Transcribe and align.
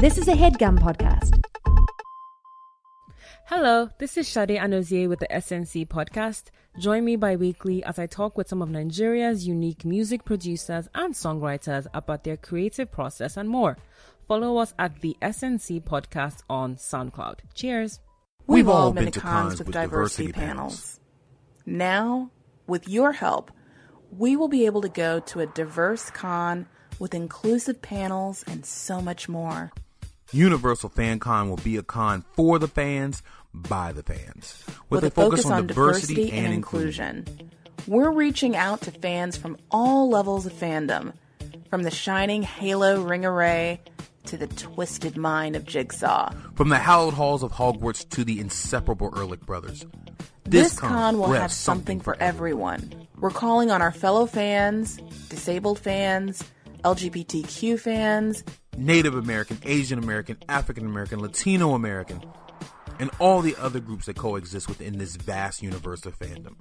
This 0.00 0.16
is 0.16 0.28
a 0.28 0.32
headgum 0.32 0.78
podcast. 0.78 1.38
Hello, 3.44 3.90
this 3.98 4.16
is 4.16 4.26
Shade 4.26 4.48
Anozie 4.48 5.06
with 5.06 5.18
the 5.18 5.26
SNC 5.26 5.88
podcast. 5.88 6.44
Join 6.78 7.04
me 7.04 7.16
bi 7.16 7.36
weekly 7.36 7.84
as 7.84 7.98
I 7.98 8.06
talk 8.06 8.38
with 8.38 8.48
some 8.48 8.62
of 8.62 8.70
Nigeria's 8.70 9.46
unique 9.46 9.84
music 9.84 10.24
producers 10.24 10.88
and 10.94 11.12
songwriters 11.12 11.86
about 11.92 12.24
their 12.24 12.38
creative 12.38 12.90
process 12.90 13.36
and 13.36 13.50
more. 13.50 13.76
Follow 14.26 14.56
us 14.56 14.72
at 14.78 15.02
the 15.02 15.18
SNC 15.20 15.82
podcast 15.82 16.44
on 16.48 16.76
SoundCloud. 16.76 17.40
Cheers. 17.52 18.00
We've 18.46 18.70
all 18.70 18.94
been 18.94 19.12
to 19.12 19.20
cons 19.20 19.58
with 19.58 19.70
diversity 19.70 20.32
panels. 20.32 20.98
Now, 21.66 22.30
with 22.66 22.88
your 22.88 23.12
help, 23.12 23.50
we 24.10 24.34
will 24.34 24.48
be 24.48 24.64
able 24.64 24.80
to 24.80 24.88
go 24.88 25.20
to 25.20 25.40
a 25.40 25.46
diverse 25.46 26.08
con 26.08 26.68
with 26.98 27.12
inclusive 27.12 27.82
panels 27.82 28.42
and 28.46 28.64
so 28.64 29.02
much 29.02 29.28
more. 29.28 29.72
Universal 30.32 30.90
Fan 30.90 31.18
Con 31.18 31.48
will 31.48 31.56
be 31.56 31.76
a 31.76 31.82
con 31.82 32.24
for 32.34 32.58
the 32.58 32.68
fans 32.68 33.22
by 33.52 33.92
the 33.92 34.02
fans 34.02 34.62
with, 34.88 35.02
a 35.04 35.10
focus, 35.10 35.44
on, 35.46 35.66
diversity, 35.66 36.30
and, 36.30 36.52
inclusion. 36.52 37.26
We're 37.86 38.10
reaching 38.10 38.56
out 38.56 38.82
to 38.82 38.90
fans 38.90 39.36
from 39.36 39.56
all 39.70 40.08
levels 40.08 40.46
of 40.46 40.52
fandom, 40.52 41.14
from 41.68 41.82
the 41.82 41.90
shining 41.90 42.42
Halo 42.42 43.02
ring 43.02 43.24
array 43.24 43.80
to 44.26 44.36
the 44.36 44.46
twisted 44.46 45.16
mind 45.16 45.56
of 45.56 45.64
Jigsaw. 45.64 46.32
From 46.54 46.68
the 46.68 46.78
hallowed 46.78 47.14
halls 47.14 47.42
of 47.42 47.52
Hogwarts 47.52 48.08
to 48.10 48.22
the 48.24 48.38
inseparable 48.38 49.10
Elric 49.12 49.40
brothers. 49.40 49.84
This, 50.44 50.70
this 50.70 50.78
con 50.78 51.18
will 51.18 51.32
have 51.32 51.52
something 51.52 52.00
for 52.00 52.16
everyone. 52.20 53.08
We're 53.18 53.30
calling 53.30 53.70
on 53.70 53.82
our 53.82 53.92
fellow 53.92 54.26
fans, 54.26 54.96
disabled 55.28 55.78
fans, 55.78 56.44
LGBTQ 56.84 57.78
fans, 57.78 58.44
Native 58.76 59.14
American, 59.14 59.58
Asian 59.64 59.98
American, 59.98 60.36
African 60.48 60.86
American, 60.86 61.20
Latino 61.20 61.74
American, 61.74 62.22
and 62.98 63.10
all 63.18 63.40
the 63.40 63.56
other 63.56 63.80
groups 63.80 64.06
that 64.06 64.16
coexist 64.16 64.68
within 64.68 64.98
this 64.98 65.16
vast 65.16 65.60
universe 65.62 66.06
of 66.06 66.16
fandom. 66.18 66.54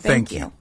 Thank, 0.00 0.28
Thank 0.28 0.32
you. 0.32 0.38
you. 0.38 0.52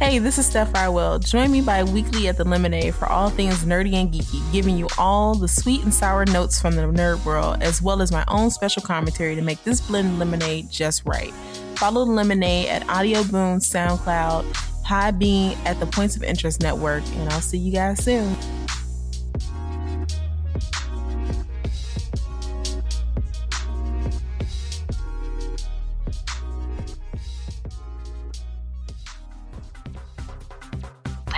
Hey, 0.00 0.18
this 0.18 0.38
is 0.38 0.46
Steph 0.46 0.72
Farwell. 0.72 1.18
Join 1.18 1.52
me 1.52 1.60
bi-weekly 1.60 2.26
at 2.28 2.38
the 2.38 2.44
Lemonade 2.44 2.94
for 2.94 3.06
all 3.06 3.28
things 3.28 3.64
nerdy 3.64 3.92
and 3.92 4.10
geeky, 4.10 4.40
giving 4.50 4.78
you 4.78 4.88
all 4.96 5.34
the 5.34 5.46
sweet 5.46 5.82
and 5.84 5.92
sour 5.92 6.24
notes 6.24 6.58
from 6.58 6.74
the 6.74 6.84
nerd 6.84 7.22
world, 7.26 7.62
as 7.62 7.82
well 7.82 8.00
as 8.00 8.10
my 8.10 8.24
own 8.26 8.50
special 8.50 8.80
commentary 8.80 9.34
to 9.34 9.42
make 9.42 9.62
this 9.62 9.78
blend 9.82 10.18
lemonade 10.18 10.70
just 10.70 11.04
right. 11.04 11.34
Follow 11.76 12.06
the 12.06 12.12
Lemonade 12.12 12.68
at 12.68 12.88
Audio 12.88 13.22
Boom, 13.24 13.58
SoundCloud, 13.58 14.50
Podbean 14.86 15.54
at 15.66 15.78
the 15.80 15.86
Points 15.86 16.16
of 16.16 16.22
Interest 16.22 16.62
Network, 16.62 17.04
and 17.16 17.28
I'll 17.28 17.42
see 17.42 17.58
you 17.58 17.70
guys 17.70 18.02
soon. 18.02 18.34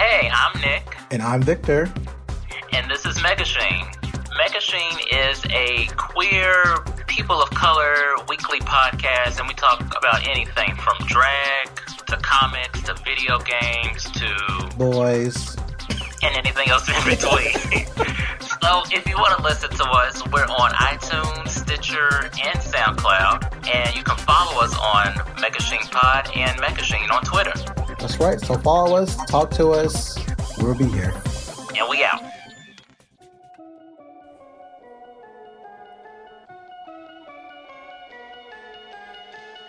I'm 0.03 0.61
Nick. 0.61 0.97
And 1.13 1.23
I'm 1.23 1.43
Victor. 1.43 1.93
And 2.73 2.91
this 2.91 3.07
is 3.07 3.19
Megashine. 3.19 3.87
Megashine 4.37 5.31
is 5.31 5.45
a 5.51 5.87
queer, 5.97 6.79
people 7.07 7.41
of 7.41 7.49
color 7.51 8.17
weekly 8.29 8.59
podcast, 8.61 9.39
and 9.39 9.47
we 9.47 9.55
talk 9.55 9.81
about 9.97 10.27
anything 10.29 10.75
from 10.75 10.97
drag 11.07 11.69
to 12.07 12.17
comics 12.17 12.83
to 12.83 12.95
video 13.05 13.39
games 13.39 14.11
to 14.11 14.77
boys 14.77 15.57
and 16.25 16.37
anything 16.37 16.69
else 16.69 16.89
in 16.89 16.95
between. 17.09 17.87
so 18.41 18.83
if 18.91 19.09
you 19.09 19.17
want 19.17 19.39
to 19.39 19.45
listen 19.45 19.71
to 19.71 19.85
us, 19.85 20.21
we're 20.33 20.43
on 20.47 20.73
iTunes, 20.73 21.49
Stitcher, 21.49 22.25
and 22.25 22.59
SoundCloud, 22.59 23.69
and 23.73 23.95
you 23.95 24.03
can 24.03 24.17
follow 24.17 24.61
us 24.63 24.77
on 24.77 25.15
Megashine 25.37 25.89
Pod 25.93 26.29
and 26.35 26.61
Megashine 26.61 27.09
on 27.13 27.23
Twitter. 27.23 27.72
That's 28.03 28.19
right. 28.19 28.41
So 28.41 28.55
follow 28.59 28.97
us, 28.97 29.15
talk 29.27 29.53
to 29.53 29.71
us, 29.71 30.19
We'll 30.59 30.75
be 30.75 30.87
here. 30.87 31.15
And 31.77 31.89
we 31.89 32.05
out. 32.05 32.21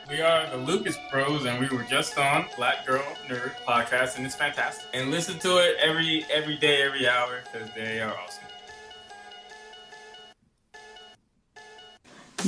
We 0.10 0.22
are 0.22 0.50
the 0.50 0.58
Lucas 0.58 0.98
Bros, 1.12 1.46
and 1.46 1.60
we 1.60 1.76
were 1.76 1.84
just 1.84 2.18
on 2.18 2.46
Black 2.58 2.88
Girl 2.88 3.04
Nerd 3.28 3.52
podcast, 3.68 4.18
and 4.18 4.26
it's 4.26 4.34
fantastic. 4.34 4.88
And 4.96 5.12
listen 5.12 5.38
to 5.40 5.58
it 5.58 5.78
every 5.80 6.26
every 6.32 6.58
day, 6.58 6.82
every 6.82 7.08
hour, 7.08 7.42
because 7.52 7.70
they 7.76 8.02
are 8.02 8.16
awesome. 8.18 8.44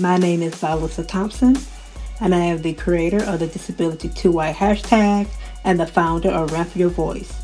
My 0.01 0.17
name 0.17 0.41
is 0.41 0.55
Vilissa 0.55 1.07
Thompson, 1.07 1.55
and 2.19 2.33
I 2.33 2.39
am 2.39 2.63
the 2.63 2.73
creator 2.73 3.23
of 3.23 3.39
the 3.39 3.45
Disability 3.45 4.09
Too 4.09 4.31
White 4.31 4.55
hashtag 4.55 5.27
and 5.65 5.79
the 5.79 5.85
founder 5.85 6.29
of 6.29 6.51
Ramp 6.53 6.75
Your 6.75 6.89
Voice. 6.89 7.41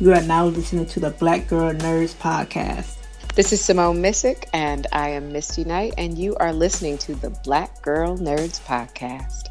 You 0.00 0.12
are 0.14 0.22
now 0.22 0.46
listening 0.46 0.86
to 0.86 1.00
the 1.00 1.10
Black 1.10 1.46
Girl 1.46 1.72
Nerds 1.72 2.14
podcast. 2.14 2.96
This 3.34 3.52
is 3.52 3.62
Simone 3.62 4.02
Missick, 4.02 4.46
and 4.54 4.86
I 4.90 5.10
am 5.10 5.32
Misty 5.32 5.64
Knight, 5.64 5.92
and 5.98 6.18
you 6.18 6.34
are 6.36 6.52
listening 6.52 6.96
to 6.98 7.14
the 7.14 7.30
Black 7.44 7.82
Girl 7.82 8.16
Nerds 8.16 8.58
podcast. 8.64 9.50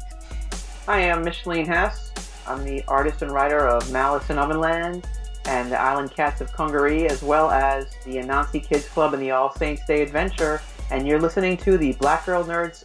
I 0.88 1.00
am 1.00 1.22
Micheline 1.22 1.64
Hess. 1.64 2.12
I'm 2.46 2.64
the 2.64 2.82
artist 2.88 3.22
and 3.22 3.30
writer 3.30 3.66
of 3.66 3.90
Malice 3.92 4.28
in 4.30 4.36
Ovenland 4.36 5.04
and 5.46 5.70
the 5.70 5.80
Island 5.80 6.10
Cats 6.10 6.40
of 6.40 6.52
Congaree, 6.52 7.06
as 7.06 7.22
well 7.22 7.50
as 7.50 7.86
the 8.04 8.16
Anansi 8.16 8.66
Kids 8.66 8.88
Club 8.88 9.14
and 9.14 9.22
the 9.22 9.30
All 9.30 9.54
Saints 9.54 9.86
Day 9.86 10.02
Adventure, 10.02 10.60
and 10.90 11.06
you're 11.06 11.20
listening 11.20 11.56
to 11.58 11.78
the 11.78 11.92
Black 11.92 12.26
Girl 12.26 12.42
Nerds 12.42 12.84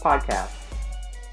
podcast. 0.00 0.61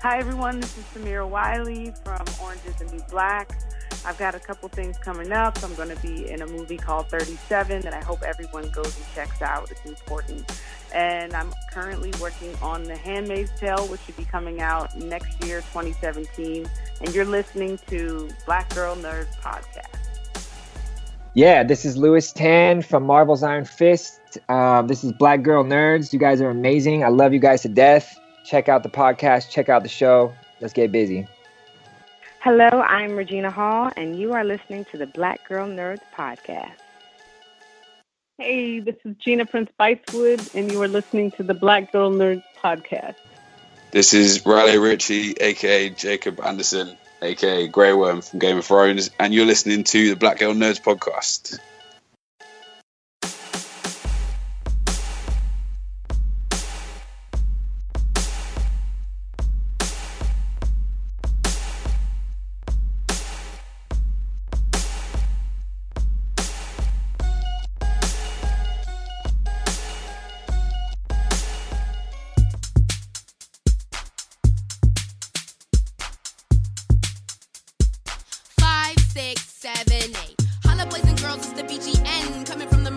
Hi, 0.01 0.17
everyone. 0.17 0.61
This 0.61 0.77
is 0.77 0.85
Samira 0.85 1.27
Wiley 1.27 1.91
from 2.05 2.23
Orange 2.41 2.61
is 2.65 2.75
the 2.75 2.85
New 2.85 3.03
Black. 3.09 3.59
I've 4.05 4.17
got 4.17 4.33
a 4.33 4.39
couple 4.39 4.69
things 4.69 4.97
coming 4.97 5.33
up. 5.33 5.61
I'm 5.61 5.75
going 5.75 5.89
to 5.89 6.01
be 6.01 6.29
in 6.29 6.41
a 6.41 6.47
movie 6.47 6.77
called 6.77 7.09
37 7.09 7.81
that 7.81 7.93
I 7.93 7.99
hope 7.99 8.23
everyone 8.23 8.69
goes 8.69 8.95
and 8.95 9.05
checks 9.13 9.41
out. 9.41 9.69
It's 9.69 9.83
important. 9.83 10.49
And 10.95 11.33
I'm 11.33 11.51
currently 11.73 12.13
working 12.21 12.55
on 12.61 12.83
The 12.83 12.95
Handmaid's 12.95 13.51
Tale, 13.59 13.85
which 13.87 13.99
should 14.05 14.15
be 14.15 14.23
coming 14.23 14.61
out 14.61 14.97
next 14.97 15.43
year, 15.43 15.59
2017. 15.73 16.65
And 17.01 17.13
you're 17.13 17.25
listening 17.25 17.77
to 17.89 18.29
Black 18.45 18.73
Girl 18.73 18.95
Nerds 18.95 19.35
Podcast. 19.41 19.97
Yeah, 21.33 21.63
this 21.63 21.83
is 21.83 21.97
Lewis 21.97 22.31
Tan 22.31 22.83
from 22.83 23.03
Marvel's 23.03 23.43
Iron 23.43 23.65
Fist. 23.65 24.37
Um, 24.47 24.87
this 24.87 25.03
is 25.03 25.11
Black 25.11 25.43
Girl 25.43 25.65
Nerds. 25.65 26.13
You 26.13 26.19
guys 26.19 26.39
are 26.39 26.49
amazing. 26.49 27.03
I 27.03 27.09
love 27.09 27.33
you 27.33 27.39
guys 27.39 27.63
to 27.63 27.67
death. 27.67 28.17
Check 28.45 28.69
out 28.69 28.83
the 28.83 28.89
podcast, 28.89 29.49
check 29.49 29.69
out 29.69 29.83
the 29.83 29.89
show. 29.89 30.33
Let's 30.61 30.73
get 30.73 30.91
busy. 30.91 31.27
Hello, 32.41 32.69
I'm 32.69 33.15
Regina 33.15 33.51
Hall, 33.51 33.91
and 33.97 34.17
you 34.17 34.33
are 34.33 34.43
listening 34.43 34.85
to 34.85 34.97
the 34.97 35.07
Black 35.07 35.47
Girl 35.47 35.67
Nerds 35.67 36.01
podcast. 36.17 36.71
Hey, 38.37 38.79
this 38.79 38.95
is 39.03 39.15
Gina 39.17 39.45
Prince 39.45 39.69
Bythewood, 39.77 40.55
and 40.55 40.71
you 40.71 40.81
are 40.81 40.87
listening 40.87 41.31
to 41.31 41.43
the 41.43 41.53
Black 41.53 41.91
Girl 41.91 42.11
Nerds 42.11 42.43
podcast. 42.63 43.15
This 43.91 44.13
is 44.13 44.45
Raleigh 44.45 44.77
Ritchie, 44.77 45.33
aka 45.33 45.89
Jacob 45.89 46.39
Anderson, 46.39 46.95
aka 47.21 47.67
Grey 47.67 47.91
Worm 47.91 48.21
from 48.21 48.39
Game 48.39 48.57
of 48.57 48.65
Thrones, 48.65 49.09
and 49.19 49.33
you're 49.33 49.45
listening 49.45 49.83
to 49.83 50.09
the 50.09 50.15
Black 50.15 50.39
Girl 50.39 50.53
Nerds 50.53 50.81
podcast. 50.81 51.59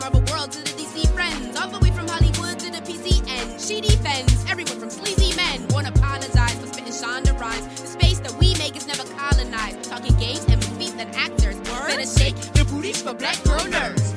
Marvel 0.02 0.34
World 0.34 0.50
to 0.50 0.58
the 0.58 0.70
DC 0.70 1.06
Friends, 1.14 1.56
all 1.56 1.68
the 1.68 1.78
way 1.78 1.92
from 1.92 2.08
Hollywood 2.08 2.58
to 2.58 2.72
the 2.72 2.82
PCN. 2.82 3.54
She 3.64 3.80
defends 3.80 4.44
everyone 4.50 4.80
from 4.80 4.90
sleazy 4.90 5.36
men. 5.36 5.64
Won't 5.68 5.86
apologize 5.86 6.58
for 6.58 6.66
spitting 6.66 6.92
Shonda 6.92 7.38
rhymes. 7.38 7.80
The 7.80 7.86
space 7.86 8.18
that 8.18 8.32
we 8.40 8.52
make 8.58 8.74
is 8.74 8.88
never 8.88 9.04
colonized. 9.14 9.84
Talking 9.84 10.16
games 10.16 10.44
and 10.46 10.58
movies 10.68 10.94
and 10.98 11.14
actors. 11.14 11.54
Word? 11.70 11.86
Better 11.86 12.04
shake 12.04 12.34
your 12.56 12.64
booties 12.64 13.00
for 13.00 13.14
black 13.14 13.40
girl 13.44 13.60
nerds. 13.60 14.10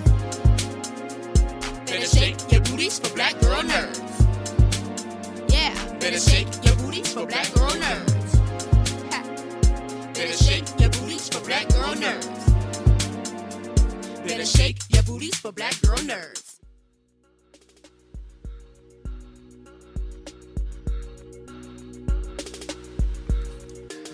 Better 1.85 2.07
shake 2.07 2.51
your 2.51 2.61
booties 2.61 2.97
for 2.97 3.13
black 3.13 3.39
girl 3.41 3.61
nerds. 3.61 4.01
Yeah. 5.53 5.75
Better 5.99 6.17
shake 6.17 6.49
your 6.65 6.75
booties 6.77 7.13
for 7.13 7.27
black 7.27 7.53
girl 7.53 7.69
nerds. 7.69 8.33
Better 10.15 10.33
shake 10.33 10.65
your 10.79 10.89
booties 10.89 11.29
for 11.29 11.45
black 11.45 11.69
girl 11.69 11.93
nerds. 11.93 12.45
Better 14.25 14.45
shake 14.47 14.79
movies 15.07 15.35
for 15.35 15.51
black 15.51 15.79
girl 15.81 15.97
nerds. 15.97 16.59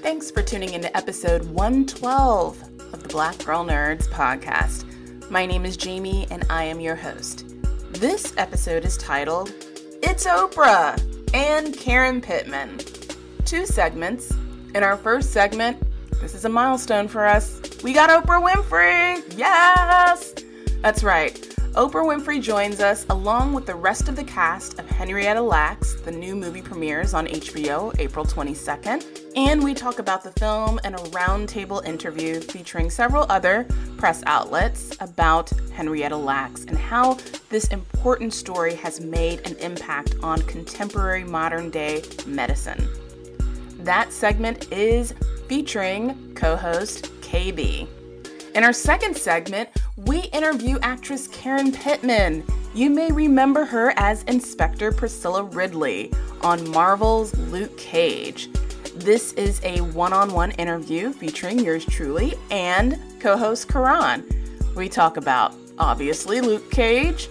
Thanks 0.02 0.32
for 0.32 0.42
tuning 0.42 0.74
into 0.74 0.96
episode 0.98 1.46
112 1.46 2.62
of 2.94 3.04
the 3.04 3.10
Black 3.10 3.38
Girl 3.46 3.64
Nerds 3.64 4.08
podcast. 4.10 5.30
My 5.30 5.46
name 5.46 5.64
is 5.64 5.78
Jamie 5.78 6.28
and 6.32 6.44
I 6.50 6.64
am 6.64 6.80
your 6.80 6.96
host. 6.96 7.46
This 7.92 8.34
episode 8.38 8.84
is 8.84 8.98
titled 8.98 9.54
It's 10.02 10.26
Oprah 10.26 11.00
and 11.34 11.78
Karen 11.78 12.20
Pittman. 12.20 12.80
Two 13.46 13.66
segments. 13.66 14.32
In 14.74 14.84
our 14.84 14.98
first 14.98 15.32
segment, 15.32 15.82
this 16.20 16.34
is 16.34 16.46
a 16.46 16.50
milestone 16.50 17.08
for 17.08 17.26
us. 17.26 17.62
We 17.84 17.94
got 17.94 18.10
Oprah 18.10 18.44
Winfrey! 18.44 19.38
Yes! 19.38 20.34
That's 20.82 21.04
right. 21.04 21.36
Oprah 21.74 22.04
Winfrey 22.04 22.42
joins 22.42 22.80
us 22.80 23.06
along 23.12 23.54
with 23.54 23.68
the 23.68 23.76
rest 23.76 24.10
of 24.10 24.16
the 24.16 24.24
cast 24.24 24.80
of 24.80 24.90
Henrietta 24.90 25.40
Lacks. 25.42 25.94
The 26.02 26.12
new 26.12 26.36
movie 26.36 26.62
premieres 26.62 27.14
on 27.14 27.28
HBO 27.28 27.98
April 28.00 28.26
22nd. 28.26 29.32
And 29.36 29.64
we 29.64 29.76
talk 29.76 30.00
about 30.00 30.24
the 30.24 30.32
film 30.32 30.80
and 30.84 30.96
a 30.96 31.04
roundtable 31.12 31.86
interview 31.86 32.42
featuring 32.42 32.90
several 32.90 33.28
other 33.30 33.68
press 33.98 34.24
outlets 34.26 34.92
about 35.00 35.52
Henrietta 35.72 36.18
Lacks 36.18 36.66
and 36.66 36.78
how 36.78 37.20
this 37.50 37.68
important 37.68 38.34
story 38.34 38.74
has 38.74 39.00
made 39.00 39.48
an 39.48 39.56
impact 39.58 40.16
on 40.24 40.42
contemporary 40.42 41.24
modern 41.24 41.70
day 41.70 42.04
medicine. 42.26 42.90
That 43.78 44.12
segment 44.12 44.74
is 44.74 45.14
featuring 45.48 46.34
co 46.34 46.58
host 46.58 47.14
KB. 47.22 47.88
In 48.54 48.66
our 48.66 48.74
second 48.74 49.16
segment, 49.16 49.70
we 49.96 50.24
interview 50.34 50.78
actress 50.82 51.26
Karen 51.28 51.72
Pittman. 51.72 52.44
You 52.74 52.90
may 52.90 53.10
remember 53.10 53.64
her 53.64 53.94
as 53.96 54.24
Inspector 54.24 54.92
Priscilla 54.92 55.44
Ridley 55.44 56.12
on 56.42 56.70
Marvel's 56.70 57.34
Luke 57.38 57.78
Cage. 57.78 58.50
This 58.96 59.32
is 59.34 59.62
a 59.64 59.80
one 59.80 60.12
on 60.12 60.34
one 60.34 60.52
interview 60.52 61.14
featuring 61.14 61.60
yours 61.60 61.86
truly 61.86 62.34
and 62.50 63.00
co 63.22 63.38
host 63.38 63.70
Karan. 63.70 64.28
We 64.76 64.90
talk 64.90 65.16
about, 65.16 65.56
obviously, 65.80 66.42
Luke 66.42 66.70
Cage, 66.72 67.30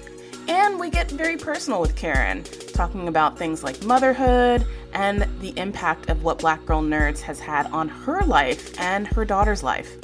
and 0.49 0.81
we 0.81 0.89
get 0.89 1.11
very 1.11 1.37
personal 1.37 1.83
with 1.83 1.97
Karen, 1.97 2.45
talking 2.73 3.09
about 3.09 3.37
things 3.37 3.63
like 3.63 3.83
motherhood 3.85 4.67
and 4.95 5.29
the 5.43 5.53
impact 5.59 6.09
of 6.09 6.25
what 6.25 6.39
Black 6.39 6.65
Girl 6.65 6.81
Nerds 6.81 7.21
has 7.21 7.39
had 7.39 7.67
on 7.67 7.91
her 7.91 8.23
life 8.23 8.81
and 8.81 9.07
her 9.09 9.27
daughter's 9.27 9.63
life. 9.63 9.99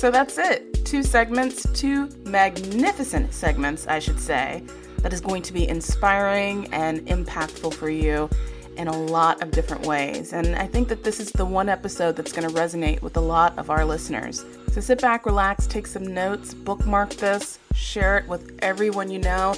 So 0.00 0.10
that's 0.10 0.38
it. 0.38 0.86
Two 0.86 1.02
segments, 1.02 1.66
two 1.78 2.08
magnificent 2.24 3.34
segments, 3.34 3.86
I 3.86 3.98
should 3.98 4.18
say, 4.18 4.64
that 5.02 5.12
is 5.12 5.20
going 5.20 5.42
to 5.42 5.52
be 5.52 5.68
inspiring 5.68 6.72
and 6.72 7.06
impactful 7.06 7.74
for 7.74 7.90
you 7.90 8.30
in 8.78 8.88
a 8.88 8.96
lot 8.96 9.42
of 9.42 9.50
different 9.50 9.84
ways. 9.84 10.32
And 10.32 10.56
I 10.56 10.66
think 10.66 10.88
that 10.88 11.04
this 11.04 11.20
is 11.20 11.30
the 11.32 11.44
one 11.44 11.68
episode 11.68 12.16
that's 12.16 12.32
going 12.32 12.48
to 12.48 12.54
resonate 12.54 13.02
with 13.02 13.18
a 13.18 13.20
lot 13.20 13.58
of 13.58 13.68
our 13.68 13.84
listeners. 13.84 14.42
So 14.72 14.80
sit 14.80 15.02
back, 15.02 15.26
relax, 15.26 15.66
take 15.66 15.86
some 15.86 16.06
notes, 16.06 16.54
bookmark 16.54 17.10
this, 17.16 17.58
share 17.74 18.16
it 18.16 18.26
with 18.26 18.58
everyone 18.62 19.10
you 19.10 19.18
know. 19.18 19.54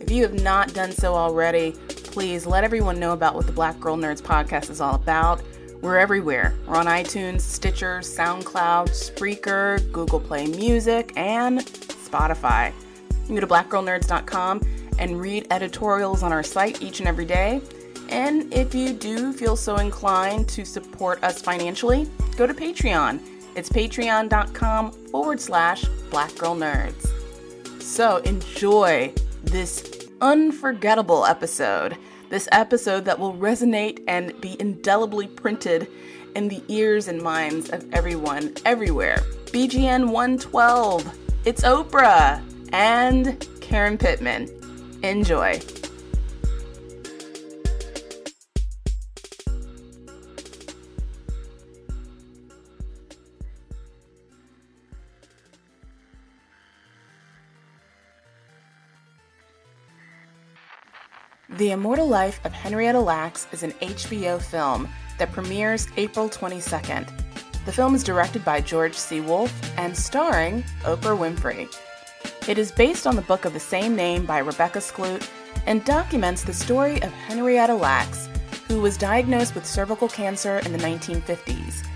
If 0.00 0.10
you 0.10 0.24
have 0.24 0.34
not 0.34 0.74
done 0.74 0.90
so 0.90 1.14
already, 1.14 1.70
please 1.86 2.46
let 2.46 2.64
everyone 2.64 2.98
know 2.98 3.12
about 3.12 3.36
what 3.36 3.46
the 3.46 3.52
Black 3.52 3.78
Girl 3.78 3.96
Nerds 3.96 4.20
podcast 4.20 4.70
is 4.70 4.80
all 4.80 4.96
about. 4.96 5.40
We're 5.80 5.98
everywhere. 5.98 6.54
We're 6.66 6.76
on 6.76 6.86
iTunes, 6.86 7.42
Stitcher, 7.42 8.00
SoundCloud, 8.00 8.88
Spreaker, 8.90 9.92
Google 9.92 10.20
Play 10.20 10.46
Music, 10.46 11.12
and 11.16 11.60
Spotify. 11.60 12.72
You 13.10 13.26
can 13.26 13.34
go 13.34 13.40
to 13.40 13.46
blackgirlnerds.com 13.46 14.60
and 14.98 15.20
read 15.20 15.46
editorials 15.50 16.22
on 16.22 16.32
our 16.32 16.42
site 16.42 16.82
each 16.82 17.00
and 17.00 17.08
every 17.08 17.24
day. 17.24 17.60
And 18.08 18.52
if 18.52 18.74
you 18.74 18.92
do 18.92 19.32
feel 19.32 19.56
so 19.56 19.76
inclined 19.76 20.48
to 20.50 20.64
support 20.64 21.22
us 21.24 21.40
financially, 21.42 22.08
go 22.36 22.46
to 22.46 22.54
Patreon. 22.54 23.20
It's 23.56 23.68
patreon.com 23.68 24.92
forward 25.10 25.40
slash 25.40 25.84
blackgirlnerds. 26.10 27.10
So 27.82 28.18
enjoy 28.18 29.12
this 29.42 30.08
unforgettable 30.20 31.26
episode. 31.26 31.96
This 32.30 32.48
episode 32.52 33.04
that 33.04 33.18
will 33.18 33.34
resonate 33.34 34.02
and 34.08 34.38
be 34.40 34.56
indelibly 34.60 35.28
printed 35.28 35.88
in 36.34 36.48
the 36.48 36.62
ears 36.68 37.06
and 37.08 37.22
minds 37.22 37.70
of 37.70 37.86
everyone, 37.92 38.54
everywhere. 38.64 39.18
BGN 39.46 40.10
112. 40.10 41.18
It's 41.44 41.62
Oprah 41.62 42.42
and 42.72 43.46
Karen 43.60 43.98
Pittman. 43.98 44.48
Enjoy. 45.02 45.60
The 61.58 61.70
Immortal 61.70 62.08
Life 62.08 62.40
of 62.44 62.52
Henrietta 62.52 62.98
Lacks 62.98 63.46
is 63.52 63.62
an 63.62 63.70
HBO 63.74 64.42
film 64.42 64.88
that 65.18 65.30
premieres 65.30 65.86
April 65.96 66.28
22nd. 66.28 67.08
The 67.64 67.72
film 67.72 67.94
is 67.94 68.02
directed 68.02 68.44
by 68.44 68.60
George 68.60 68.96
C. 68.96 69.20
Wolfe 69.20 69.54
and 69.78 69.96
starring 69.96 70.64
Oprah 70.82 71.16
Winfrey. 71.16 71.72
It 72.48 72.58
is 72.58 72.72
based 72.72 73.06
on 73.06 73.14
the 73.14 73.22
book 73.22 73.44
of 73.44 73.52
the 73.52 73.60
same 73.60 73.94
name 73.94 74.26
by 74.26 74.38
Rebecca 74.38 74.80
Skloot 74.80 75.30
and 75.66 75.84
documents 75.84 76.42
the 76.42 76.52
story 76.52 77.00
of 77.02 77.12
Henrietta 77.12 77.74
Lacks, 77.74 78.28
who 78.66 78.80
was 78.80 78.96
diagnosed 78.96 79.54
with 79.54 79.64
cervical 79.64 80.08
cancer 80.08 80.58
in 80.58 80.72
the 80.72 80.78
1950s. 80.78 81.86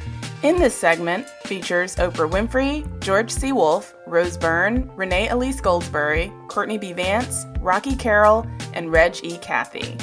In 0.45 0.57
this 0.57 0.73
segment 0.73 1.29
features 1.47 1.97
Oprah 1.97 2.31
Winfrey, 2.31 2.87
George 3.01 3.29
C. 3.29 3.51
Wolfe, 3.51 3.93
Rose 4.07 4.37
Byrne, 4.37 4.89
Renee 4.95 5.29
Elise 5.31 5.61
Goldsberry, 5.61 6.31
Courtney 6.47 6.79
B. 6.79 6.93
Vance, 6.93 7.45
Rocky 7.59 7.97
Carroll, 7.97 8.47
and 8.73 8.93
Reg 8.93 9.17
E. 9.25 9.37
Cathey. 9.39 9.99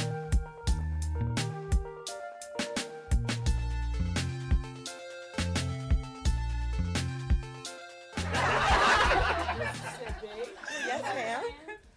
Yes, 10.86 11.02
ma'am. 11.02 11.44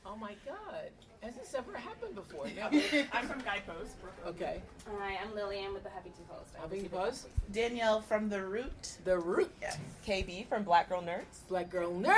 Oh 0.06 0.16
my 0.16 0.36
God. 0.46 0.92
Has 1.22 1.36
this 1.36 1.54
ever 1.54 1.76
happened 1.76 2.16
before? 2.16 2.48
I'm 3.12 3.28
from 3.28 3.42
Guidepost. 3.42 3.98
Okay. 4.26 4.62
Hi, 5.00 5.18
I'm 5.24 5.34
Lillian 5.34 5.74
with 5.74 5.84
the 5.84 5.90
Huffington 5.90 6.28
Post. 6.28 6.52
I 6.56 6.60
Huffington 6.60 6.66
oversee 6.66 6.82
the 6.82 6.90
Post? 6.90 7.28
Danielle 7.54 8.02
from 8.02 8.28
The 8.28 8.44
Root. 8.44 8.98
The 9.06 9.18
Root. 9.18 9.50
Yes. 9.62 9.78
KB 10.06 10.46
from 10.48 10.64
Black 10.64 10.90
Girl 10.90 11.02
Nerds. 11.02 11.48
Black 11.48 11.70
Girl 11.70 11.94
Nerds. 11.94 12.10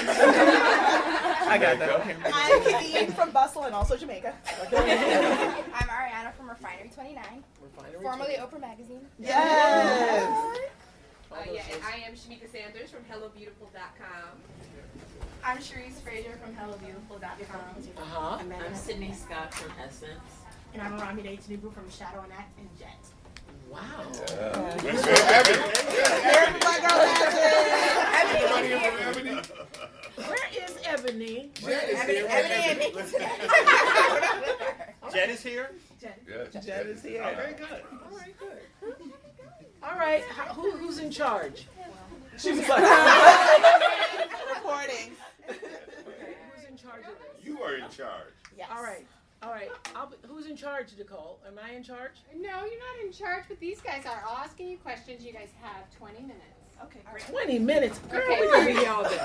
I 0.00 1.58
got 1.60 1.78
that. 1.78 1.90
Okay. 2.00 2.16
I'm 2.24 2.62
Kathleen 2.62 3.12
from 3.16 3.30
Bustle 3.30 3.64
and 3.64 3.74
also 3.74 3.98
Jamaica. 3.98 4.34
I'm 4.72 5.88
Ariana 5.88 6.32
from 6.32 6.48
Refinery 6.48 6.90
29, 6.94 7.44
Refinery 7.62 8.00
formerly 8.02 8.34
Oprah 8.40 8.60
Magazine. 8.60 9.06
Yes. 9.18 10.58
Uh, 11.30 11.36
yeah, 11.52 11.62
and 11.74 11.82
I 11.84 11.96
am 12.06 12.14
Shamika 12.14 12.50
Sanders 12.50 12.90
from 12.90 13.02
HelloBeautiful.com. 13.04 14.38
I'm 15.44 15.58
Cherise 15.58 16.00
Frazier 16.02 16.38
from 16.42 16.54
HelloBeautiful.com. 16.54 18.02
Uh-huh. 18.02 18.38
I'm 18.38 18.74
Sydney 18.74 19.12
Scott 19.12 19.52
from 19.52 19.72
Essence. 19.84 20.43
And 20.74 20.82
I'm 20.82 20.98
Aramide 20.98 21.40
Tinubu 21.40 21.72
from 21.72 21.88
Shadow 21.88 22.20
and 22.24 22.32
Act 22.32 22.58
and 22.58 22.68
Jet. 22.76 22.98
Wow. 23.70 23.78
Where 30.16 30.48
is 30.50 30.76
Ebony? 30.84 31.50
Jet 31.54 31.88
is 31.88 32.02
here. 32.02 32.26
Ebony 32.28 32.64
and 32.70 32.80
Jet 35.12 35.28
is 35.30 35.42
here? 35.44 35.70
Jet. 36.00 36.20
Yes. 36.28 36.66
Jet 36.66 36.86
is 36.86 37.02
here. 37.04 37.22
Oh, 37.24 37.34
very 37.36 37.54
good. 37.54 37.82
All 38.10 38.18
right, 38.18 38.36
good. 38.36 38.58
All 39.80 39.96
right, 39.96 40.24
how, 40.24 40.52
who, 40.54 40.72
who's 40.72 40.98
in 40.98 41.12
charge? 41.12 41.68
She 42.36 42.50
was 42.50 42.68
like, 42.68 42.82
Recording. 44.56 45.12
Okay, 45.48 46.34
who's 46.52 46.64
in 46.68 46.76
charge 46.76 47.04
of 47.04 47.16
this? 47.20 47.44
You 47.44 47.62
are 47.62 47.76
in 47.76 47.88
charge. 47.90 48.34
Yes. 48.58 48.68
All 48.74 48.82
right, 48.82 49.06
all 49.44 49.52
right. 49.52 49.70
I'll 49.94 50.06
be, 50.06 50.16
who's 50.26 50.46
in 50.46 50.56
charge, 50.56 50.88
Nicole? 50.98 51.38
Am 51.46 51.58
I 51.62 51.72
in 51.74 51.82
charge? 51.82 52.12
No, 52.34 52.40
you're 52.64 52.78
not 52.80 53.04
in 53.04 53.12
charge, 53.12 53.44
but 53.48 53.60
these 53.60 53.80
guys 53.80 54.04
are. 54.06 54.22
I'll 54.28 54.38
asking 54.38 54.68
you 54.68 54.78
questions. 54.78 55.24
You 55.24 55.32
guys 55.32 55.48
have 55.62 55.90
20 55.98 56.20
minutes. 56.20 56.40
Okay, 56.82 57.00
great. 57.10 57.26
20 57.26 57.58
minutes? 57.60 57.98
Girl, 58.10 58.20
Okay. 58.22 58.40
we're 58.40 58.50
gonna 58.52 58.80
be 58.80 58.86
all 58.86 59.02
day. 59.04 59.10
this 59.10 59.20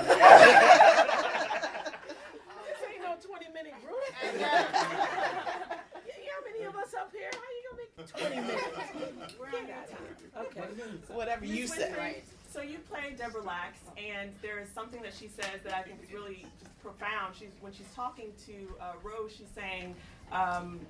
ain't 2.86 3.02
no 3.02 3.16
20 3.20 3.48
minute 3.52 3.74
group. 3.82 3.96
you, 4.22 4.30
you 4.38 6.30
how 6.30 6.40
many 6.44 6.64
of 6.64 6.76
us 6.76 6.94
up 6.94 7.10
here? 7.12 7.30
How 7.32 7.40
you 7.50 7.62
going 7.70 7.76
to 7.76 7.98
make 7.98 8.30
20 8.30 8.36
minutes? 8.46 9.34
We're 9.38 9.46
on 9.46 9.66
that 9.66 9.90
time. 9.90 10.44
Okay. 10.46 10.64
So 11.08 11.14
whatever 11.14 11.44
you 11.44 11.66
say. 11.66 11.90
Winfrey, 11.90 12.22
So 12.52 12.60
you 12.62 12.78
play 12.78 13.14
Deborah 13.16 13.44
Lacks, 13.44 13.78
and 13.96 14.32
there 14.42 14.58
is 14.58 14.68
something 14.74 15.00
that 15.02 15.14
she 15.14 15.28
says 15.28 15.62
that 15.62 15.72
I 15.72 15.82
think 15.82 16.02
is 16.02 16.12
really 16.12 16.44
profound. 16.82 17.36
She's 17.38 17.50
when 17.60 17.72
she's 17.72 17.86
talking 17.94 18.32
to 18.46 18.52
uh, 18.80 18.92
Rose, 19.04 19.32
she's 19.36 19.46
saying 19.54 19.94
um, 20.32 20.80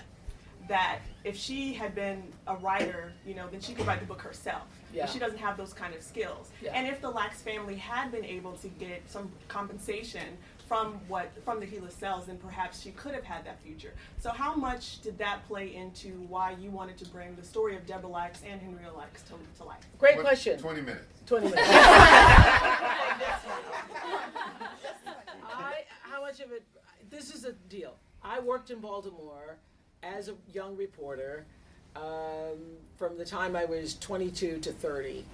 that 0.69 1.01
if 1.23 1.37
she 1.37 1.75
had 1.75 1.95
been 1.95 2.23
a 2.47 2.57
writer, 2.57 3.13
you 3.27 3.35
know, 3.35 3.47
then 3.51 3.61
she 3.61 3.75
could 3.75 3.87
write 3.87 4.01
the 4.01 4.07
book 4.07 4.23
herself. 4.23 4.63
Yeah. 4.93 5.03
But 5.05 5.13
she 5.13 5.19
doesn't 5.19 5.39
have 5.39 5.59
those 5.59 5.75
kind 5.75 5.95
of 5.95 6.03
skills. 6.03 6.51
Yeah. 6.63 6.73
And 6.73 6.87
if 6.87 7.03
the 7.03 7.11
Lacks 7.11 7.43
family 7.43 7.77
had 7.77 8.11
been 8.11 8.25
able 8.25 8.53
to 8.53 8.69
get 8.69 9.03
some 9.11 9.31
compensation 9.49 10.39
from 10.71 11.01
what 11.09 11.33
from 11.45 11.59
the 11.59 11.67
HeLa 11.67 11.91
cells, 11.91 12.27
then 12.27 12.37
perhaps 12.37 12.81
she 12.81 12.93
could 12.93 13.13
have 13.13 13.25
had 13.25 13.45
that 13.45 13.61
future. 13.61 13.93
So 14.21 14.31
how 14.31 14.55
much 14.55 15.01
did 15.03 15.19
that 15.19 15.45
play 15.49 15.75
into 15.75 16.11
why 16.29 16.53
you 16.61 16.71
wanted 16.71 16.97
to 16.99 17.07
bring 17.07 17.35
the 17.35 17.43
story 17.43 17.75
of 17.75 17.85
Deborah 17.87 18.09
Lacks 18.09 18.43
and 18.49 18.61
Henrietta 18.61 18.97
Lacks 18.97 19.23
to, 19.23 19.33
to 19.59 19.65
life? 19.65 19.81
Great 19.99 20.21
question. 20.21 20.61
20 20.61 20.83
minutes. 20.83 21.23
20 21.27 21.45
minutes. 21.51 21.69
I, 25.53 25.83
how 26.03 26.21
much 26.21 26.39
of 26.39 26.53
it? 26.53 26.63
This 27.11 27.35
is 27.35 27.45
a 27.45 27.53
deal. 27.69 27.97
I 28.23 28.39
worked 28.39 28.71
in 28.71 28.79
Baltimore 28.79 29.57
as 30.05 30.29
a 30.29 30.35
young 30.53 30.77
reporter 30.77 31.47
um, 31.97 32.77
from 32.97 33.19
the 33.19 33.25
time 33.25 33.57
I 33.57 33.65
was 33.65 33.97
22 33.97 34.59
to 34.59 34.71
30. 34.71 35.25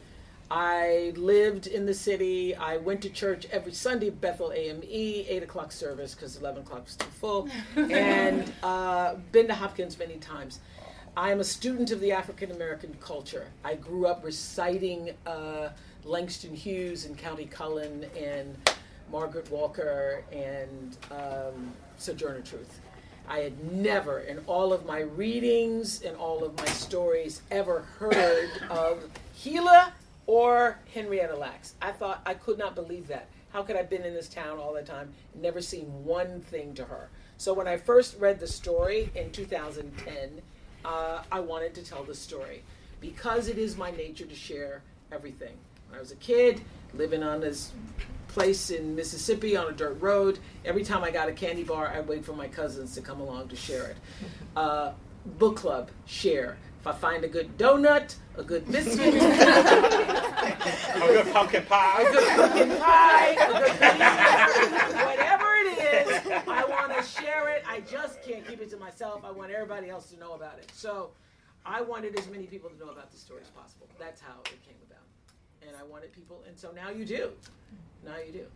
I 0.51 1.13
lived 1.17 1.67
in 1.67 1.87
the 1.87 1.95
city. 1.95 2.55
I 2.55 2.77
went 2.77 3.03
to 3.03 3.11
church 3.11 3.47
every 3.51 3.73
Sunday, 3.73 4.11
Bethel 4.11 4.53
AME, 4.53 4.83
8 4.85 5.43
o'clock 5.43 5.73
service 5.73 6.15
because 6.15 6.37
11 6.37 6.63
o'clock 6.63 6.85
was 6.85 6.97
too 6.97 7.07
full, 7.07 7.49
and 7.77 8.53
uh, 8.63 9.17
been 9.33 9.49
to 9.49 9.55
Hopkins 9.55 9.99
many 9.99 10.17
times. 10.17 10.61
I 11.17 11.33
am 11.33 11.41
a 11.41 11.45
student 11.45 11.91
of 11.91 12.01
the 12.01 12.13
African 12.13 12.53
American 12.53 12.95
culture. 13.01 13.47
I 13.65 13.75
grew 13.75 14.07
up 14.07 14.23
reciting 14.23 15.15
uh, 15.27 15.71
Langston 16.05 16.55
Hughes 16.55 17.07
and 17.07 17.19
Countee 17.19 17.51
Cullen 17.51 18.05
and 18.17 18.57
Margaret 19.11 19.51
Walker 19.51 20.23
and 20.31 20.97
um, 21.11 21.73
Sojourner 21.99 22.43
Truth. 22.43 22.81
I 23.29 23.39
had 23.39 23.73
never, 23.73 24.21
in 24.21 24.39
all 24.47 24.73
of 24.73 24.87
my 24.87 25.01
readings 25.01 26.03
and 26.03 26.17
all 26.17 26.45
of 26.45 26.57
my 26.59 26.67
stories, 26.67 27.43
ever 27.51 27.81
heard 27.99 28.51
of 28.71 29.03
HeLa 29.37 29.93
or 30.27 30.79
Henrietta 30.93 31.37
Lacks. 31.37 31.75
I 31.81 31.93
thought 31.93 32.23
I 32.27 32.35
could 32.35 32.59
not 32.59 32.75
believe 32.75 33.09
that. 33.09 33.29
How 33.53 33.63
could 33.63 33.77
I 33.77 33.81
have 33.81 33.91
been 33.91 34.03
in 34.03 34.13
this 34.13 34.29
town 34.29 34.59
all 34.59 34.75
the 34.75 34.83
time 34.83 35.13
and 35.33 35.43
never 35.43 35.61
seen 35.61 35.87
one 36.05 36.41
thing 36.41 36.75
to 36.75 36.85
her? 36.85 37.09
So 37.39 37.55
when 37.55 37.69
I 37.69 37.77
first 37.77 38.19
read 38.19 38.41
the 38.41 38.47
story 38.47 39.11
in 39.15 39.31
2010, 39.31 40.43
uh, 40.85 41.23
I 41.31 41.41
wanted 41.41 41.75
to 41.75 41.83
tell 41.83 42.03
the 42.03 42.15
story 42.15 42.63
because 43.01 43.49
it 43.49 43.59
is 43.59 43.77
my 43.77 43.91
nature 43.91 44.27
to 44.27 44.35
share 44.35 44.83
everything. 45.13 45.55
When 45.89 45.99
I 45.99 46.01
was 46.01 46.13
a 46.13 46.17
kid, 46.17 46.61
living 46.95 47.23
on 47.23 47.41
this 47.41 47.73
place 48.29 48.71
in 48.71 48.95
Mississippi 48.95 49.57
on 49.57 49.69
a 49.69 49.73
dirt 49.73 50.01
road, 50.01 50.39
every 50.65 50.85
time 50.85 51.05
I 51.05 51.11
got 51.11 51.29
a 51.29 51.33
candy 51.33 51.63
bar, 51.63 51.89
I'd 51.89 52.09
wait 52.09 52.25
for 52.25 52.33
my 52.33 52.49
cousins 52.49 52.95
to 52.95 53.01
come 53.01 53.21
along 53.21 53.49
to 53.49 53.57
share 53.57 53.87
it. 53.87 53.97
Uh, 54.57 54.93
book 55.39 55.57
club, 55.57 55.91
share. 56.07 56.57
If 56.87 56.95
I 56.95 56.99
find 56.99 57.25
a 57.25 57.29
good 57.29 57.59
donut, 57.59 58.15
a 58.37 58.45
good 58.45 58.65
biscuit, 58.71 59.15
A 59.15 61.01
good 61.01 61.33
pumpkin 61.33 61.65
pie. 61.65 62.03
a 62.03 62.13
good 62.13 62.29
pumpkin 62.37 62.79
pie, 62.79 63.31
a 63.33 63.49
good 63.49 63.73
pizza, 63.73 65.05
whatever 65.05 65.47
it 65.57 65.67
is, 65.83 66.07
I 66.47 66.65
want 66.69 66.97
to 66.97 67.03
share 67.03 67.49
it. 67.49 67.65
I 67.67 67.81
just 67.81 68.23
can't 68.23 68.47
keep 68.47 68.61
it 68.61 68.71
to 68.71 68.77
myself. 68.77 69.25
I 69.25 69.33
want 69.33 69.51
everybody 69.51 69.91
else 69.91 70.11
to 70.11 70.21
know 70.21 70.35
about 70.35 70.61
it. 70.61 70.71
So 70.77 71.11
I 71.65 71.81
wanted 71.81 72.17
as 72.21 72.29
many 72.29 72.47
people 72.47 72.71
to 72.71 72.79
know 72.79 72.93
about 72.93 73.11
the 73.11 73.19
story 73.19 73.41
as 73.43 73.49
possible. 73.51 73.89
That's 73.99 74.21
how 74.21 74.39
it 74.45 74.65
came 74.65 74.79
about. 74.89 75.03
And 75.67 75.77
I 75.77 75.83
wanted 75.83 76.13
people, 76.13 76.45
and 76.47 76.57
so 76.57 76.71
now 76.71 76.91
you 76.91 77.05
do. 77.05 77.31
Now 78.05 78.19
you 78.25 78.31
do. 78.31 78.47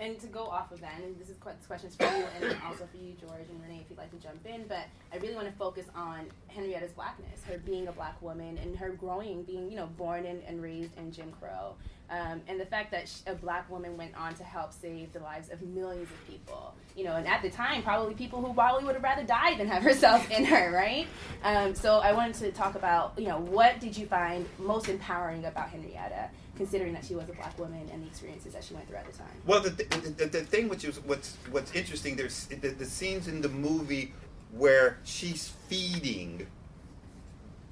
And 0.00 0.18
to 0.20 0.28
go 0.28 0.46
off 0.46 0.72
of 0.72 0.80
that, 0.80 0.94
and 0.96 1.14
this 1.20 1.28
is 1.28 1.36
this 1.36 1.66
question's 1.66 1.94
for 1.94 2.04
you, 2.04 2.24
and 2.40 2.56
also 2.66 2.88
for 2.90 2.96
you, 2.96 3.12
George 3.20 3.46
and 3.50 3.62
Renee, 3.62 3.82
if 3.84 3.90
you'd 3.90 3.98
like 3.98 4.10
to 4.12 4.16
jump 4.16 4.46
in. 4.46 4.64
But 4.66 4.86
I 5.12 5.18
really 5.18 5.34
want 5.34 5.46
to 5.46 5.52
focus 5.52 5.84
on 5.94 6.24
Henrietta's 6.48 6.92
blackness, 6.92 7.44
her 7.44 7.58
being 7.58 7.86
a 7.86 7.92
black 7.92 8.20
woman, 8.22 8.56
and 8.62 8.74
her 8.78 8.92
growing, 8.92 9.42
being 9.42 9.70
you 9.70 9.76
know 9.76 9.90
born 9.98 10.24
in, 10.24 10.40
and 10.48 10.62
raised 10.62 10.96
in 10.96 11.12
Jim 11.12 11.30
Crow, 11.38 11.74
um, 12.08 12.40
and 12.48 12.58
the 12.58 12.64
fact 12.64 12.90
that 12.92 13.08
sh- 13.10 13.20
a 13.26 13.34
black 13.34 13.70
woman 13.70 13.98
went 13.98 14.16
on 14.16 14.34
to 14.36 14.42
help 14.42 14.72
save 14.72 15.12
the 15.12 15.20
lives 15.20 15.50
of 15.50 15.60
millions 15.60 16.08
of 16.10 16.26
people. 16.26 16.74
You 16.96 17.04
know, 17.04 17.16
and 17.16 17.26
at 17.26 17.42
the 17.42 17.50
time, 17.50 17.82
probably 17.82 18.14
people 18.14 18.40
who 18.40 18.54
probably 18.54 18.84
would 18.84 18.94
have 18.94 19.04
rather 19.04 19.24
died 19.24 19.58
than 19.58 19.68
have 19.68 19.82
herself 19.90 20.30
in 20.30 20.46
her, 20.46 20.72
right? 20.72 21.06
Um, 21.44 21.74
so 21.74 21.98
I 21.98 22.12
wanted 22.12 22.36
to 22.36 22.52
talk 22.52 22.74
about, 22.74 23.18
you 23.18 23.28
know, 23.28 23.38
what 23.38 23.80
did 23.80 23.98
you 23.98 24.06
find 24.06 24.46
most 24.58 24.88
empowering 24.88 25.44
about 25.44 25.68
Henrietta, 25.68 26.30
considering 26.60 26.92
that 26.92 27.02
she 27.02 27.14
was 27.14 27.26
a 27.30 27.32
black 27.32 27.58
woman 27.58 27.88
and 27.90 28.02
the 28.02 28.06
experiences 28.06 28.52
that 28.52 28.62
she 28.62 28.74
went 28.74 28.86
through 28.86 28.98
at 28.98 29.10
the 29.10 29.16
time. 29.16 29.32
Well, 29.46 29.62
the, 29.62 29.70
th- 29.70 29.88
the, 30.18 30.26
the 30.26 30.42
thing 30.42 30.68
which 30.68 30.84
is 30.84 31.00
what's 31.06 31.38
what's 31.50 31.72
interesting. 31.74 32.16
There's 32.16 32.48
the, 32.48 32.68
the 32.68 32.84
scenes 32.84 33.28
in 33.28 33.40
the 33.40 33.48
movie 33.48 34.12
where 34.52 34.98
she's 35.02 35.48
feeding 35.68 36.46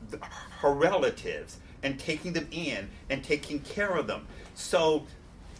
the, 0.08 0.18
her 0.60 0.72
relatives 0.72 1.58
and 1.82 2.00
taking 2.00 2.32
them 2.32 2.48
in 2.50 2.88
and 3.10 3.22
taking 3.22 3.58
care 3.60 3.94
of 3.94 4.06
them. 4.06 4.26
So, 4.54 5.04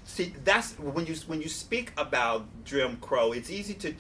see, 0.05 0.33
that's 0.43 0.79
when 0.79 1.05
you 1.05 1.15
when 1.27 1.43
you 1.43 1.51
speak 1.51 1.93
about 1.99 2.47
Jim 2.65 2.97
Crow. 2.97 3.33
It's 3.33 3.51
easy 3.51 3.75
to 3.75 3.95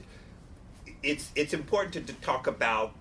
it's 1.03 1.33
it's 1.35 1.53
important 1.53 1.93
to, 1.93 2.01
to 2.01 2.21
talk 2.23 2.47
about 2.47 2.95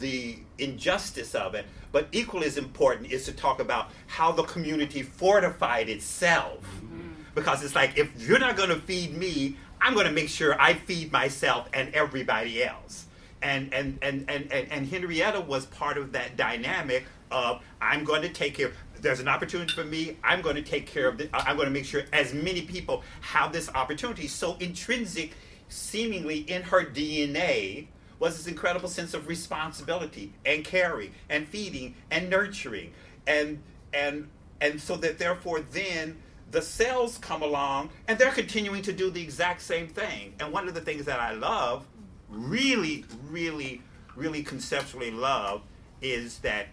the 0.00 0.38
injustice 0.58 1.34
of 1.34 1.54
it, 1.54 1.66
but 1.92 2.08
equally 2.12 2.46
as 2.46 2.56
important 2.56 3.12
is 3.12 3.24
to 3.26 3.32
talk 3.32 3.60
about 3.60 3.90
how 4.06 4.32
the 4.32 4.42
community 4.44 5.02
fortified 5.02 5.88
itself. 5.88 6.60
Mm-hmm. 6.76 7.10
Because 7.34 7.62
it's 7.62 7.76
like 7.76 7.96
if 7.96 8.10
you're 8.20 8.40
not 8.40 8.56
going 8.56 8.70
to 8.70 8.80
feed 8.80 9.16
me, 9.16 9.56
I'm 9.80 9.94
going 9.94 10.06
to 10.06 10.12
make 10.12 10.28
sure 10.28 10.60
I 10.60 10.74
feed 10.74 11.12
myself 11.12 11.68
and 11.72 11.94
everybody 11.94 12.62
else. 12.64 13.06
And 13.42 13.72
and, 13.72 13.98
and, 14.02 14.28
and, 14.28 14.52
and 14.52 14.70
and 14.70 14.86
Henrietta 14.86 15.40
was 15.40 15.66
part 15.66 15.96
of 15.96 16.12
that 16.12 16.36
dynamic 16.36 17.04
of 17.30 17.62
I'm 17.80 18.04
going 18.04 18.22
to 18.22 18.28
take 18.28 18.54
care. 18.54 18.72
There's 19.00 19.20
an 19.20 19.28
opportunity 19.28 19.72
for 19.72 19.84
me. 19.84 20.18
I'm 20.22 20.42
going 20.42 20.56
to 20.56 20.62
take 20.62 20.86
care 20.86 21.08
of 21.08 21.20
it. 21.20 21.30
I'm 21.32 21.56
going 21.56 21.68
to 21.68 21.72
make 21.72 21.86
sure 21.86 22.02
as 22.12 22.34
many 22.34 22.62
people 22.62 23.02
have 23.22 23.52
this 23.52 23.70
opportunity. 23.74 24.26
So 24.26 24.56
intrinsic, 24.60 25.32
seemingly 25.68 26.40
in 26.40 26.62
her 26.62 26.84
DNA, 26.84 27.86
was 28.20 28.36
this 28.36 28.46
incredible 28.46 28.88
sense 28.88 29.14
of 29.14 29.26
responsibility 29.26 30.32
and 30.46 30.62
caring 30.62 31.12
and 31.28 31.48
feeding 31.48 31.96
and 32.10 32.30
nurturing. 32.30 32.92
And 33.26 33.60
and 33.92 34.28
and 34.60 34.80
so 34.80 34.96
that 34.96 35.18
therefore 35.18 35.60
then 35.60 36.18
the 36.50 36.62
cells 36.62 37.16
come 37.18 37.42
along 37.42 37.90
and 38.06 38.18
they're 38.18 38.30
continuing 38.30 38.82
to 38.82 38.92
do 38.92 39.10
the 39.10 39.22
exact 39.22 39.62
same 39.62 39.88
thing. 39.88 40.34
And 40.38 40.52
one 40.52 40.68
of 40.68 40.74
the 40.74 40.80
things 40.82 41.06
that 41.06 41.18
i 41.18 41.32
love 41.32 41.86
really 42.28 43.04
really 43.28 43.82
really 44.14 44.42
conceptually 44.42 45.10
love 45.10 45.62
is 46.00 46.38
that 46.40 46.66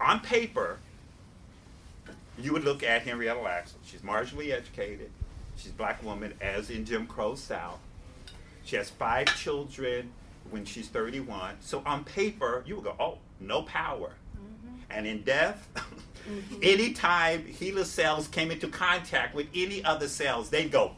on 0.00 0.20
paper 0.20 0.78
you 2.38 2.52
would 2.52 2.64
look 2.64 2.82
at 2.82 3.02
henrietta 3.02 3.40
lacks. 3.40 3.74
She's 3.84 4.00
marginally 4.00 4.52
educated. 4.52 5.10
She's 5.56 5.70
a 5.70 5.74
black 5.74 6.02
woman 6.02 6.34
as 6.40 6.70
in 6.70 6.84
jim 6.84 7.06
crow 7.06 7.36
south. 7.36 7.78
She 8.64 8.76
has 8.76 8.90
five 8.90 9.26
children 9.36 10.10
when 10.50 10.64
she's 10.64 10.88
31. 10.88 11.56
So 11.60 11.82
on 11.86 12.04
paper, 12.04 12.62
you 12.66 12.76
would 12.76 12.84
go, 12.84 12.94
oh, 12.98 13.18
no 13.40 13.62
power. 13.62 14.14
Mm-hmm. 14.36 14.76
And 14.90 15.06
in 15.06 15.22
death, 15.22 15.68
mm-hmm. 15.74 16.56
anytime 16.62 17.44
HeLa 17.44 17.84
cells 17.84 18.28
came 18.28 18.50
into 18.50 18.68
contact 18.68 19.34
with 19.34 19.46
any 19.54 19.84
other 19.84 20.08
cells, 20.08 20.50
they'd 20.50 20.70
go, 20.70 20.92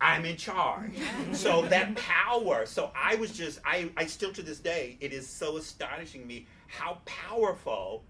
I'm 0.00 0.24
in 0.24 0.36
charge. 0.36 0.92
so 1.32 1.62
that 1.62 1.96
power. 1.96 2.66
So 2.66 2.90
I 2.94 3.14
was 3.16 3.32
just, 3.32 3.60
I, 3.64 3.90
I 3.96 4.06
still 4.06 4.32
to 4.32 4.42
this 4.42 4.58
day, 4.58 4.96
it 5.00 5.12
is 5.12 5.26
so 5.26 5.56
astonishing 5.56 6.26
me 6.26 6.46
how 6.66 6.98
powerful, 7.04 8.02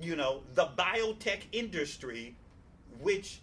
you 0.00 0.16
know, 0.16 0.42
the 0.54 0.68
biotech 0.76 1.40
industry, 1.52 2.36
which 3.00 3.40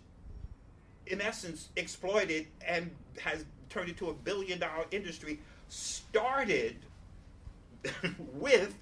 in 1.08 1.22
essence 1.22 1.70
exploited 1.76 2.48
and 2.66 2.92
has 3.20 3.46
turned 3.70 3.90
into 3.90 4.10
a 4.10 4.14
billion 4.14 4.60
dollar 4.60 4.86
industry, 4.92 5.40
started 5.70 6.76
with 8.34 8.76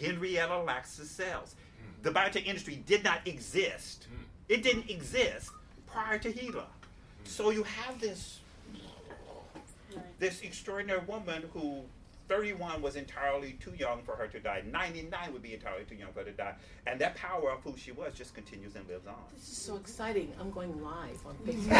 Henrietta 0.00 0.58
Lacks's 0.62 1.10
cells. 1.10 1.54
Hmm. 1.78 2.02
The 2.02 2.10
biotech 2.10 2.46
industry 2.46 2.82
did 2.86 3.02
not 3.02 3.26
exist. 3.26 4.06
Hmm. 4.08 4.22
It 4.48 4.62
didn't 4.62 4.88
exist 4.90 5.50
prior 5.86 6.18
to 6.18 6.32
HeLa. 6.32 6.52
Hmm. 6.52 6.64
So 7.24 7.50
you 7.50 7.64
have 7.64 8.00
this 8.00 8.40
this 10.18 10.42
extraordinary 10.42 11.00
woman 11.06 11.44
who 11.54 11.82
31 12.28 12.82
was 12.82 12.96
entirely 12.96 13.52
too 13.60 13.72
young 13.78 14.02
for 14.02 14.16
her 14.16 14.26
to 14.26 14.40
die. 14.40 14.62
99 14.70 15.32
would 15.32 15.42
be 15.42 15.54
entirely 15.54 15.84
too 15.84 15.94
young 15.94 16.12
for 16.12 16.18
her 16.20 16.26
to 16.26 16.32
die. 16.32 16.54
And 16.86 17.00
that 17.00 17.14
power 17.14 17.52
of 17.52 17.60
who 17.62 17.76
she 17.76 17.92
was 17.92 18.14
just 18.14 18.34
continues 18.34 18.74
and 18.74 18.86
lives 18.88 19.06
on. 19.06 19.14
This 19.34 19.48
is 19.48 19.56
so 19.56 19.76
exciting. 19.76 20.32
I'm 20.40 20.50
going 20.50 20.82
live 20.82 21.24
on 21.24 21.34
Facebook. 21.46 21.72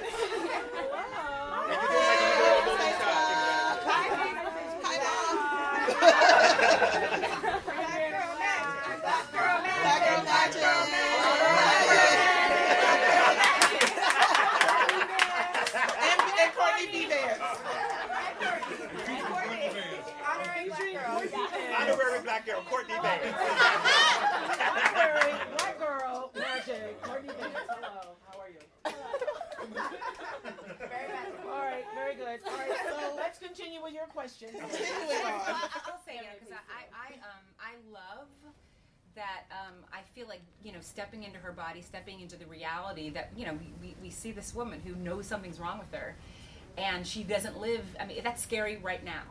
girl, 22.56 22.64
Courtney 22.70 22.94
Banks. 23.02 23.26
My 25.62 25.74
girl, 25.78 26.30
magic, 26.34 27.02
Courtney 27.02 27.32
Banks. 27.40 27.60
Hello, 27.68 28.16
how 28.26 28.40
are 28.40 28.48
you? 28.48 28.60
All 31.50 31.62
right, 31.62 31.84
very 31.94 32.14
good. 32.14 32.40
All 32.46 32.56
right, 32.56 32.70
so 32.84 33.16
let's 33.16 33.38
continue 33.38 33.82
with 33.82 33.92
your 33.92 34.06
questions. 34.06 34.52
I'll 34.60 34.68
say 34.70 36.14
yeah 36.14 36.34
because 36.38 36.52
I, 36.52 36.86
I 36.92 37.14
um 37.14 37.44
I 37.60 37.74
love 37.92 38.28
that 39.14 39.44
um, 39.50 39.74
I 39.92 40.00
feel 40.14 40.28
like 40.28 40.42
you 40.62 40.72
know 40.72 40.80
stepping 40.80 41.22
into 41.24 41.38
her 41.38 41.52
body, 41.52 41.82
stepping 41.82 42.20
into 42.20 42.36
the 42.36 42.46
reality 42.46 43.10
that 43.10 43.30
you 43.36 43.46
know 43.46 43.54
we, 43.54 43.72
we, 43.88 43.94
we 44.02 44.10
see 44.10 44.32
this 44.32 44.54
woman 44.54 44.80
who 44.84 44.94
knows 44.94 45.26
something's 45.26 45.58
wrong 45.58 45.78
with 45.78 45.92
her, 45.92 46.16
and 46.78 47.06
she 47.06 47.22
doesn't 47.22 47.58
live. 47.58 47.84
I 47.98 48.06
mean 48.06 48.22
that's 48.22 48.42
scary 48.42 48.76
right 48.76 49.04
now. 49.04 49.22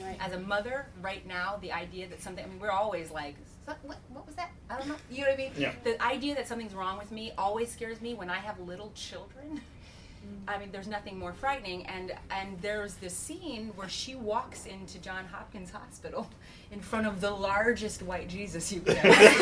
Right. 0.00 0.16
As 0.20 0.32
a 0.32 0.38
mother, 0.38 0.86
right 1.00 1.26
now, 1.26 1.58
the 1.60 1.72
idea 1.72 2.08
that 2.08 2.22
something. 2.22 2.44
I 2.44 2.48
mean, 2.48 2.58
we're 2.58 2.70
always 2.70 3.10
like, 3.10 3.36
what, 3.64 3.78
what 4.08 4.26
was 4.26 4.34
that? 4.36 4.50
I 4.70 4.78
don't 4.78 4.88
know. 4.88 4.96
You 5.10 5.22
know 5.22 5.30
what 5.30 5.34
I 5.34 5.36
mean? 5.36 5.52
Yeah. 5.56 5.72
The 5.84 6.02
idea 6.02 6.34
that 6.34 6.48
something's 6.48 6.74
wrong 6.74 6.98
with 6.98 7.12
me 7.12 7.32
always 7.36 7.70
scares 7.70 8.00
me 8.00 8.14
when 8.14 8.30
I 8.30 8.38
have 8.38 8.58
little 8.60 8.92
children. 8.94 9.60
Mm-hmm. 10.22 10.50
I 10.50 10.58
mean, 10.58 10.70
there's 10.70 10.86
nothing 10.86 11.18
more 11.18 11.32
frightening. 11.32 11.84
And 11.86 12.12
and 12.30 12.56
there's 12.60 12.94
this 12.94 13.12
scene 13.12 13.72
where 13.74 13.88
she 13.88 14.14
walks 14.14 14.66
into 14.66 15.00
John 15.00 15.24
Hopkins 15.26 15.72
Hospital 15.72 16.28
in 16.72 16.80
front 16.80 17.06
of 17.06 17.20
the 17.20 17.30
largest 17.30 18.02
white 18.02 18.28
Jesus 18.28 18.72
you 18.72 18.80
could 18.80 18.96
ever 19.02 19.12
see. 19.14 19.38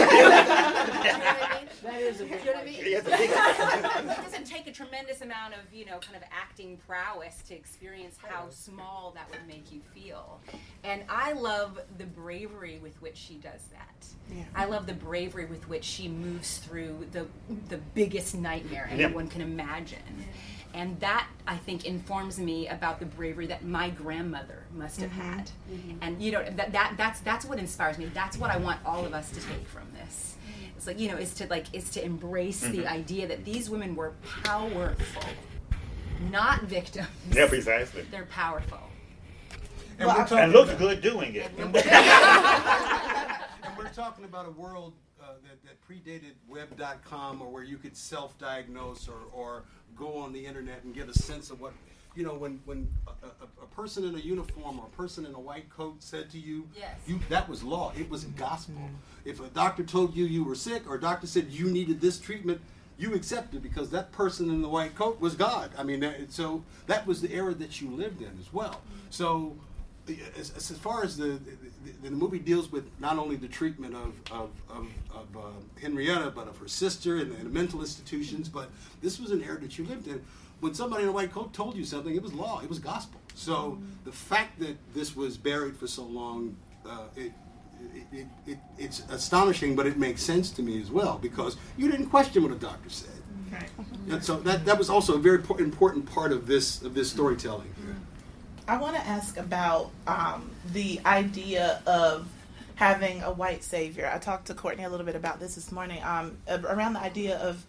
That 1.82 2.00
is 2.02 2.20
a 2.20 2.24
You 2.24 2.30
big 2.30 2.44
know 2.44 2.52
what 2.52 2.62
I 2.62 2.64
mean? 2.64 2.74
white 2.74 2.86
it 2.86 4.16
doesn't 4.24 4.44
take 4.46 4.66
a 4.66 4.72
tremendous 4.72 5.22
amount 5.22 5.54
of, 5.54 5.72
you 5.72 5.86
know, 5.86 5.98
kind 5.98 6.16
of 6.16 6.22
acting 6.32 6.76
prowess 6.86 7.40
to 7.48 7.54
experience 7.54 8.16
how 8.20 8.50
small 8.50 9.12
that 9.14 9.30
would 9.30 9.46
make 9.46 9.72
you 9.72 9.80
feel. 9.94 10.40
And 10.84 11.02
I 11.08 11.32
love 11.32 11.80
the 11.98 12.04
bravery 12.04 12.78
with 12.82 13.00
which 13.00 13.16
she 13.16 13.34
does 13.34 13.62
that. 13.72 14.06
Yeah. 14.34 14.42
I 14.54 14.64
love 14.66 14.86
the 14.86 14.92
bravery 14.94 15.46
with 15.46 15.68
which 15.68 15.84
she 15.84 16.08
moves 16.08 16.58
through 16.58 17.06
the 17.12 17.26
the 17.68 17.78
biggest 17.94 18.34
nightmare 18.34 18.88
Yeah. 18.92 19.04
anyone 19.06 19.28
can 19.28 19.40
imagine. 19.40 19.98
And 20.72 21.00
that 21.00 21.26
I 21.48 21.56
think 21.56 21.84
informs 21.84 22.38
me 22.38 22.68
about 22.68 23.00
the 23.00 23.06
bravery 23.06 23.46
that 23.48 23.64
my 23.64 23.90
grandmother 23.90 24.64
must 24.72 25.00
have 25.00 25.10
Mhm. 25.10 25.14
had. 25.14 25.50
And 26.00 26.22
you 26.22 26.30
know 26.30 26.44
that, 26.44 26.70
that 26.72 26.94
that's 26.96 27.19
that's 27.20 27.44
what 27.44 27.58
inspires 27.58 27.98
me. 27.98 28.06
That's 28.12 28.36
what 28.38 28.50
I 28.50 28.56
want 28.56 28.80
all 28.84 29.04
of 29.04 29.12
us 29.14 29.30
to 29.30 29.40
take 29.40 29.66
from 29.68 29.86
this. 29.94 30.36
It's 30.76 30.86
like 30.86 30.98
you 30.98 31.08
know 31.10 31.16
is 31.16 31.34
to 31.34 31.46
like 31.48 31.66
is 31.74 31.90
to 31.90 32.04
embrace 32.04 32.60
the 32.60 32.84
Mhm. 32.84 32.86
idea 32.86 33.26
that 33.28 33.44
these 33.44 33.68
women 33.68 33.94
were 33.94 34.12
powerful, 34.44 35.22
not 36.30 36.62
victims. 36.62 37.08
Yeah, 37.32 37.48
precisely. 37.48 38.02
They're 38.10 38.24
powerful. 38.26 38.78
And 39.98 40.08
we're 40.08 40.14
talking 40.14 40.38
and 40.38 40.52
looks 40.52 40.70
about- 40.70 40.78
good 40.78 41.00
doing 41.02 41.34
it. 41.34 41.50
And 43.62 43.76
we're 43.76 43.88
talking 43.92 44.24
about 44.24 44.46
a 44.46 44.50
world 44.50 44.94
uh, 45.22 45.34
that, 45.42 45.62
that 45.64 45.76
predated 45.86 46.32
web.com 46.48 47.42
or 47.42 47.50
where 47.50 47.62
you 47.62 47.76
could 47.76 47.94
self-diagnose 47.96 49.06
or, 49.08 49.20
or 49.32 49.64
go 49.96 50.16
on 50.16 50.32
the 50.32 50.44
internet 50.46 50.82
and 50.84 50.94
get 50.94 51.08
a 51.08 51.12
sense 51.14 51.50
of 51.50 51.60
what, 51.60 51.72
you 52.20 52.26
know, 52.26 52.34
when, 52.34 52.60
when 52.66 52.86
a, 53.06 53.10
a, 53.26 53.64
a 53.64 53.66
person 53.74 54.04
in 54.04 54.14
a 54.14 54.18
uniform 54.18 54.78
or 54.78 54.84
a 54.84 54.96
person 54.96 55.24
in 55.24 55.32
a 55.34 55.40
white 55.40 55.70
coat 55.70 55.96
said 56.02 56.30
to 56.30 56.38
you, 56.38 56.68
Yes. 56.78 56.90
you 57.06 57.18
that 57.30 57.48
was 57.48 57.62
law. 57.62 57.92
It 57.98 58.10
was 58.10 58.24
gospel. 58.24 58.82
If 59.24 59.40
a 59.40 59.48
doctor 59.48 59.82
told 59.82 60.14
you 60.14 60.26
you 60.26 60.44
were 60.44 60.54
sick 60.54 60.86
or 60.86 60.96
a 60.96 61.00
doctor 61.00 61.26
said 61.26 61.46
you 61.48 61.70
needed 61.70 61.98
this 62.02 62.18
treatment, 62.18 62.60
you 62.98 63.14
accepted 63.14 63.62
because 63.62 63.88
that 63.90 64.12
person 64.12 64.50
in 64.50 64.60
the 64.60 64.68
white 64.68 64.94
coat 64.94 65.18
was 65.18 65.34
God. 65.34 65.70
I 65.78 65.82
mean, 65.82 66.00
that, 66.00 66.30
so 66.30 66.62
that 66.88 67.06
was 67.06 67.22
the 67.22 67.32
era 67.32 67.54
that 67.54 67.80
you 67.80 67.88
lived 67.88 68.20
in 68.20 68.36
as 68.38 68.52
well. 68.52 68.82
So 69.08 69.56
as, 70.38 70.50
as 70.70 70.76
far 70.76 71.02
as 71.02 71.16
the, 71.16 71.40
the, 71.82 71.92
the 72.02 72.10
movie 72.10 72.38
deals 72.38 72.70
with 72.70 72.84
not 73.00 73.16
only 73.18 73.36
the 73.36 73.48
treatment 73.48 73.94
of, 73.94 74.12
of, 74.30 74.50
of, 74.68 74.86
of 75.14 75.36
uh, 75.36 75.40
Henrietta, 75.80 76.32
but 76.34 76.48
of 76.48 76.58
her 76.58 76.68
sister 76.68 77.16
and 77.16 77.30
the, 77.32 77.36
and 77.36 77.46
the 77.46 77.50
mental 77.50 77.80
institutions, 77.80 78.46
but 78.50 78.68
this 79.00 79.18
was 79.18 79.30
an 79.30 79.42
era 79.42 79.58
that 79.60 79.78
you 79.78 79.86
lived 79.86 80.06
in. 80.06 80.22
When 80.60 80.74
somebody 80.74 81.04
in 81.04 81.08
a 81.08 81.12
white 81.12 81.32
coat 81.32 81.52
told 81.52 81.76
you 81.76 81.84
something, 81.84 82.14
it 82.14 82.22
was 82.22 82.32
law, 82.32 82.60
it 82.62 82.68
was 82.68 82.78
gospel. 82.78 83.20
So 83.34 83.78
the 84.04 84.12
fact 84.12 84.58
that 84.60 84.76
this 84.94 85.16
was 85.16 85.36
buried 85.38 85.76
for 85.76 85.86
so 85.86 86.04
long, 86.04 86.56
uh, 86.86 87.04
it, 87.16 87.32
it, 87.94 88.06
it, 88.12 88.26
it, 88.46 88.58
it's 88.78 89.02
astonishing, 89.10 89.74
but 89.74 89.86
it 89.86 89.96
makes 89.96 90.22
sense 90.22 90.50
to 90.50 90.62
me 90.62 90.80
as 90.80 90.90
well 90.90 91.18
because 91.20 91.56
you 91.78 91.90
didn't 91.90 92.06
question 92.06 92.42
what 92.42 92.52
a 92.52 92.56
doctor 92.56 92.90
said. 92.90 93.10
And 94.10 94.22
so 94.24 94.36
that, 94.40 94.64
that 94.64 94.78
was 94.78 94.90
also 94.90 95.14
a 95.14 95.18
very 95.18 95.42
important 95.58 96.06
part 96.06 96.32
of 96.32 96.46
this 96.46 96.82
of 96.82 96.94
this 96.94 97.10
storytelling. 97.10 97.74
I 98.68 98.76
want 98.76 98.94
to 98.94 99.04
ask 99.04 99.36
about 99.36 99.90
um, 100.06 100.48
the 100.72 101.00
idea 101.04 101.82
of 101.86 102.28
having 102.76 103.20
a 103.22 103.32
white 103.32 103.64
savior. 103.64 104.08
I 104.12 104.18
talked 104.18 104.46
to 104.46 104.54
Courtney 104.54 104.84
a 104.84 104.88
little 104.88 105.04
bit 105.04 105.16
about 105.16 105.40
this 105.40 105.56
this 105.56 105.72
morning 105.72 106.00
um, 106.04 106.36
around 106.48 106.92
the 106.92 107.00
idea 107.00 107.38
of, 107.38 107.64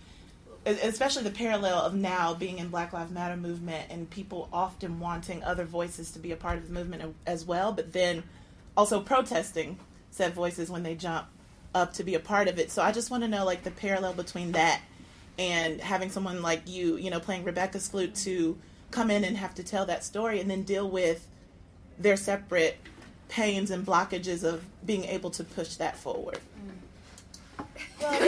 especially 0.65 1.23
the 1.23 1.31
parallel 1.31 1.79
of 1.79 1.95
now 1.95 2.33
being 2.33 2.59
in 2.59 2.69
Black 2.69 2.93
Lives 2.93 3.11
Matter 3.11 3.37
movement 3.37 3.87
and 3.89 4.09
people 4.09 4.47
often 4.53 4.99
wanting 4.99 5.43
other 5.43 5.65
voices 5.65 6.11
to 6.11 6.19
be 6.19 6.31
a 6.31 6.35
part 6.35 6.57
of 6.57 6.67
the 6.67 6.73
movement 6.73 7.15
as 7.25 7.45
well, 7.45 7.71
but 7.71 7.93
then 7.93 8.23
also 8.77 9.01
protesting 9.01 9.79
said 10.11 10.33
voices 10.33 10.69
when 10.69 10.83
they 10.83 10.95
jump 10.95 11.27
up 11.73 11.93
to 11.93 12.03
be 12.03 12.15
a 12.15 12.19
part 12.19 12.47
of 12.47 12.59
it. 12.59 12.69
So 12.69 12.81
I 12.81 12.91
just 12.91 13.09
want 13.09 13.23
to 13.23 13.29
know 13.29 13.45
like 13.45 13.63
the 13.63 13.71
parallel 13.71 14.13
between 14.13 14.51
that 14.51 14.81
and 15.39 15.79
having 15.81 16.09
someone 16.09 16.41
like 16.41 16.67
you, 16.67 16.97
you 16.97 17.09
know, 17.09 17.19
playing 17.19 17.43
Rebecca 17.43 17.77
Skloot 17.77 18.21
to 18.25 18.57
come 18.91 19.09
in 19.09 19.23
and 19.23 19.37
have 19.37 19.55
to 19.55 19.63
tell 19.63 19.85
that 19.85 20.03
story 20.03 20.39
and 20.39 20.49
then 20.49 20.63
deal 20.63 20.89
with 20.89 21.27
their 21.97 22.17
separate 22.17 22.77
pains 23.29 23.71
and 23.71 23.85
blockages 23.85 24.43
of 24.43 24.63
being 24.85 25.05
able 25.05 25.29
to 25.31 25.43
push 25.43 25.75
that 25.75 25.97
forward. 25.97 26.39
She 27.99 28.05
told 28.07 28.21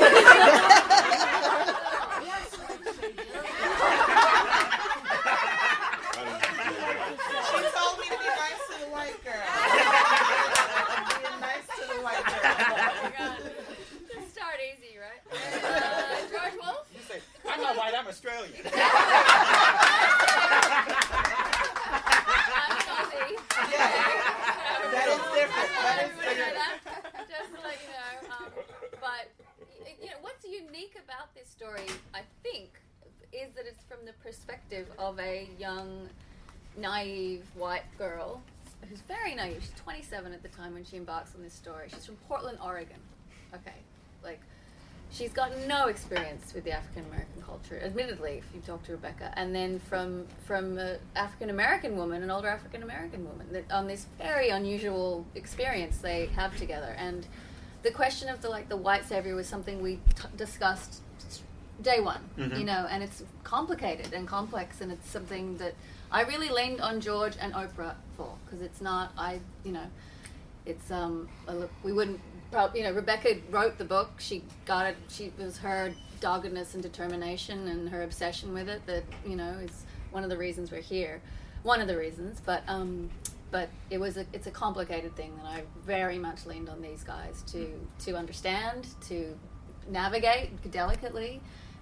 me 7.99 8.07
to 8.07 8.17
be 8.17 8.31
nice 8.31 8.61
to 8.69 8.75
the 8.79 8.87
white 8.89 9.19
girl. 9.23 9.33
Being 11.19 11.39
nice 11.41 11.67
to 11.67 11.83
the 11.87 11.99
white 12.01 12.25
girl. 12.25 12.41
Start 14.31 14.57
easy, 14.71 14.97
right? 14.97 15.21
Uh, 15.31 15.35
George 16.31 16.55
Wolfe? 16.63 16.87
You 16.93 17.01
say, 17.73 17.79
I'm 17.81 17.85
white, 17.85 17.93
I'm 17.99 18.07
Australian. 18.07 18.53
I'm 21.43 22.77
Aussie. 22.93 23.37
That 24.91 25.07
is 25.09 25.21
different. 25.33 25.69
That 25.81 25.97
is 26.03 26.11
Everybody 26.11 26.39
know 26.39 26.45
different. 26.45 26.55
that? 26.55 27.27
Just 27.29 27.49
to 27.53 27.59
let 27.61 27.77
you 27.81 27.89
know. 27.89 28.35
Um, 28.35 28.49
but 29.01 29.25
you 30.01 30.07
know 30.07 30.17
what's 30.21 30.45
unique 30.45 30.95
about 31.03 31.33
this 31.35 31.47
story, 31.49 31.87
I 32.13 32.21
think, 32.43 32.69
is 33.31 33.53
that 33.55 33.65
it's 33.67 33.83
from 33.83 34.05
the 34.05 34.13
perspective 34.23 34.87
of 34.99 35.19
a 35.19 35.47
young, 35.59 36.09
naive 36.77 37.43
white 37.55 37.83
girl 37.97 38.41
who's 38.89 39.01
very 39.01 39.33
naive. 39.35 39.61
She's 39.61 39.71
27 39.83 40.33
at 40.33 40.43
the 40.43 40.49
time 40.49 40.73
when 40.73 40.83
she 40.83 40.97
embarks 40.97 41.33
on 41.35 41.41
this 41.41 41.53
story. 41.53 41.87
She's 41.93 42.05
from 42.05 42.15
Portland, 42.27 42.57
Oregon. 42.63 42.99
Okay, 43.53 43.75
like 44.23 44.41
she's 45.13 45.31
got 45.31 45.51
no 45.67 45.87
experience 45.87 46.53
with 46.53 46.63
the 46.63 46.71
African 46.71 47.05
American 47.05 47.41
culture, 47.45 47.79
admittedly, 47.83 48.39
if 48.39 48.45
you 48.53 48.61
talk 48.61 48.83
to 48.85 48.91
Rebecca, 48.93 49.31
and 49.37 49.55
then 49.55 49.79
from 49.79 50.25
from 50.45 50.77
an 50.77 50.97
African 51.15 51.49
American 51.49 51.95
woman, 51.95 52.23
an 52.23 52.31
older 52.31 52.47
African 52.49 52.83
American 52.83 53.23
woman, 53.25 53.47
that 53.53 53.71
on 53.71 53.87
this 53.87 54.07
very 54.17 54.49
unusual 54.49 55.25
experience 55.35 55.97
they 55.99 56.25
have 56.35 56.55
together, 56.57 56.95
and 56.97 57.25
the 57.83 57.91
question 57.91 58.27
of 58.29 58.41
the 58.41 58.49
like 58.49 58.69
the 58.69 58.77
white 58.77 59.05
savior 59.05 59.35
was 59.35 59.47
something 59.47 59.81
we 59.81 59.95
t- 60.15 60.27
discussed 60.35 61.01
day 61.81 61.99
one, 61.99 62.23
Mhm. 62.37 62.57
you 62.59 62.63
know, 62.65 62.87
and 62.89 63.03
it's 63.03 63.23
complicated 63.43 64.13
and 64.13 64.27
complex, 64.27 64.79
and 64.81 64.91
it's 64.91 65.09
something 65.09 65.57
that 65.57 65.73
I 66.11 66.21
really 66.21 66.49
leaned 66.49 66.79
on 66.81 67.01
George 67.01 67.35
and 67.39 67.53
Oprah 67.53 67.95
for 68.15 68.35
because 68.45 68.61
it's 68.61 68.81
not 68.81 69.11
I, 69.17 69.39
you 69.63 69.71
know, 69.73 69.87
it's 70.65 70.89
um 70.91 71.29
a 71.47 71.67
we 71.83 71.91
wouldn't 71.91 72.19
prob- 72.53 72.75
you 72.75 72.83
know 72.83 72.91
Rebecca 72.91 73.35
wrote 73.49 73.77
the 73.77 73.85
book. 73.85 74.09
She 74.19 74.43
got 74.65 74.85
it. 74.85 74.95
She 75.09 75.25
it 75.25 75.33
was 75.37 75.57
her 75.57 75.91
doggedness 76.21 76.73
and 76.73 76.81
determination 76.83 77.67
and 77.67 77.89
her 77.89 78.03
obsession 78.03 78.53
with 78.53 78.69
it 78.69 78.85
that 78.85 79.03
you 79.27 79.35
know 79.35 79.53
is 79.61 79.83
one 80.11 80.23
of 80.23 80.29
the 80.29 80.37
reasons 80.37 80.71
we're 80.71 80.81
here. 80.81 81.21
One 81.63 81.81
of 81.81 81.87
the 81.87 81.97
reasons 81.97 82.41
but 82.45 82.63
um 82.67 83.09
but 83.51 83.69
it 83.89 83.99
was 83.99 84.17
a 84.17 84.25
it's 84.33 84.47
a 84.47 84.51
complicated 84.51 85.15
thing 85.15 85.35
that 85.37 85.45
I 85.45 85.63
very 85.85 86.17
much 86.17 86.45
leaned 86.45 86.69
on 86.69 86.81
these 86.81 87.03
guys 87.03 87.43
to 87.53 87.61
to 88.05 88.15
understand 88.15 88.87
to 89.09 89.37
navigate 89.89 90.71
delicately 90.71 91.41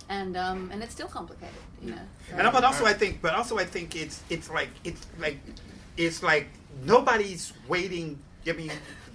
and 0.10 0.36
um 0.36 0.70
and 0.72 0.82
it's 0.84 0.94
still 0.94 1.08
complicated 1.08 1.56
you 1.84 1.92
know. 1.92 2.06
So- 2.30 2.38
And 2.38 2.52
but 2.52 2.64
also 2.64 2.86
I 2.86 2.94
think, 2.94 3.22
but 3.22 3.34
also 3.34 3.58
I 3.60 3.66
think 3.66 3.96
it's 3.96 4.22
it's 4.30 4.50
like 4.50 4.70
it's 4.84 5.06
like 5.20 5.38
it's 5.98 6.24
like 6.24 6.48
nobody's 6.84 7.54
waiting. 7.68 8.20
I 8.48 8.54
mean, 8.54 8.72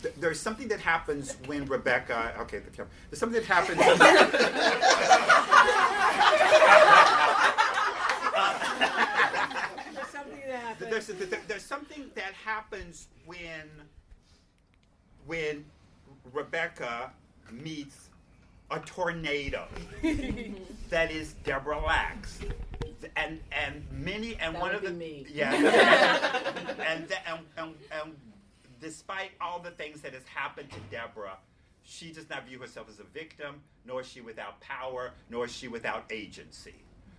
th- 0.07 0.15
there's 0.21 0.41
something 0.41 0.69
that 0.69 0.81
happens 0.81 1.37
when 1.47 1.65
Rebecca. 1.67 2.35
Okay, 2.41 2.59
the 2.59 2.71
camera. 2.71 2.91
There's 3.11 3.21
something 3.21 3.41
that 3.43 3.47
happens. 3.47 3.81
There's 9.95 10.09
something 10.09 10.41
that 10.47 10.61
happens. 10.61 10.91
there's, 10.91 11.07
there's, 11.07 11.43
there's 11.49 11.65
something 11.65 12.11
that 12.15 12.33
happens 12.45 13.09
when 13.25 13.69
when 15.27 15.65
Rebecca 16.33 17.11
meets 17.51 18.11
a 18.71 18.79
tornado 18.81 19.67
that 20.91 21.11
is 21.11 21.35
Deborah 21.45 21.81
Lacks. 21.85 22.41
and 23.17 23.41
and 23.53 23.85
many 23.91 24.37
and 24.37 24.55
That 24.55 24.61
one 24.61 24.71
would 24.73 24.77
of 24.79 24.83
the 24.85 24.91
be 24.91 24.97
me. 24.97 25.27
yeah 25.33 25.55
and, 25.55 27.09
the, 27.09 27.29
and, 27.29 27.41
and 27.57 27.75
and 28.03 28.17
despite 28.87 29.33
all 29.41 29.59
the 29.59 29.73
things 29.73 30.01
that 30.01 30.15
has 30.15 30.23
happened 30.33 30.71
to 30.71 30.79
Deborah, 30.93 31.39
she 31.83 32.13
does 32.13 32.31
not 32.31 32.47
view 32.47 32.61
herself 32.61 32.89
as 32.89 33.01
a 33.01 33.03
victim, 33.03 33.57
nor 33.85 34.03
is 34.03 34.07
she 34.07 34.21
without 34.21 34.61
power, 34.61 35.11
nor 35.29 35.47
is 35.47 35.53
she 35.53 35.67
without 35.67 36.05
agency. 36.09 36.75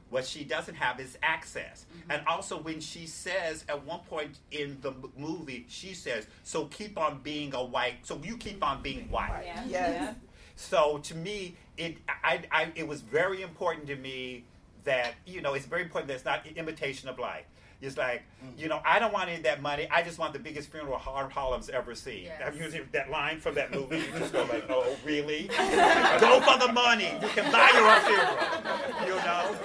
What 0.10 0.26
she 0.26 0.46
doesn't 0.46 0.76
have 0.76 1.02
is 1.02 1.18
access. 1.22 1.86
Mm-hmm. 1.92 2.12
And 2.12 2.26
also, 2.26 2.58
when 2.58 2.80
she 2.80 3.06
says 3.06 3.66
at 3.68 3.86
one 3.86 4.00
point 4.10 4.38
in 4.52 4.78
the 4.80 4.92
m- 4.92 5.12
movie, 5.18 5.66
she 5.68 5.94
says, 5.94 6.26
"So 6.44 6.68
keep 6.68 6.98
on 6.98 7.20
being 7.22 7.54
a 7.54 7.62
white. 7.62 7.98
So 8.04 8.18
you 8.24 8.38
keep 8.38 8.64
on 8.64 8.82
being 8.82 9.10
white." 9.12 9.44
Yeah. 9.46 9.64
Yes. 9.68 10.16
So 10.56 11.00
to 11.00 11.16
me, 11.16 11.58
it 11.76 11.98
I, 12.08 12.44
I 12.50 12.72
it 12.76 12.88
was 12.88 13.02
very 13.02 13.42
important 13.42 13.88
to 13.88 13.98
me 13.98 14.46
that 14.86 15.16
you 15.26 15.42
know 15.42 15.54
it's 15.54 15.66
very 15.66 15.82
important 15.82 16.08
that 16.08 16.16
it's 16.16 16.26
not 16.26 16.48
imitation 16.56 17.10
of 17.10 17.20
life. 17.20 17.44
It's 17.80 17.98
like 17.98 18.24
you 18.58 18.68
know 18.68 18.82
I 18.84 18.98
don't 19.00 19.14
want 19.14 19.30
any 19.30 19.38
of 19.38 19.44
that 19.44 19.62
money. 19.62 19.88
I 19.92 20.02
just 20.02 20.18
want 20.18 20.34
the 20.34 20.40
biggest 20.40 20.72
funeral 20.72 20.98
Har- 20.98 21.30
Harlem's 21.30 21.70
ever 21.70 21.94
seen. 21.94 22.26
Have 22.40 22.56
you 22.56 22.70
seen 22.72 22.88
that 22.92 23.12
line 23.12 23.40
from 23.40 23.56
that 23.56 23.72
movie? 23.72 23.98
You 23.98 24.20
just 24.20 24.34
go 24.34 24.44
like, 24.46 24.66
oh 24.70 24.96
really? 25.06 25.48
go 25.48 26.42
for 26.42 26.58
the 26.66 26.72
money. 26.74 27.12
You 27.22 27.28
can 27.30 27.52
buy 27.52 27.70
your 27.74 27.88
own 27.88 28.02
funeral. 28.02 29.08
You 29.08 29.16
know, 29.24 29.56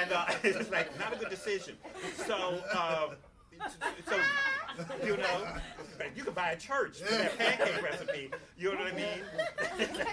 and 0.00 0.12
uh, 0.12 0.26
it's 0.42 0.70
like 0.70 0.98
not 0.98 1.14
a 1.14 1.16
good 1.16 1.30
decision. 1.30 1.76
So. 2.26 2.60
Um, 2.72 3.16
so 4.08 4.16
you 5.04 5.16
know, 5.16 5.46
you 6.16 6.24
could 6.24 6.34
buy 6.34 6.52
a 6.52 6.56
church 6.56 6.98
for 6.98 7.12
that 7.12 7.38
pancake 7.38 7.82
recipe. 7.82 8.30
You 8.56 8.72
know 8.72 8.78
what 8.78 8.92
I 8.92 8.96
mean? 8.96 9.22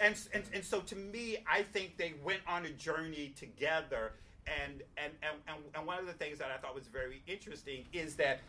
and, 0.00 0.14
and 0.32 0.44
and 0.54 0.64
so 0.64 0.80
to 0.80 0.96
me, 0.96 1.38
I 1.50 1.62
think 1.62 1.96
they 1.96 2.14
went 2.24 2.40
on 2.46 2.64
a 2.66 2.70
journey 2.70 3.34
together. 3.36 4.12
And 4.46 4.82
and, 4.96 5.12
and, 5.22 5.36
and 5.46 5.56
and 5.74 5.86
one 5.86 5.98
of 5.98 6.06
the 6.06 6.12
things 6.12 6.38
that 6.38 6.50
I 6.50 6.58
thought 6.58 6.74
was 6.74 6.86
very 6.86 7.22
interesting 7.26 7.84
is 7.92 8.16
that 8.16 8.40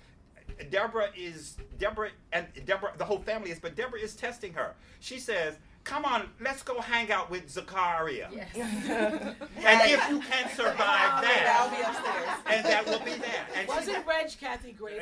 Deborah 0.70 1.10
is 1.16 1.58
Deborah 1.80 2.10
and 2.32 2.48
Deborah 2.66 2.94
the 2.98 3.06
whole 3.06 3.20
family 3.20 3.52
is, 3.52 3.60
but 3.60 3.76
Deborah 3.76 4.00
is 4.00 4.16
testing 4.16 4.54
her. 4.54 4.74
She 5.00 5.20
says, 5.20 5.56
"Come 5.84 6.04
on, 6.06 6.30
let's 6.42 6.64
go 6.64 6.82
hang 6.82 7.12
out 7.12 7.30
with 7.30 7.50
Zachariah." 7.50 8.28
and 8.32 9.36
if 9.56 10.10
you 10.10 10.20
can 10.20 10.50
survive 10.56 11.22
that, 11.22 11.60
I'll 11.60 11.70
be 11.70 11.82
upstairs. 11.82 12.30
and 12.48 12.66
that 12.66 12.86
will 12.86 13.00
be 13.06 13.20
that. 13.22 13.50
And 13.56 13.68
Wasn't 13.68 14.06
Reg 14.06 14.28
Cathey 14.28 14.76
great? 14.76 15.02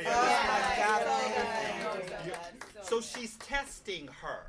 so 2.83 3.01
she's 3.01 3.35
testing 3.37 4.07
her. 4.21 4.45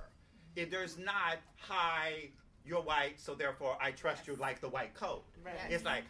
If 0.55 0.71
there's 0.71 0.99
not, 0.99 1.39
hi, 1.59 2.29
you're 2.67 2.83
white, 2.83 3.19
so 3.19 3.35
therefore 3.35 3.77
I 3.81 3.93
trust 3.93 4.27
you 4.27 4.37
like 4.37 4.61
the 4.61 4.69
white 4.69 4.95
coat. 4.95 5.25
Right. 5.45 5.55
It's 5.71 5.85
like, 5.85 6.05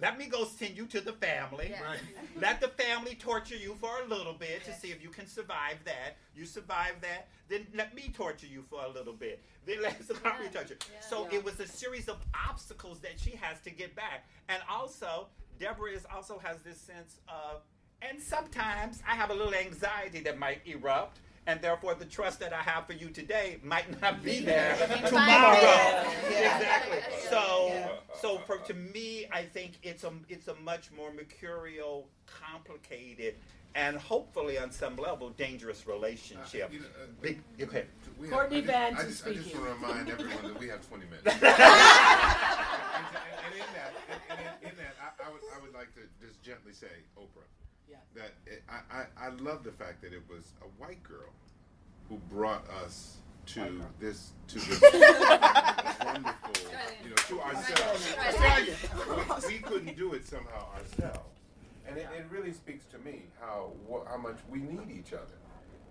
let 0.00 0.18
me 0.18 0.26
go 0.26 0.44
send 0.44 0.76
you 0.76 0.86
to 0.86 1.00
the 1.00 1.12
family. 1.12 1.68
Yes. 1.70 1.82
Right. 1.82 2.00
Let 2.40 2.60
the 2.60 2.68
family 2.68 3.14
torture 3.14 3.56
you 3.56 3.76
for 3.80 4.00
a 4.04 4.08
little 4.08 4.32
bit 4.32 4.64
to 4.64 4.72
see 4.72 4.88
if 4.88 5.02
you 5.02 5.10
can 5.10 5.26
survive 5.26 5.78
that. 5.84 6.16
You 6.34 6.46
survive 6.46 6.94
that, 7.00 7.28
then 7.48 7.66
let 7.74 7.94
me 7.94 8.12
torture 8.14 8.46
you 8.46 8.64
for 8.70 8.84
a 8.84 8.88
little 8.88 9.12
bit. 9.12 9.42
Then 9.66 9.82
let 9.82 9.98
the 10.06 10.14
family 10.14 10.48
torture. 10.52 10.76
So 11.00 11.26
it 11.32 11.44
was 11.44 11.58
a 11.60 11.66
series 11.66 12.08
of 12.08 12.18
obstacles 12.48 13.00
that 13.00 13.18
she 13.18 13.30
has 13.30 13.60
to 13.62 13.70
get 13.70 13.94
back. 13.96 14.26
And 14.48 14.62
also, 14.70 15.26
Deborah 15.58 15.92
is 15.92 16.06
also 16.14 16.38
has 16.38 16.58
this 16.60 16.78
sense 16.78 17.16
of, 17.28 17.62
and 18.00 18.20
sometimes 18.20 19.02
I 19.06 19.16
have 19.16 19.30
a 19.30 19.34
little 19.34 19.54
anxiety 19.54 20.20
that 20.20 20.38
might 20.38 20.60
erupt. 20.64 21.18
And 21.48 21.62
therefore, 21.62 21.94
the 21.94 22.04
trust 22.04 22.40
that 22.40 22.52
I 22.52 22.60
have 22.60 22.86
for 22.86 22.92
you 22.92 23.08
today 23.08 23.58
might 23.62 24.00
not 24.02 24.22
be 24.22 24.40
there 24.40 24.76
tomorrow. 25.06 25.56
Yeah. 26.30 26.58
Exactly. 26.58 26.98
So, 27.30 27.90
so 28.20 28.38
for 28.46 28.58
to 28.58 28.74
me, 28.74 29.26
I 29.32 29.44
think 29.44 29.78
it's 29.82 30.04
a 30.04 30.12
it's 30.28 30.48
a 30.48 30.54
much 30.56 30.90
more 30.94 31.10
mercurial, 31.10 32.06
complicated, 32.26 33.34
and 33.74 33.96
hopefully 33.96 34.58
on 34.58 34.70
some 34.70 34.96
level 34.96 35.30
dangerous 35.30 35.86
relationship. 35.86 36.70
Uh, 36.70 36.84
uh, 36.84 37.06
Big, 37.22 37.40
okay. 37.62 37.86
We 38.20 38.28
Courtney 38.28 38.58
I 38.58 38.60
just, 38.60 38.72
Vance 38.72 38.98
I 38.98 39.02
is 39.02 39.08
just, 39.08 39.26
I 39.26 39.32
just 39.32 39.54
want 39.54 39.66
to 39.66 39.72
remind 39.72 40.08
everyone 40.10 40.42
that 40.52 40.60
we 40.60 40.68
have 40.68 40.86
20 40.86 41.04
minutes. 41.04 41.26
and, 41.32 41.42
and, 41.42 41.54
and 43.40 43.54
in 43.54 43.68
that, 43.72 43.92
and, 44.10 44.20
and 44.30 44.38
in, 44.40 44.70
in 44.70 44.76
that, 44.76 44.94
I, 45.00 45.28
I 45.28 45.32
would, 45.32 45.40
I 45.56 45.62
would 45.62 45.72
like 45.72 45.94
to 45.94 46.00
just 46.20 46.42
gently 46.42 46.72
say, 46.72 46.92
Oprah, 47.16 47.40
Yeah. 47.40 47.57
That 48.18 48.32
it, 48.46 48.62
I, 48.68 48.98
I, 48.98 49.26
I 49.26 49.28
love 49.30 49.64
the 49.64 49.70
fact 49.70 50.02
that 50.02 50.12
it 50.12 50.22
was 50.28 50.52
a 50.60 50.82
white 50.82 51.02
girl 51.02 51.32
who 52.08 52.16
brought 52.30 52.68
us 52.84 53.18
to 53.46 53.80
this, 54.00 54.32
to 54.48 54.58
this 54.58 54.80
wonderful, 56.04 56.54
you 57.02 57.10
know, 57.10 57.16
to 57.28 57.40
ourselves. 57.40 58.14
We, 59.48 59.54
we 59.54 59.58
couldn't 59.60 59.96
do 59.96 60.12
it 60.14 60.26
somehow 60.26 60.66
ourselves, 60.74 61.38
and 61.86 61.96
it, 61.96 62.06
it 62.16 62.26
really 62.30 62.52
speaks 62.52 62.84
to 62.86 62.98
me 62.98 63.22
how 63.40 63.72
wh- 63.90 64.06
how 64.08 64.16
much 64.18 64.36
we 64.50 64.58
need 64.58 64.90
each 64.90 65.12
other. 65.12 65.24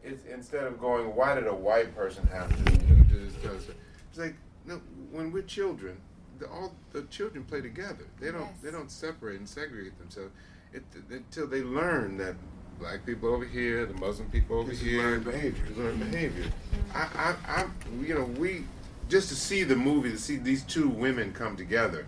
It's 0.04 0.26
instead 0.26 0.66
of 0.66 0.80
going, 0.80 1.16
why 1.16 1.36
did 1.36 1.48
a 1.48 1.54
white 1.54 1.96
person 1.96 2.28
have 2.28 2.50
to 2.50 2.72
you 2.72 2.78
know, 2.96 3.04
do 3.04 3.26
this? 3.26 3.34
do 3.36 3.50
this?" 3.50 3.68
It's 4.10 4.20
like 4.20 4.36
no, 4.66 4.82
when 5.12 5.32
we're 5.32 5.44
children, 5.44 5.98
the, 6.40 6.48
all 6.48 6.76
the 6.92 7.04
children 7.04 7.44
play 7.44 7.62
together. 7.62 8.06
They 8.20 8.32
don't 8.32 8.62
they 8.62 8.72
don't 8.72 8.92
separate 8.92 9.40
and 9.40 9.50
segregate 9.50 9.98
themselves 9.98 10.32
it, 10.74 10.84
until 11.10 11.48
they 11.48 11.62
learn 11.62 12.18
that 12.18 12.36
black 12.80 13.06
people 13.06 13.30
over 13.34 13.46
here, 13.46 13.86
the 13.86 13.94
Muslim 13.96 14.30
people 14.30 14.60
over 14.60 14.70
This 14.70 14.80
is 14.82 14.86
here, 14.88 15.02
learned 15.02 15.26
behavior. 15.26 15.66
learn 15.76 15.98
behavior. 16.00 16.46
I, 16.94 17.36
I, 17.48 17.62
I, 17.62 17.66
you 18.02 18.14
know, 18.16 18.26
we 18.26 18.64
just 19.10 19.30
to 19.30 19.36
see 19.36 19.64
the 19.64 19.76
movie, 19.76 20.12
to 20.12 20.18
see 20.18 20.38
these 20.38 20.64
two 20.64 20.88
women 20.90 21.34
come 21.34 21.56
together, 21.58 22.06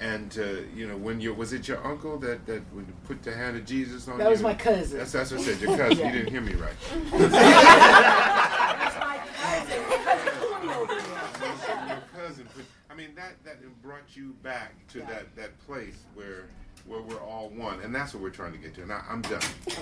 and 0.00 0.36
uh, 0.38 0.62
you 0.74 0.88
know, 0.88 0.96
when 0.96 1.20
you 1.20 1.32
was 1.34 1.52
it 1.52 1.68
your 1.68 1.84
uncle 1.86 2.18
that 2.18 2.46
that 2.46 2.62
would 2.74 2.86
put 3.04 3.22
the 3.22 3.32
hand 3.34 3.56
of 3.56 3.64
Jesus 3.66 4.08
on 4.08 4.18
That 4.18 4.24
you? 4.24 4.24
That 4.24 4.30
was 4.30 4.42
my 4.42 4.54
cousin. 4.54 4.98
That's 4.98 5.12
that's 5.12 5.30
what 5.30 5.40
I 5.40 5.44
said. 5.44 5.60
Your 5.60 5.76
cousin. 5.76 5.98
Yeah. 5.98 6.06
You 6.06 6.12
didn't 6.12 6.30
hear 6.30 6.40
me 6.40 6.54
right. 6.54 6.74
your 11.88 12.02
cousin 12.16 12.46
put. 12.54 12.64
I 12.90 12.94
mean, 12.94 13.14
that 13.16 13.34
that 13.44 13.56
brought 13.82 14.14
you 14.16 14.34
back 14.42 14.72
to 14.88 14.98
that 15.00 15.34
that 15.36 15.58
place 15.66 15.96
where. 16.14 16.44
Where 16.86 17.00
we're 17.02 17.20
all 17.20 17.50
one, 17.50 17.80
and 17.80 17.94
that's 17.94 18.14
what 18.14 18.22
we're 18.22 18.30
trying 18.30 18.52
to 18.52 18.58
get 18.58 18.74
to. 18.76 18.82
And 18.82 18.92
I, 18.92 19.02
I'm 19.08 19.22
done. 19.22 19.40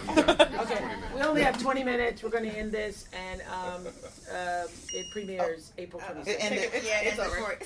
I'm 0.09 0.15
done. 0.15 0.49
Okay, 0.59 0.85
we 1.15 1.21
only 1.23 1.43
have 1.43 1.61
20 1.61 1.85
minutes. 1.85 2.23
We're 2.23 2.31
going 2.31 2.45
to 2.51 2.57
end 2.57 2.73
this, 2.73 3.07
and 3.13 3.41
um, 3.43 3.87
uh, 4.33 4.65
it 4.93 5.07
premieres 5.13 5.73
April 5.79 6.03
26th. 6.03 6.27
It 6.29 6.37
ended. 6.45 6.71
Yeah, 6.85 7.01
it's 7.03 7.19
it's 7.19 7.27
over. 7.27 7.39
over. 7.39 7.57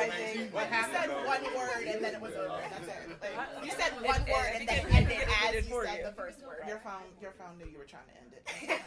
I 0.00 0.08
think. 0.08 0.52
You 0.52 0.58
said 0.92 1.10
one 1.26 1.44
word 1.54 1.86
and 1.86 2.04
then 2.04 2.14
it 2.14 2.20
was 2.20 2.34
over. 2.34 2.60
That's 2.70 2.88
it. 2.88 3.36
Like, 3.36 3.64
you 3.64 3.70
said 3.72 3.92
one 4.00 4.22
word 4.24 4.50
and 4.54 4.68
then 4.68 4.86
ended 4.92 5.18
as 5.44 5.54
you 5.54 5.82
said 5.84 6.04
the 6.04 6.12
first 6.12 6.40
word. 6.44 6.62
Your 6.66 6.78
phone, 6.78 7.02
your 7.20 7.32
phone 7.32 7.58
knew 7.58 7.66
you 7.70 7.78
were 7.78 7.84
trying 7.84 8.08
to 8.08 8.16
end 8.20 8.32
it. 8.34 8.44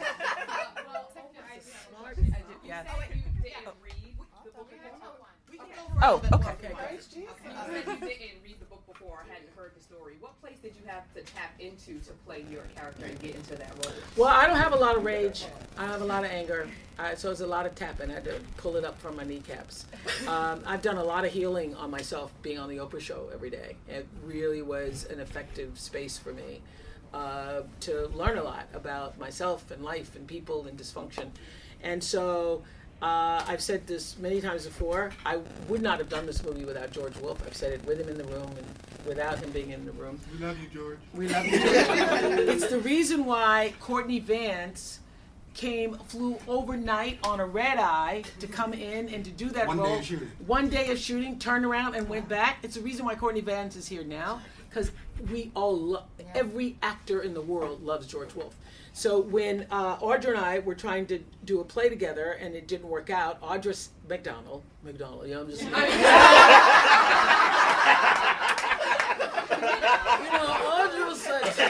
well, 0.88 1.10
I 1.14 1.54
did. 1.54 1.64
Smart. 1.88 2.18
I 2.18 2.22
did. 2.22 2.58
Yes. 2.64 2.86
You 2.86 3.04
said 3.04 3.22
you 3.34 3.50
didn't 3.50 3.74
read 3.82 4.16
the 4.44 4.50
book 4.50 4.70
before. 5.58 5.66
We 5.66 5.90
can 5.90 6.00
go 6.00 6.06
Oh, 6.06 6.36
okay. 6.36 6.50
Okay, 6.50 6.72
Okay. 6.72 6.96
good. 6.96 7.16
You 7.16 7.22
you 7.22 8.00
didn't 8.00 8.42
read 8.44 8.58
the 8.60 8.64
book 8.66 8.86
before 8.86 9.18
or 9.18 9.24
hadn't 9.30 9.48
heard 9.56 9.72
the 9.76 9.82
story. 9.82 10.14
What 10.20 10.40
place 10.40 10.56
did 10.62 10.74
you 10.76 10.82
have 10.86 11.04
to 11.14 11.22
tap 11.22 11.52
into 11.58 11.98
to 12.00 12.12
play 12.26 12.44
your 12.50 12.62
character 12.76 13.04
and 13.06 13.18
get 13.20 13.34
into 13.34 13.56
that 13.56 13.70
role? 13.84 13.94
Well, 14.16 14.28
I 14.28 14.46
don't 14.46 14.56
have 14.56 14.72
a 14.72 14.76
lot 14.76 14.96
of 14.96 15.04
rage. 15.04 15.44
I 15.78 15.86
have 15.86 16.02
a 16.02 16.04
lot 16.04 16.24
of 16.24 16.30
anger. 16.30 16.68
Uh, 16.98 17.14
so 17.16 17.30
it's 17.30 17.40
a 17.40 17.46
lot 17.46 17.66
of 17.66 17.74
tapping. 17.74 18.10
I 18.10 18.14
had 18.14 18.24
to 18.24 18.40
pull 18.56 18.76
it 18.76 18.84
up 18.84 18.98
from 19.00 19.16
my 19.16 19.24
kneecaps. 19.24 19.86
Um, 20.28 20.62
I've 20.66 20.80
done 20.80 20.96
a 20.96 21.04
lot 21.04 21.24
of 21.26 21.32
healing 21.32 21.74
on 21.74 21.90
myself 21.90 22.32
being 22.40 22.58
on 22.58 22.68
the 22.70 22.76
Oprah 22.78 23.00
show 23.00 23.30
every 23.34 23.50
day. 23.50 23.76
It 23.88 24.06
really 24.24 24.62
was 24.62 25.04
an 25.10 25.20
effective 25.20 25.78
space 25.78 26.16
for 26.16 26.32
me 26.32 26.62
uh, 27.12 27.62
to 27.80 28.06
learn 28.14 28.38
a 28.38 28.42
lot 28.42 28.66
about 28.72 29.18
myself 29.18 29.70
and 29.70 29.82
life 29.84 30.16
and 30.16 30.26
people 30.26 30.66
and 30.66 30.78
dysfunction. 30.78 31.28
And 31.82 32.02
so 32.02 32.62
uh, 33.04 33.44
I've 33.46 33.60
said 33.60 33.86
this 33.86 34.16
many 34.18 34.40
times 34.40 34.64
before. 34.64 35.12
I 35.26 35.38
would 35.68 35.82
not 35.82 35.98
have 35.98 36.08
done 36.08 36.24
this 36.24 36.42
movie 36.42 36.64
without 36.64 36.90
George 36.90 37.14
Wolfe. 37.18 37.42
I've 37.46 37.54
said 37.54 37.74
it 37.74 37.84
with 37.84 38.00
him 38.00 38.08
in 38.08 38.16
the 38.16 38.24
room 38.24 38.50
and 38.56 38.66
without 39.06 39.38
him 39.38 39.50
being 39.50 39.72
in 39.72 39.84
the 39.84 39.92
room. 39.92 40.18
We 40.32 40.38
love 40.38 40.58
you, 40.58 40.68
George. 40.68 40.98
We 41.12 41.28
love 41.28 41.44
you. 41.44 41.52
it's 41.60 42.68
the 42.68 42.78
reason 42.78 43.26
why 43.26 43.74
Courtney 43.78 44.20
Vance 44.20 45.00
came, 45.52 45.98
flew 46.08 46.38
overnight 46.48 47.18
on 47.24 47.40
a 47.40 47.46
red 47.46 47.76
eye 47.78 48.24
to 48.40 48.46
come 48.46 48.72
in 48.72 49.10
and 49.10 49.22
to 49.22 49.30
do 49.30 49.50
that 49.50 49.66
One 49.66 49.76
day 49.76 49.82
role. 49.82 49.98
of 49.98 50.04
shooting. 50.04 50.30
One 50.46 50.68
day 50.70 50.90
of 50.90 50.98
shooting, 50.98 51.38
turned 51.38 51.66
around 51.66 51.96
and 51.96 52.08
went 52.08 52.26
back. 52.26 52.56
It's 52.62 52.76
the 52.76 52.80
reason 52.80 53.04
why 53.04 53.16
Courtney 53.16 53.42
Vance 53.42 53.76
is 53.76 53.86
here 53.86 54.02
now 54.02 54.40
because 54.70 54.90
we 55.30 55.52
all 55.54 55.76
love, 55.76 56.04
every 56.34 56.76
actor 56.82 57.20
in 57.20 57.34
the 57.34 57.40
world 57.42 57.82
loves 57.84 58.06
George 58.06 58.34
Wolfe. 58.34 58.56
So 58.96 59.18
when 59.20 59.66
uh, 59.72 59.96
Audra 59.98 60.28
and 60.28 60.38
I 60.38 60.60
were 60.60 60.76
trying 60.76 61.06
to 61.06 61.18
do 61.44 61.60
a 61.60 61.64
play 61.64 61.88
together 61.88 62.38
and 62.40 62.54
it 62.54 62.68
didn't 62.68 62.88
work 62.88 63.10
out, 63.10 63.40
Audra 63.42 63.70
S- 63.70 63.88
McDonald, 64.08 64.62
McDonald, 64.84 65.26
yeah, 65.26 65.40
I'm 65.40 65.50
just. 65.50 65.62
you 65.62 65.70
know, 65.70 65.76
Audra 70.70 71.12
said 71.12 71.42
to 71.54 71.64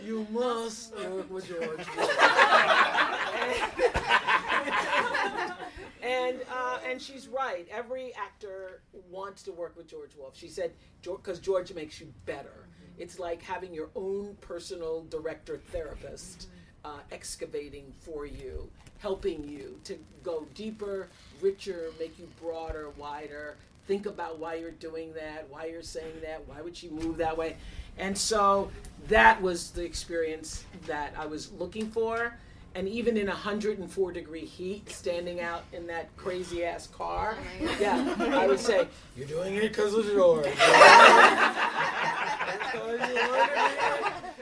me, 0.00 0.04
"You 0.04 0.26
must 0.32 0.96
work 0.98 1.30
with 1.30 1.46
George." 1.46 1.86
And 6.00 6.40
uh, 6.50 6.78
and 6.88 7.02
she's 7.02 7.26
right. 7.28 7.66
Every 7.70 8.14
actor 8.14 8.80
wants 9.10 9.42
to 9.42 9.52
work 9.52 9.76
with 9.76 9.88
George 9.88 10.14
Wolfe. 10.16 10.36
She 10.36 10.48
said 10.48 10.72
because 11.02 11.38
George 11.40 11.74
makes 11.74 12.00
you 12.00 12.10
better. 12.24 12.67
It's 12.98 13.18
like 13.18 13.42
having 13.42 13.72
your 13.72 13.88
own 13.94 14.36
personal 14.40 15.04
director 15.10 15.60
therapist 15.70 16.48
uh, 16.84 16.98
excavating 17.12 17.92
for 18.00 18.26
you, 18.26 18.68
helping 18.98 19.48
you 19.48 19.78
to 19.84 19.98
go 20.22 20.46
deeper, 20.54 21.08
richer, 21.40 21.90
make 21.98 22.18
you 22.18 22.28
broader, 22.40 22.90
wider. 22.96 23.56
Think 23.86 24.06
about 24.06 24.38
why 24.38 24.54
you're 24.54 24.70
doing 24.72 25.12
that, 25.14 25.46
why 25.48 25.66
you're 25.66 25.82
saying 25.82 26.20
that, 26.22 26.46
why 26.46 26.60
would 26.60 26.76
she 26.76 26.88
move 26.88 27.16
that 27.18 27.36
way. 27.36 27.56
And 27.96 28.16
so 28.16 28.70
that 29.08 29.40
was 29.40 29.70
the 29.70 29.84
experience 29.84 30.64
that 30.86 31.14
I 31.16 31.26
was 31.26 31.52
looking 31.52 31.90
for. 31.90 32.34
And 32.78 32.88
even 32.88 33.16
in 33.16 33.26
104 33.26 34.12
degree 34.12 34.44
heat, 34.44 34.88
standing 34.88 35.40
out 35.40 35.64
in 35.72 35.88
that 35.88 36.16
crazy 36.16 36.64
ass 36.64 36.86
car, 36.86 37.36
oh 37.60 37.76
yeah, 37.80 38.14
I 38.20 38.46
would 38.46 38.60
say, 38.60 38.86
You're 39.16 39.26
doing 39.26 39.56
it 39.56 39.62
because 39.62 39.94
of 39.94 40.06
George. 40.06 40.46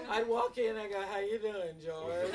I'd 0.09 0.29
walk 0.29 0.59
in, 0.59 0.77
I 0.77 0.87
go, 0.87 1.01
How 1.11 1.19
you 1.21 1.39
doing, 1.39 1.77
George? 1.83 2.31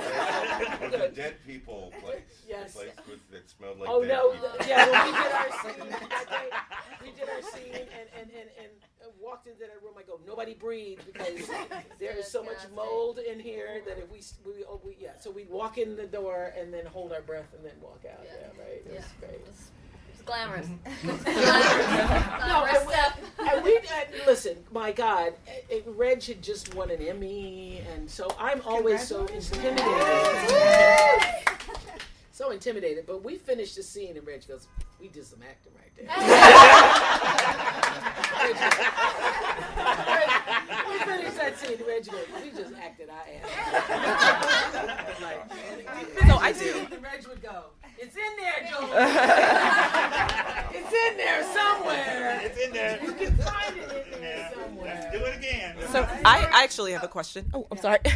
was 0.81 0.91
the 0.91 1.11
dead 1.13 1.35
people 1.45 1.93
place. 2.01 2.21
Yes. 2.49 2.73
A 2.73 2.79
place 2.79 2.89
with, 3.07 3.29
that 3.29 3.47
smelled 3.47 3.77
like 3.79 3.87
Oh 3.87 4.01
dead 4.01 4.07
no! 4.09 4.31
people. 4.31 4.49
Yeah, 4.67 4.89
when 4.89 5.05
we 5.05 5.11
did 5.19 5.31
our 5.31 5.51
scene, 5.61 5.89
that 6.09 6.29
day, 6.31 6.49
we 7.03 7.11
did 7.11 7.29
our 7.29 7.41
scene, 7.43 7.75
and 7.75 8.09
and 8.19 8.31
and, 8.31 8.49
and 8.59 8.71
walked 9.21 9.47
into 9.47 9.59
that 9.59 9.77
room. 9.83 9.93
I 9.97 10.03
go, 10.03 10.19
nobody 10.25 10.53
breathe 10.53 10.99
because 11.05 11.47
there 11.99 12.17
is 12.17 12.27
so 12.27 12.43
much 12.43 12.57
mold 12.75 13.19
in 13.19 13.39
here 13.39 13.81
that 13.85 13.97
if 13.97 14.09
we 14.11 14.19
we, 14.45 14.63
oh, 14.67 14.79
we 14.83 14.97
yeah. 14.99 15.11
So 15.19 15.31
we'd 15.31 15.49
walk 15.49 15.77
in 15.77 15.95
the 15.95 16.07
door 16.07 16.53
and 16.57 16.73
then 16.73 16.85
hold 16.85 17.11
our 17.13 17.21
breath 17.21 17.53
and 17.55 17.63
then 17.65 17.73
walk 17.81 18.01
out. 18.11 18.23
Yeah, 18.25 18.47
right. 18.61 18.83
It 18.85 18.93
was 18.95 19.05
great. 19.19 19.41
It's 20.13 20.21
glamorous. 20.23 20.67
Mm-hmm. 20.67 21.07
No, 22.51 22.65
and 22.65 22.87
we, 22.87 22.93
and 23.47 23.63
we 23.63 23.77
and 23.77 24.25
listen. 24.25 24.57
My 24.71 24.91
God, 24.91 25.33
it, 25.47 25.65
it- 25.69 25.83
Reg 25.87 26.23
had 26.23 26.41
just 26.41 26.73
won 26.75 26.89
an 26.91 27.01
Emmy, 27.01 27.81
and 27.93 28.09
so 28.09 28.33
I'm 28.39 28.61
always 28.65 29.07
so 29.07 29.25
intimidated. 29.27 29.85
so 32.31 32.51
intimidated. 32.51 33.05
But 33.07 33.23
we 33.23 33.37
finished 33.37 33.75
the 33.75 33.83
scene, 33.83 34.17
and 34.17 34.25
Reg 34.27 34.47
goes, 34.47 34.67
"We 34.99 35.07
did 35.07 35.25
some 35.25 35.39
acting 35.47 35.73
right 35.75 35.91
there." 35.97 37.80
We 40.89 40.97
finished 40.99 41.37
that 41.37 41.57
scene, 41.57 41.77
and 41.77 41.87
Reg 41.87 42.05
goes, 42.09 42.25
"We 42.41 42.51
just 42.51 42.73
acted 42.75 43.09
our 43.09 43.23
ass." 43.35 45.21
like, 45.21 45.41
So 46.27 46.37
I 46.37 46.51
do. 46.51 46.87
The 46.89 46.99
Reg 46.99 47.27
would 47.27 47.41
go, 47.41 47.65
"It's 47.97 48.15
in 48.15 48.35
there, 48.39 48.69
Joel. 48.69 48.89
it's 50.71 50.93
in 50.93 51.17
there 51.17 51.43
somewhere. 51.53 52.41
It's 52.43 52.57
in 52.59 52.73
there. 52.73 52.99
You 53.03 53.13
can 53.13 53.35
find 53.37 53.77
it 53.77 54.13
in 54.13 54.21
there 54.21 54.51
somewhere." 54.53 54.95
Let's 55.01 55.17
do 55.17 55.25
it 55.25 55.37
again. 55.37 55.75
So 55.91 56.07
I 56.25 56.47
actually 56.51 56.91
have 56.93 57.03
a 57.03 57.07
question. 57.07 57.49
Oh, 57.53 57.67
I'm 57.71 57.77
sorry. 57.77 57.99
I 58.05 58.09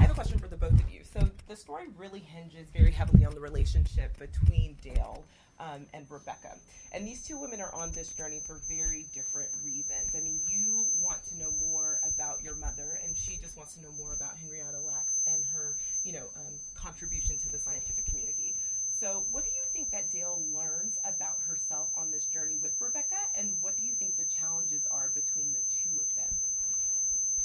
have 0.00 0.10
a 0.10 0.14
question 0.14 0.38
for 0.38 0.48
the 0.48 0.56
both 0.56 0.72
of 0.72 0.90
you. 0.90 1.00
So 1.12 1.28
the 1.48 1.56
story 1.56 1.86
really 1.98 2.20
hinges 2.20 2.68
very 2.70 2.90
heavily 2.90 3.24
on 3.24 3.34
the 3.34 3.40
relationship 3.40 4.16
between 4.18 4.76
Dale 4.82 5.22
um, 5.62 5.86
and 5.94 6.04
Rebecca. 6.10 6.56
And 6.90 7.06
these 7.06 7.22
two 7.22 7.38
women 7.38 7.60
are 7.60 7.72
on 7.74 7.92
this 7.92 8.10
journey 8.10 8.40
for 8.44 8.60
very 8.68 9.06
different 9.14 9.48
reasons. 9.64 10.14
I 10.16 10.20
mean, 10.20 10.40
you 10.48 10.86
want 11.00 11.24
to 11.28 11.38
know 11.38 11.54
more 11.70 12.00
about 12.04 12.42
your 12.42 12.56
mother, 12.56 12.98
and 13.04 13.16
she 13.16 13.38
just 13.40 13.56
wants 13.56 13.74
to 13.74 13.82
know 13.82 13.92
more 13.98 14.12
about 14.12 14.36
Henrietta 14.36 14.80
Lacks 14.84 15.20
and 15.26 15.42
her, 15.54 15.76
you 16.04 16.12
know, 16.12 16.26
um, 16.36 16.52
contribution 16.74 17.38
to 17.38 17.52
the 17.52 17.58
scientific 17.58 18.04
community. 18.06 18.56
So, 19.00 19.24
what 19.32 19.44
do 19.44 19.50
you 19.50 19.62
think 19.72 19.90
that 19.90 20.10
Dale 20.10 20.42
learns 20.54 20.98
about 21.04 21.38
herself 21.48 21.88
on 21.96 22.10
this 22.10 22.24
journey 22.26 22.56
with 22.62 22.72
Rebecca, 22.78 23.18
and 23.34 23.52
what 23.60 23.76
do 23.76 23.84
you 23.84 23.92
think 23.98 24.16
the 24.16 24.24
challenges 24.24 24.82
are 24.90 25.10
between 25.14 25.52
the 25.52 25.62
two 25.70 26.00
of 26.00 26.14
them? 26.14 26.32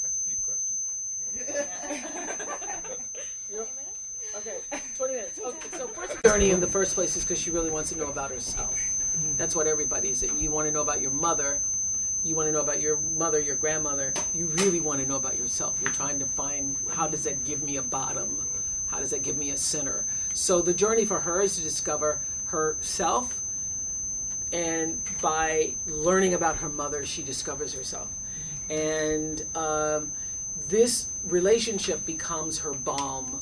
That's 0.02 0.18
a 0.18 0.30
deep 0.30 0.42
question. 0.44 0.76
Okay, 4.38 4.58
20 4.98 5.14
minutes. 5.14 5.40
Okay, 5.44 5.78
so 5.78 5.88
first 5.88 6.24
journey 6.24 6.52
in 6.52 6.60
the 6.60 6.68
first 6.68 6.94
place 6.94 7.16
is 7.16 7.24
because 7.24 7.40
she 7.40 7.50
really 7.50 7.72
wants 7.72 7.90
to 7.90 7.98
know 7.98 8.08
about 8.08 8.30
herself. 8.32 8.78
That's 9.36 9.56
what 9.56 9.66
everybody's. 9.66 10.22
You 10.22 10.52
want 10.52 10.68
to 10.68 10.72
know 10.72 10.82
about 10.82 11.02
your 11.02 11.12
mother. 11.12 11.60
You 12.24 12.36
want 12.36 12.48
to 12.48 12.52
know 12.52 12.60
about 12.60 12.82
your 12.82 12.98
mother, 13.16 13.40
your 13.40 13.56
grandmother. 13.56 14.14
You 14.36 14.46
really 14.58 14.80
want 14.80 15.02
to 15.02 15.08
know 15.08 15.16
about 15.16 15.38
yourself. 15.38 15.80
You're 15.82 15.92
trying 15.92 16.20
to 16.20 16.26
find 16.26 16.76
how 16.90 17.08
does 17.08 17.24
that 17.24 17.44
give 17.46 17.64
me 17.64 17.78
a 17.78 17.82
bottom? 17.82 18.46
How 18.88 19.00
does 19.00 19.10
that 19.12 19.24
give 19.24 19.38
me 19.38 19.50
a 19.50 19.58
center? 19.58 20.06
So 20.34 20.62
the 20.62 20.74
journey 20.74 21.06
for 21.06 21.22
her 21.22 21.42
is 21.42 21.56
to 21.58 21.64
discover 21.64 22.20
herself, 22.46 23.42
and 24.54 25.02
by 25.22 25.74
learning 25.88 26.34
about 26.34 26.58
her 26.58 26.70
mother, 26.70 27.06
she 27.06 27.24
discovers 27.24 27.74
herself. 27.74 28.08
And 28.70 29.44
um, 29.56 30.12
this 30.70 31.08
relationship 31.26 32.06
becomes 32.06 32.60
her 32.60 32.74
balm, 32.74 33.42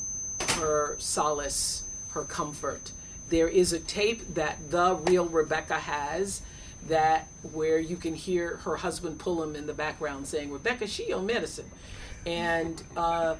her 0.56 0.96
solace, 1.00 1.84
her 2.12 2.24
comfort. 2.24 2.92
There 3.30 3.48
is 3.48 3.74
a 3.74 3.80
tape 3.80 4.36
that 4.36 4.72
the 4.72 4.96
real 4.96 5.26
Rebecca 5.26 5.80
has 5.80 6.42
that 6.88 7.28
where 7.54 7.80
you 7.80 7.96
can 7.96 8.14
hear 8.14 8.58
her 8.58 8.76
husband 8.76 9.18
pull 9.20 9.42
him 9.42 9.56
in 9.56 9.66
the 9.66 9.74
background 9.74 10.28
saying, 10.28 10.52
Rebecca, 10.52 10.88
she 10.88 11.08
your 11.08 11.22
medicine. 11.22 11.70
And 12.26 12.82
uh, 12.96 13.36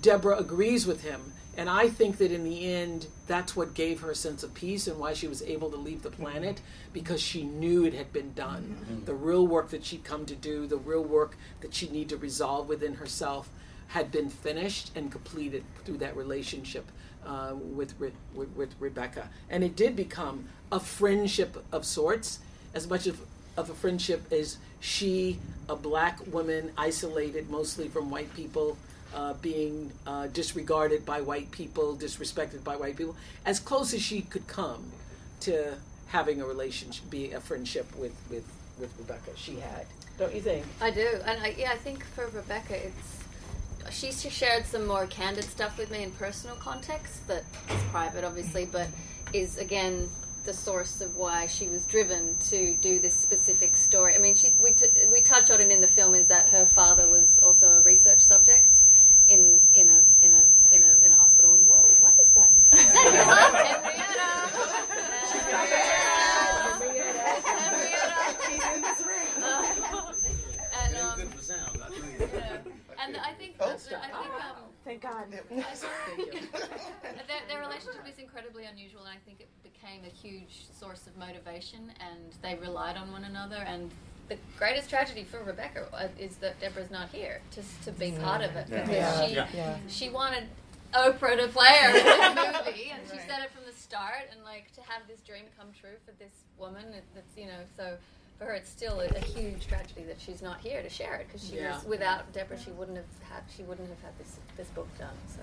Deborah 0.00 0.38
agrees 0.38 0.86
with 0.86 1.02
him. 1.02 1.32
And 1.56 1.68
I 1.68 1.88
think 1.88 2.18
that 2.18 2.30
in 2.30 2.44
the 2.44 2.72
end, 2.72 3.08
that's 3.26 3.56
what 3.56 3.74
gave 3.74 4.00
her 4.00 4.10
a 4.10 4.14
sense 4.14 4.42
of 4.42 4.54
peace 4.54 4.86
and 4.86 4.98
why 4.98 5.14
she 5.14 5.26
was 5.26 5.42
able 5.42 5.68
to 5.70 5.76
leave 5.76 6.02
the 6.02 6.10
planet 6.10 6.60
because 6.92 7.20
she 7.20 7.42
knew 7.42 7.84
it 7.84 7.92
had 7.92 8.12
been 8.12 8.32
done. 8.34 9.02
The 9.04 9.14
real 9.14 9.46
work 9.46 9.70
that 9.70 9.84
she'd 9.84 10.04
come 10.04 10.26
to 10.26 10.36
do, 10.36 10.66
the 10.66 10.76
real 10.76 11.02
work 11.02 11.36
that 11.60 11.74
she'd 11.74 11.92
need 11.92 12.08
to 12.10 12.16
resolve 12.16 12.68
within 12.68 12.94
herself, 12.94 13.50
had 13.90 14.10
been 14.10 14.30
finished 14.30 14.92
and 14.96 15.10
completed 15.10 15.64
through 15.84 15.98
that 15.98 16.16
relationship 16.16 16.86
uh, 17.26 17.52
with, 17.54 17.98
with 17.98 18.14
with 18.34 18.74
Rebecca. 18.78 19.28
And 19.50 19.62
it 19.62 19.76
did 19.76 19.94
become 19.94 20.48
a 20.70 20.80
friendship 20.80 21.62
of 21.72 21.84
sorts, 21.84 22.38
as 22.72 22.88
much 22.88 23.06
of, 23.06 23.20
of 23.56 23.68
a 23.68 23.74
friendship 23.74 24.32
as 24.32 24.58
she, 24.78 25.38
a 25.68 25.76
black 25.76 26.18
woman, 26.32 26.70
isolated 26.78 27.50
mostly 27.50 27.88
from 27.88 28.10
white 28.10 28.32
people, 28.34 28.78
uh, 29.14 29.34
being 29.34 29.92
uh, 30.06 30.28
disregarded 30.28 31.04
by 31.04 31.20
white 31.20 31.50
people, 31.50 31.96
disrespected 31.96 32.62
by 32.62 32.76
white 32.76 32.96
people, 32.96 33.16
as 33.44 33.58
close 33.58 33.92
as 33.92 34.00
she 34.00 34.22
could 34.22 34.46
come 34.46 34.84
to 35.40 35.74
having 36.06 36.40
a 36.40 36.46
relationship, 36.46 37.10
be 37.10 37.32
a 37.32 37.40
friendship 37.40 37.86
with, 37.96 38.14
with, 38.30 38.44
with 38.78 38.96
Rebecca. 38.98 39.32
She 39.36 39.56
had, 39.56 39.86
don't 40.16 40.34
you 40.34 40.40
think? 40.40 40.64
I 40.80 40.90
do, 40.90 41.08
and 41.26 41.42
I, 41.42 41.54
yeah, 41.58 41.72
I 41.72 41.76
think 41.76 42.04
for 42.04 42.26
Rebecca, 42.28 42.76
it's 42.86 43.18
she 43.90 44.12
shared 44.12 44.66
some 44.66 44.86
more 44.86 45.06
candid 45.06 45.44
stuff 45.44 45.78
with 45.78 45.90
me 45.90 46.02
in 46.02 46.10
personal 46.12 46.56
context 46.56 47.26
that 47.28 47.44
is 47.68 47.82
private, 47.90 48.24
obviously, 48.24 48.66
but 48.66 48.88
is 49.32 49.58
again 49.58 50.08
the 50.44 50.52
source 50.54 51.00
of 51.00 51.16
why 51.16 51.46
she 51.46 51.68
was 51.68 51.84
driven 51.84 52.36
to 52.48 52.74
do 52.76 52.98
this 52.98 53.14
specific 53.14 53.76
story. 53.76 54.14
I 54.14 54.18
mean, 54.18 54.34
she, 54.34 54.48
we 54.62 54.72
t- 54.72 54.86
we 55.12 55.20
touch 55.20 55.50
on 55.50 55.60
it 55.60 55.70
in 55.70 55.80
the 55.80 55.86
film 55.86 56.14
is 56.14 56.26
that 56.28 56.48
her 56.48 56.64
father 56.64 57.06
was 57.08 57.38
also 57.40 57.76
a 57.78 57.80
research 57.80 58.20
subject 58.20 58.84
in 59.28 59.60
in 59.74 59.90
a 59.90 60.00
in 60.24 60.32
a 60.32 60.42
in 60.74 60.82
a 60.82 60.96
in 61.06 61.12
a 61.12 61.16
hospital. 61.16 61.52
And 61.54 61.66
whoa, 61.68 61.76
what 62.00 62.14
is 62.18 62.28
that? 62.30 62.50
Is 62.72 62.92
that 62.92 63.04
your 63.12 63.26
mom, 63.26 63.54
Henrietta? 66.80 67.24
She's 68.48 68.64
in 68.76 68.82
this 68.82 69.00
ring. 69.06 69.28
and 70.82 70.96
um, 70.96 71.20
yeah. 72.32 72.59
And 73.14 73.22
I 73.24 73.32
think, 73.32 73.54
Oh, 73.60 73.70
I 73.70 73.76
think 73.76 73.92
um, 73.92 74.70
Thank 74.84 75.02
God. 75.02 75.24
their, 75.50 77.40
their 77.48 77.60
relationship 77.60 78.06
is 78.08 78.18
incredibly 78.18 78.64
unusual, 78.64 79.00
and 79.00 79.10
I 79.10 79.18
think 79.26 79.40
it 79.40 79.48
became 79.62 80.02
a 80.04 80.08
huge 80.08 80.66
source 80.78 81.06
of 81.06 81.16
motivation, 81.16 81.92
and 82.00 82.34
they 82.42 82.54
relied 82.60 82.96
on 82.96 83.12
one 83.12 83.24
another. 83.24 83.56
And 83.56 83.90
the 84.28 84.36
greatest 84.58 84.88
tragedy 84.88 85.24
for 85.24 85.42
Rebecca 85.42 85.86
uh, 85.92 86.08
is 86.18 86.36
that 86.36 86.60
Deborah's 86.60 86.90
not 86.90 87.10
here 87.10 87.40
to, 87.52 87.62
to 87.84 87.92
be 87.92 88.12
part 88.12 88.42
of 88.42 88.54
it 88.56 88.68
Yeah. 88.70 88.80
because 88.86 88.94
Yeah. 88.94 89.26
she 89.26 89.34
Yeah. 89.34 89.48
Yeah. 89.54 89.76
she 89.88 90.08
wanted 90.08 90.44
Oprah 90.94 91.36
to 91.38 91.48
play 91.48 91.76
her 91.82 91.88
in 91.98 92.04
this 92.04 92.66
movie, 92.66 92.90
and 92.92 93.02
she 93.10 93.18
said 93.18 93.42
it 93.44 93.50
from 93.50 93.64
the 93.66 93.72
start. 93.72 94.30
And 94.32 94.42
like 94.44 94.72
to 94.74 94.80
have 94.82 95.02
this 95.08 95.20
dream 95.20 95.44
come 95.58 95.68
true 95.78 95.96
for 96.06 96.12
this 96.12 96.32
woman, 96.58 96.84
that's 97.14 97.36
you 97.36 97.46
know 97.46 97.60
so. 97.76 97.96
For 98.40 98.46
her, 98.46 98.52
it's 98.54 98.70
still 98.70 99.00
a, 99.00 99.04
a 99.04 99.20
huge 99.20 99.66
tragedy 99.66 100.02
that 100.04 100.18
she's 100.18 100.40
not 100.40 100.62
here 100.62 100.80
to 100.82 100.88
share 100.88 101.16
it 101.16 101.26
because 101.26 101.46
she 101.46 101.56
Yeah. 101.56 101.74
was 101.74 101.84
without 101.84 102.32
Deborah, 102.32 102.58
she 102.58 102.70
wouldn't 102.70 102.96
have 102.96 103.06
had 103.28 103.42
she 103.54 103.62
wouldn't 103.64 103.90
have 103.90 104.00
had 104.00 104.18
this 104.18 104.38
this 104.56 104.68
book 104.68 104.88
done. 104.98 105.14
So. 105.28 105.42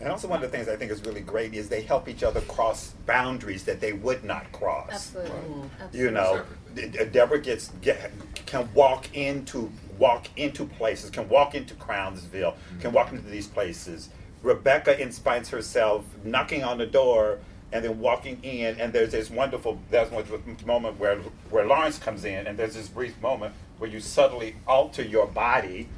And 0.00 0.10
also, 0.10 0.28
one 0.28 0.44
of 0.44 0.50
the 0.50 0.54
things 0.54 0.68
I 0.68 0.76
think 0.76 0.92
is 0.92 1.02
really 1.06 1.22
great 1.22 1.54
is 1.54 1.70
they 1.70 1.80
help 1.80 2.06
each 2.06 2.22
other 2.22 2.42
cross 2.42 2.92
boundaries 3.06 3.64
that 3.64 3.80
they 3.80 3.94
would 3.94 4.22
not 4.22 4.52
cross. 4.52 4.90
Absolutely. 4.92 5.70
You 5.94 6.10
know, 6.10 6.42
De- 6.74 6.88
De- 6.88 7.06
Deborah 7.06 7.40
gets 7.40 7.70
get, 7.80 8.12
can 8.44 8.68
walk 8.74 9.16
into 9.16 9.72
walk 9.98 10.26
into 10.36 10.66
places, 10.66 11.08
can 11.08 11.26
walk 11.30 11.54
into 11.54 11.72
Crownsville, 11.76 12.54
can 12.80 12.88
mm-hmm. 12.90 12.92
walk 12.92 13.12
into 13.12 13.30
these 13.30 13.46
places. 13.46 14.10
Rebecca 14.42 15.00
in- 15.00 15.10
finds 15.10 15.48
herself 15.48 16.04
knocking 16.22 16.62
on 16.62 16.76
the 16.76 16.86
door 16.86 17.38
and 17.72 17.84
then 17.84 17.98
walking 17.98 18.42
in, 18.42 18.78
and 18.80 18.92
there's 18.92 19.12
this 19.12 19.30
wonderful, 19.30 19.80
there's 19.90 20.10
one 20.10 20.24
moment 20.64 20.98
where 20.98 21.16
where 21.50 21.66
Lawrence 21.66 21.98
comes 21.98 22.24
in, 22.24 22.46
and 22.46 22.58
there's 22.58 22.74
this 22.74 22.88
brief 22.88 23.20
moment 23.20 23.54
where 23.78 23.90
you 23.90 24.00
subtly 24.00 24.56
alter 24.66 25.02
your 25.02 25.26
body, 25.26 25.88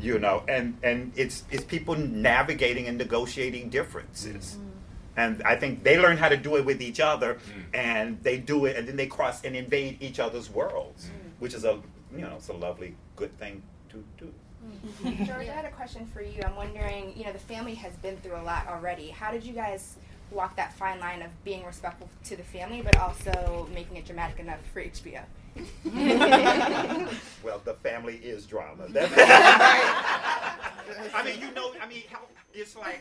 you 0.00 0.18
know, 0.18 0.42
and 0.48 0.78
and 0.82 1.12
it's 1.16 1.44
it's 1.50 1.64
people 1.64 1.96
navigating 1.96 2.86
and 2.86 2.96
negotiating 2.98 3.70
differences. 3.70 4.56
Mm-hmm. 4.56 4.62
And 5.18 5.42
I 5.44 5.56
think 5.56 5.82
they 5.82 5.98
learn 5.98 6.18
how 6.18 6.28
to 6.28 6.36
do 6.36 6.56
it 6.56 6.64
with 6.66 6.82
each 6.82 7.00
other, 7.00 7.34
mm. 7.34 7.64
and 7.72 8.22
they 8.22 8.36
do 8.36 8.66
it, 8.66 8.76
and 8.76 8.86
then 8.86 8.96
they 8.96 9.06
cross 9.06 9.42
and 9.44 9.56
invade 9.56 9.96
each 10.02 10.20
other's 10.20 10.50
worlds, 10.50 11.06
mm. 11.06 11.40
which 11.40 11.54
is 11.54 11.64
a 11.64 11.80
you 12.14 12.20
know 12.20 12.34
it's 12.36 12.48
a 12.48 12.52
lovely 12.52 12.94
good 13.16 13.36
thing 13.38 13.62
to 13.88 14.04
do. 14.18 14.32
Mm-hmm. 14.66 15.24
George, 15.24 15.48
I 15.48 15.52
had 15.52 15.64
a 15.64 15.70
question 15.70 16.06
for 16.06 16.22
you. 16.22 16.42
I'm 16.44 16.56
wondering, 16.56 17.14
you 17.16 17.24
know, 17.24 17.32
the 17.32 17.38
family 17.38 17.74
has 17.74 17.94
been 17.96 18.16
through 18.18 18.36
a 18.36 18.42
lot 18.42 18.66
already. 18.68 19.08
How 19.08 19.30
did 19.30 19.44
you 19.44 19.52
guys 19.52 19.96
walk 20.30 20.56
that 20.56 20.74
fine 20.74 21.00
line 21.00 21.22
of 21.22 21.30
being 21.44 21.64
respectful 21.64 22.08
to 22.24 22.36
the 22.36 22.42
family, 22.42 22.82
but 22.82 22.96
also 22.98 23.68
making 23.72 23.96
it 23.96 24.04
dramatic 24.06 24.38
enough 24.38 24.60
for 24.72 24.82
HBO? 24.82 25.22
well, 27.42 27.60
the 27.64 27.74
family 27.82 28.16
is 28.16 28.46
drama. 28.46 28.86
I 31.14 31.22
mean, 31.24 31.40
you 31.40 31.50
know, 31.52 31.72
I 31.80 31.88
mean, 31.88 32.02
how, 32.10 32.20
it's 32.52 32.76
like, 32.76 33.00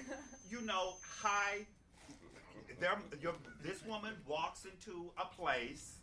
you 0.49 0.61
know, 0.61 0.93
hi, 1.19 1.65
there, 2.79 2.97
your, 3.21 3.33
this 3.63 3.83
woman 3.85 4.13
walks 4.27 4.65
into 4.65 5.11
a 5.17 5.25
place 5.25 5.95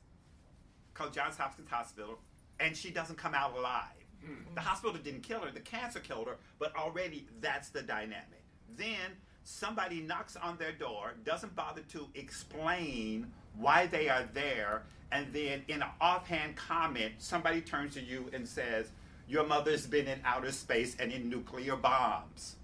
called 0.95 1.13
Johns 1.13 1.37
Hopkins 1.37 1.71
Hospital, 1.71 2.19
and 2.61 2.77
she 2.77 2.91
doesn't 2.91 3.17
come 3.17 3.35
out 3.35 3.57
alive. 3.57 3.87
Hmm. 4.25 4.55
The 4.55 4.61
hospital 4.61 4.97
didn't 5.03 5.23
kill 5.23 5.41
her, 5.41 5.51
the 5.51 5.61
cancer 5.61 6.01
killed 6.01 6.27
her, 6.29 6.37
but 6.59 6.77
already 6.77 7.27
that's 7.41 7.71
the 7.71 7.83
dynamic. 7.83 8.45
Then 8.77 9.17
somebody 9.45 10.01
knocks 10.01 10.37
on 10.37 10.57
their 10.59 10.73
door, 10.73 11.15
doesn't 11.25 11.55
bother 11.55 11.83
to 11.93 12.07
explain 12.15 13.31
why 13.57 13.87
they 13.87 14.09
are 14.09 14.25
there, 14.35 14.83
and 15.11 15.33
then 15.33 15.63
in 15.69 15.83
an 15.83 15.89
offhand 16.01 16.57
comment, 16.57 17.13
somebody 17.19 17.61
turns 17.61 17.95
to 17.95 18.01
you 18.01 18.31
and 18.33 18.47
says, 18.49 18.87
Your 19.29 19.47
mother's 19.47 19.87
been 19.87 20.07
in 20.07 20.21
outer 20.25 20.53
space 20.53 20.97
and 20.99 21.13
in 21.13 21.29
nuclear 21.29 21.77
bombs. 21.77 22.57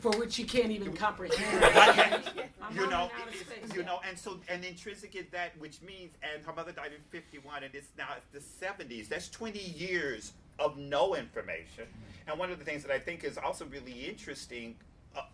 For 0.00 0.10
which 0.18 0.34
she 0.34 0.44
can't 0.44 0.70
even 0.70 0.92
comprehend. 0.92 2.24
You 2.74 2.86
know, 2.90 3.10
it's- 3.28 3.74
you 3.74 3.82
know, 3.82 4.00
and 4.06 4.18
so 4.18 4.38
and 4.50 4.62
intrinsic 4.62 5.16
is 5.16 5.24
that, 5.32 5.58
which 5.58 5.80
means, 5.80 6.12
and 6.22 6.44
her 6.44 6.52
mother 6.52 6.70
died 6.70 6.90
in 6.94 7.00
'51, 7.10 7.62
and 7.64 7.74
it's 7.74 7.88
now 7.96 8.08
the 8.32 8.40
'70s. 8.40 9.08
That's 9.08 9.30
20 9.30 9.58
years 9.58 10.32
of 10.58 10.76
no 10.76 11.14
information. 11.14 11.84
And 12.26 12.38
one 12.38 12.50
of 12.50 12.58
the 12.58 12.66
things 12.66 12.82
that 12.82 12.92
I 12.92 12.98
think 12.98 13.24
is 13.24 13.38
also 13.38 13.64
really 13.64 13.92
interesting 14.06 14.74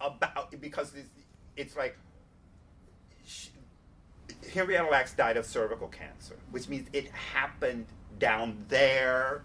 about 0.00 0.60
because 0.60 0.94
it's, 0.94 1.08
it's 1.56 1.76
like 1.76 1.96
she, 3.26 3.50
Henrietta 4.52 4.88
Lacks 4.88 5.12
died 5.14 5.36
of 5.36 5.46
cervical 5.46 5.88
cancer, 5.88 6.36
which 6.50 6.68
means 6.68 6.88
it 6.92 7.10
happened 7.10 7.86
down 8.18 8.64
there. 8.68 9.42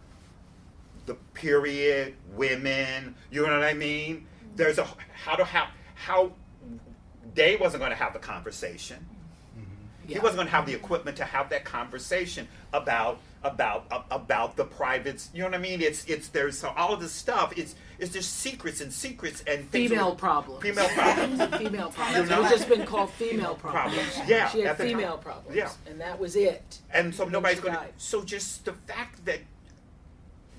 The 1.05 1.15
period, 1.33 2.15
women, 2.33 3.15
you 3.31 3.45
know 3.45 3.53
what 3.53 3.63
I 3.63 3.73
mean? 3.73 4.27
There's 4.55 4.77
a 4.77 4.87
how 5.23 5.35
to 5.35 5.43
how 5.43 5.69
how 5.95 6.33
Day 7.33 7.55
wasn't 7.55 7.81
going 7.81 7.91
to 7.91 7.97
have 7.97 8.13
the 8.13 8.19
conversation. 8.19 9.05
He 10.15 10.19
wasn't 10.19 10.37
going 10.37 10.47
to 10.47 10.51
have 10.51 10.65
the 10.65 10.73
equipment 10.73 11.17
to 11.17 11.25
have 11.25 11.49
that 11.49 11.65
conversation 11.65 12.47
about 12.73 13.19
about 13.43 13.85
about 14.11 14.55
the 14.57 14.65
privates. 14.65 15.29
You 15.33 15.39
know 15.39 15.47
what 15.47 15.55
I 15.55 15.59
mean? 15.59 15.81
It's 15.81 16.03
it's 16.05 16.27
there's 16.29 16.57
so 16.57 16.73
all 16.75 16.93
of 16.93 16.99
this 16.99 17.11
stuff. 17.11 17.53
It's 17.57 17.75
it's 17.97 18.11
just 18.11 18.37
secrets 18.37 18.81
and 18.81 18.91
secrets 18.91 19.43
and 19.47 19.67
Female 19.69 20.15
problems. 20.15 20.61
Female 20.61 20.89
problems. 20.89 21.55
female 21.57 21.89
problems. 21.89 22.29
You 22.29 22.35
know? 22.35 22.41
It's 22.41 22.51
just 22.51 22.69
been 22.69 22.85
called 22.85 23.11
female 23.11 23.55
problems. 23.55 23.95
Problems. 23.95 24.29
Yeah, 24.29 24.49
She 24.49 24.61
had 24.61 24.77
the 24.77 24.83
time. 24.83 24.97
female 24.97 25.17
problems. 25.17 25.55
Yeah. 25.55 25.71
And 25.87 25.99
that 26.01 26.19
was 26.19 26.35
it. 26.35 26.79
And 26.91 27.13
so 27.15 27.23
And 27.23 27.31
nobody's 27.31 27.59
going 27.59 27.75
to. 27.75 27.85
So 27.97 28.23
just 28.23 28.65
the 28.65 28.73
fact 28.73 29.25
that 29.25 29.39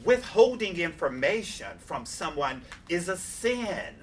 withholding 0.05 0.79
information 0.79 1.69
from 1.79 2.07
someone 2.07 2.63
is 2.89 3.09
a 3.09 3.17
sin. 3.17 3.95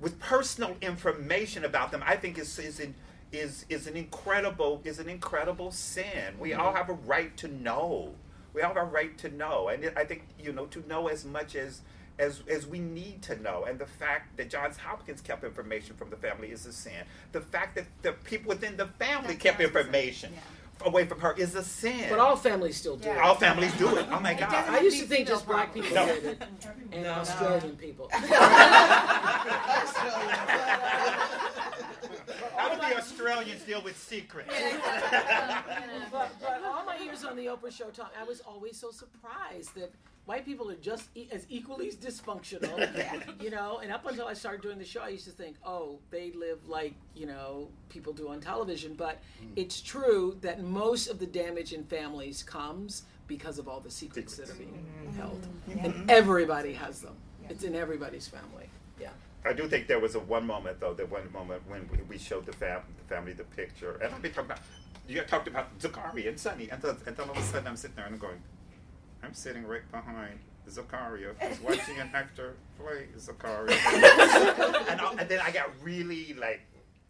With 0.00 0.18
personal 0.20 0.76
information 0.80 1.64
about 1.64 1.90
them, 1.90 2.02
I 2.04 2.16
think 2.16 2.38
is 2.38 2.58
is 2.58 2.80
an 2.80 2.94
is 3.34 3.66
is 3.68 3.86
an 3.86 3.96
incredible 3.96 4.80
is 4.84 4.98
an 4.98 5.08
incredible 5.08 5.70
sin. 5.70 6.38
We 6.38 6.54
all 6.54 6.68
mm-hmm. 6.68 6.76
have 6.76 6.88
a 6.88 6.94
right 6.94 7.36
to 7.38 7.48
know. 7.48 8.14
We 8.52 8.62
all 8.62 8.68
have 8.74 8.76
a 8.76 8.84
right 8.84 9.16
to 9.18 9.30
know, 9.30 9.68
and 9.68 9.92
I 9.96 10.04
think 10.04 10.26
you 10.38 10.52
know 10.52 10.66
to 10.66 10.86
know 10.88 11.08
as 11.08 11.24
much 11.24 11.56
as. 11.56 11.82
As, 12.16 12.44
as 12.48 12.64
we 12.64 12.78
need 12.78 13.22
to 13.22 13.42
know, 13.42 13.64
and 13.64 13.76
the 13.76 13.86
fact 13.86 14.36
that 14.36 14.48
Johns 14.48 14.76
Hopkins 14.76 15.20
kept 15.20 15.42
information 15.42 15.96
from 15.96 16.10
the 16.10 16.16
family 16.16 16.52
is 16.52 16.64
a 16.64 16.72
sin. 16.72 17.02
The 17.32 17.40
fact 17.40 17.74
that 17.74 17.86
the 18.02 18.12
people 18.12 18.50
within 18.50 18.76
the 18.76 18.86
family 18.86 19.34
kept 19.34 19.60
information 19.60 20.32
away 20.84 21.06
from 21.06 21.18
her 21.18 21.34
is 21.36 21.56
a 21.56 21.64
sin. 21.64 22.06
But 22.08 22.20
all 22.20 22.36
families 22.36 22.76
still 22.76 22.96
do 22.96 23.10
it. 23.10 23.18
All 23.18 23.34
families 23.34 23.76
do 23.78 23.96
it. 23.96 24.06
Oh 24.12 24.20
my 24.20 24.34
God. 24.34 24.52
I 24.52 24.78
used 24.78 25.00
to 25.00 25.06
think 25.06 25.26
just 25.26 25.44
black 25.44 25.74
people 25.74 25.92
No. 25.92 26.06
did 26.06 26.24
it, 26.24 26.42
and 26.92 27.06
Australian 27.06 27.74
people. 27.74 28.08
How 32.56 32.74
do 32.74 32.76
the 32.76 32.96
Australians 32.96 33.62
deal 33.62 33.82
with 33.82 33.96
secrets? 33.96 34.52
but, 36.10 36.30
but 36.40 36.62
all 36.64 36.84
my 36.84 36.96
years 36.98 37.24
on 37.24 37.36
the 37.36 37.46
Oprah 37.46 37.72
show 37.72 37.90
talk, 37.90 38.12
I 38.18 38.24
was 38.24 38.40
always 38.40 38.76
so 38.76 38.90
surprised 38.90 39.74
that 39.74 39.92
white 40.26 40.44
people 40.44 40.70
are 40.70 40.76
just 40.76 41.08
e- 41.14 41.28
as 41.30 41.46
equally 41.48 41.88
as 41.88 41.96
dysfunctional, 41.96 43.42
you 43.42 43.50
know. 43.50 43.80
And 43.82 43.92
up 43.92 44.06
until 44.06 44.26
I 44.26 44.34
started 44.34 44.62
doing 44.62 44.78
the 44.78 44.84
show, 44.84 45.02
I 45.02 45.08
used 45.08 45.24
to 45.26 45.30
think, 45.30 45.56
oh, 45.64 45.98
they 46.10 46.32
live 46.32 46.68
like 46.68 46.94
you 47.14 47.26
know 47.26 47.68
people 47.88 48.12
do 48.12 48.28
on 48.28 48.40
television. 48.40 48.94
But 48.94 49.20
hmm. 49.40 49.48
it's 49.56 49.80
true 49.80 50.36
that 50.40 50.62
most 50.62 51.08
of 51.08 51.18
the 51.18 51.26
damage 51.26 51.72
in 51.72 51.84
families 51.84 52.42
comes 52.42 53.02
because 53.26 53.58
of 53.58 53.68
all 53.68 53.80
the 53.80 53.90
secrets 53.90 54.36
that 54.36 54.50
are 54.50 54.54
being 54.54 54.86
mm-hmm. 55.02 55.16
held, 55.16 55.46
mm-hmm. 55.68 55.84
and 55.84 56.10
everybody 56.10 56.72
has 56.74 57.00
them. 57.00 57.16
It's 57.48 57.64
in 57.64 57.74
everybody's 57.74 58.26
family. 58.26 58.68
I 59.46 59.52
do 59.52 59.68
think 59.68 59.86
there 59.88 60.00
was 60.00 60.14
a 60.14 60.20
one 60.20 60.46
moment 60.46 60.80
though, 60.80 60.94
that 60.94 61.10
one 61.10 61.30
moment 61.32 61.62
when 61.68 61.88
we- 61.92 62.02
we 62.02 62.18
showed 62.18 62.46
the, 62.46 62.52
fam- 62.52 62.82
the 62.96 63.14
family 63.14 63.32
the 63.32 63.44
picture, 63.44 63.96
and 64.02 64.14
I've 64.14 64.22
been 64.22 64.32
talking 64.32 64.50
about 64.52 64.62
you 65.06 65.20
talked 65.22 65.48
about 65.48 65.68
Zachary 65.80 66.28
and 66.28 66.40
Sonny, 66.40 66.70
and, 66.70 66.80
then 66.80 66.96
and 67.06 67.14
then 67.14 67.28
all 67.28 67.36
of 67.36 67.42
a 67.42 67.42
sudden 67.42 67.66
I'm 67.68 67.76
sitting 67.76 67.94
there 67.96 68.06
and 68.06 68.14
I'm 68.14 68.20
going, 68.20 68.40
I'm 69.22 69.34
sitting 69.34 69.66
right 69.66 69.82
behind 69.92 70.38
Zakaria, 70.68 71.34
who's 71.40 71.60
watching 71.60 71.98
an 72.00 72.10
actor 72.14 72.54
play 72.78 73.08
Zakaria, 73.18 73.68
and, 74.90 75.00
I, 75.00 75.14
and 75.18 75.28
then 75.28 75.40
I 75.40 75.50
got 75.50 75.70
really 75.82 76.32
like 76.34 76.62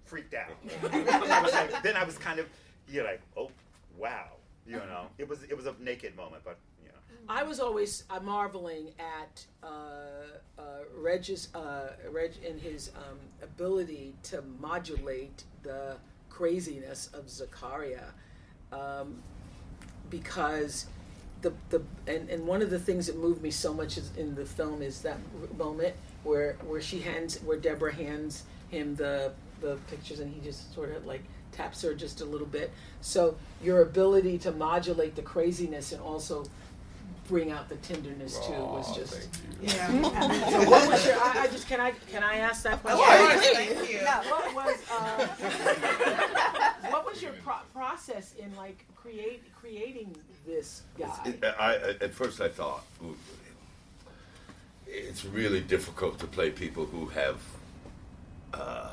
freaked 0.04 0.34
out. 0.34 0.50
I 0.92 1.40
was 1.40 1.52
like, 1.52 1.82
then 1.84 1.96
I 1.96 2.02
was 2.02 2.18
kind 2.18 2.40
of, 2.40 2.46
you're 2.88 3.04
like, 3.04 3.20
oh 3.36 3.50
wow, 3.96 4.30
you 4.66 4.74
know, 4.76 5.06
it 5.18 5.28
was 5.28 5.44
it 5.44 5.56
was 5.56 5.66
a 5.66 5.74
naked 5.80 6.16
moment, 6.16 6.42
but. 6.44 6.58
I 7.28 7.42
was 7.42 7.60
always 7.60 8.04
uh, 8.10 8.20
marveling 8.20 8.88
at 8.98 9.44
uh, 9.62 9.66
uh, 10.58 10.62
Reg's, 10.96 11.54
uh, 11.54 11.92
Reg 12.10 12.32
in 12.46 12.58
his 12.58 12.90
um, 12.96 13.18
ability 13.42 14.14
to 14.24 14.42
modulate 14.60 15.44
the 15.62 15.96
craziness 16.28 17.08
of 17.14 17.26
Zakaria, 17.26 18.04
um, 18.72 19.22
because 20.10 20.86
the 21.40 21.52
the 21.70 21.82
and, 22.06 22.28
and 22.28 22.46
one 22.46 22.62
of 22.62 22.70
the 22.70 22.78
things 22.78 23.06
that 23.06 23.16
moved 23.16 23.42
me 23.42 23.50
so 23.50 23.72
much 23.72 23.96
is, 23.96 24.10
in 24.16 24.34
the 24.34 24.44
film 24.44 24.82
is 24.82 25.00
that 25.02 25.18
moment 25.56 25.94
where 26.24 26.56
where 26.66 26.80
she 26.80 27.00
hands 27.00 27.38
where 27.42 27.58
Deborah 27.58 27.94
hands 27.94 28.44
him 28.70 28.96
the 28.96 29.32
the 29.60 29.76
pictures 29.88 30.20
and 30.20 30.32
he 30.32 30.40
just 30.40 30.74
sort 30.74 30.94
of 30.94 31.06
like 31.06 31.22
taps 31.52 31.82
her 31.82 31.94
just 31.94 32.20
a 32.20 32.24
little 32.24 32.46
bit. 32.46 32.72
So 33.00 33.36
your 33.62 33.82
ability 33.82 34.38
to 34.38 34.50
modulate 34.52 35.14
the 35.14 35.22
craziness 35.22 35.92
and 35.92 36.02
also 36.02 36.44
bring 37.28 37.50
out 37.50 37.68
the 37.68 37.76
tenderness 37.76 38.38
too 38.46 38.52
was 38.52 38.94
just 38.94 39.28
Yeah. 39.62 39.86
so 40.50 40.70
what 40.70 40.88
was 40.88 41.06
your 41.06 41.16
I, 41.16 41.32
I 41.42 41.46
just 41.48 41.66
can 41.68 41.80
I 41.80 41.92
can 42.12 42.22
I 42.22 42.36
ask 42.36 42.62
that 42.64 42.82
question? 42.82 43.04
course, 43.04 43.46
thank 43.48 43.90
you. 43.90 43.96
Yeah, 44.02 44.20
what 44.30 44.54
was 44.54 44.76
uh, 44.90 45.26
what 46.90 47.06
was 47.06 47.22
your 47.22 47.32
pro- 47.44 47.64
process 47.72 48.34
in 48.38 48.54
like 48.56 48.84
create 48.94 49.42
creating 49.54 50.14
this 50.46 50.82
guy? 50.98 51.18
It- 51.24 51.44
I, 51.58 51.74
I- 51.74 51.96
at 52.04 52.12
first 52.14 52.40
I 52.40 52.48
thought 52.48 52.84
it's 54.86 55.24
really 55.24 55.60
difficult 55.60 56.18
to 56.20 56.26
play 56.26 56.50
people 56.50 56.84
who 56.86 57.06
have. 57.06 57.40
Uh, 58.52 58.90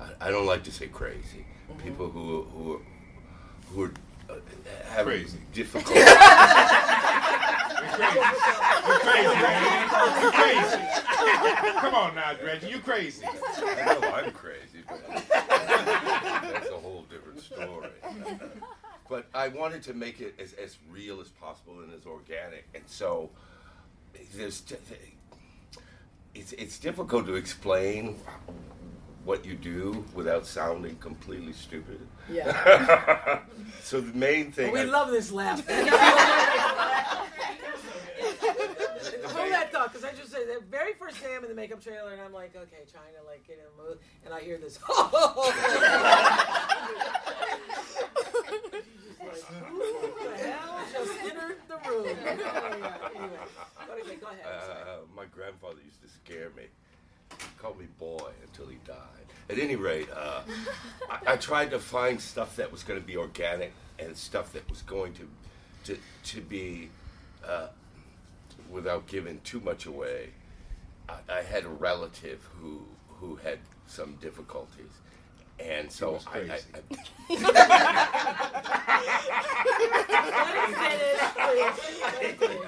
I, 0.00 0.28
I 0.28 0.30
don't 0.30 0.46
like 0.46 0.64
to 0.64 0.72
say 0.72 0.88
crazy. 0.88 1.46
People 1.82 2.08
who 2.10 2.42
who 2.42 2.72
are, 2.74 2.80
who 3.72 3.82
are 3.84 3.92
uh, 4.28 4.34
have 4.90 5.06
Crazy. 5.06 5.38
difficult. 5.52 5.96
You're 7.96 8.98
crazy, 9.00 9.34
man. 9.34 10.22
You 10.22 10.30
crazy. 10.30 10.82
Come 11.80 11.94
on 11.94 12.14
now, 12.14 12.32
Reggie. 12.44 12.68
You 12.68 12.78
crazy. 12.80 13.24
I 13.24 13.98
know 14.00 14.12
I'm 14.12 14.32
crazy, 14.32 14.82
but 14.88 15.00
that's 15.28 16.68
a 16.68 16.78
whole 16.78 17.04
different 17.10 17.40
story. 17.40 17.90
But 19.08 19.26
I 19.34 19.48
wanted 19.48 19.82
to 19.84 19.94
make 19.94 20.20
it 20.20 20.34
as, 20.38 20.52
as 20.54 20.76
real 20.90 21.20
as 21.20 21.28
possible 21.28 21.80
and 21.80 21.92
as 21.94 22.04
organic, 22.06 22.66
and 22.74 22.84
so 22.86 23.30
there's 24.34 24.62
it's 26.34 26.52
it's 26.52 26.78
difficult 26.78 27.26
to 27.26 27.34
explain 27.34 28.16
what 29.24 29.44
you 29.44 29.54
do 29.54 30.04
without 30.14 30.46
sounding 30.46 30.96
completely 30.96 31.52
stupid. 31.52 32.00
Yeah. 32.30 33.40
so 33.82 34.00
the 34.00 34.16
main 34.16 34.52
thing. 34.52 34.72
we 34.72 34.80
I- 34.80 34.84
love 34.84 35.10
this 35.10 35.30
laugh. 35.30 35.66
Hold 39.28 39.52
that 39.52 39.70
thought, 39.72 39.92
because 39.92 40.04
I 40.04 40.12
just 40.12 40.30
said 40.32 40.42
the 40.48 40.60
very 40.70 40.94
first 40.94 41.22
day 41.22 41.34
I'm 41.36 41.42
in 41.44 41.48
the 41.48 41.54
makeup 41.54 41.82
trailer, 41.82 42.12
and 42.12 42.20
I'm 42.20 42.32
like, 42.32 42.56
okay, 42.56 42.84
trying 42.90 43.12
to 43.20 43.24
like 43.28 43.46
get 43.46 43.58
in 43.58 43.64
the 43.76 43.82
mood, 43.82 43.98
and 44.24 44.34
I 44.34 44.40
hear 44.40 44.58
this. 44.58 44.78
Who 49.68 49.74
the 50.24 50.36
hell 50.36 50.80
just 50.92 51.12
entered 51.22 51.56
the 51.68 51.76
room? 51.88 52.06
anyway, 52.06 52.92
go, 53.86 53.92
go 54.20 54.26
ahead. 54.26 54.46
Uh, 54.46 55.04
my 55.14 55.26
grandfather 55.26 55.80
used 55.84 56.02
to 56.02 56.08
scare 56.08 56.50
me. 56.56 56.64
He 57.30 57.46
called 57.58 57.78
me 57.78 57.86
boy 57.98 58.30
until 58.42 58.66
he 58.66 58.78
died. 58.86 58.96
At 59.50 59.58
any 59.58 59.76
rate, 59.76 60.08
uh, 60.14 60.42
I, 61.10 61.32
I 61.32 61.36
tried 61.36 61.70
to 61.70 61.78
find 61.78 62.20
stuff 62.20 62.56
that 62.56 62.70
was 62.70 62.82
going 62.82 63.00
to 63.00 63.06
be 63.06 63.16
organic 63.16 63.72
and 63.98 64.16
stuff 64.16 64.52
that 64.52 64.68
was 64.68 64.82
going 64.82 65.14
to 65.14 65.28
to, 65.84 65.98
to 66.24 66.40
be 66.42 66.90
uh, 67.46 67.68
without 68.70 69.06
giving 69.06 69.40
too 69.40 69.60
much 69.60 69.86
away. 69.86 70.30
I, 71.08 71.14
I 71.30 71.42
had 71.42 71.64
a 71.64 71.68
relative 71.68 72.46
who 72.60 72.82
who 73.08 73.36
had 73.36 73.58
some 73.86 74.16
difficulties, 74.20 74.92
and 75.58 75.90
so 75.90 76.18
I, 76.32 76.38
I. 76.38 76.60
I, 76.74 76.80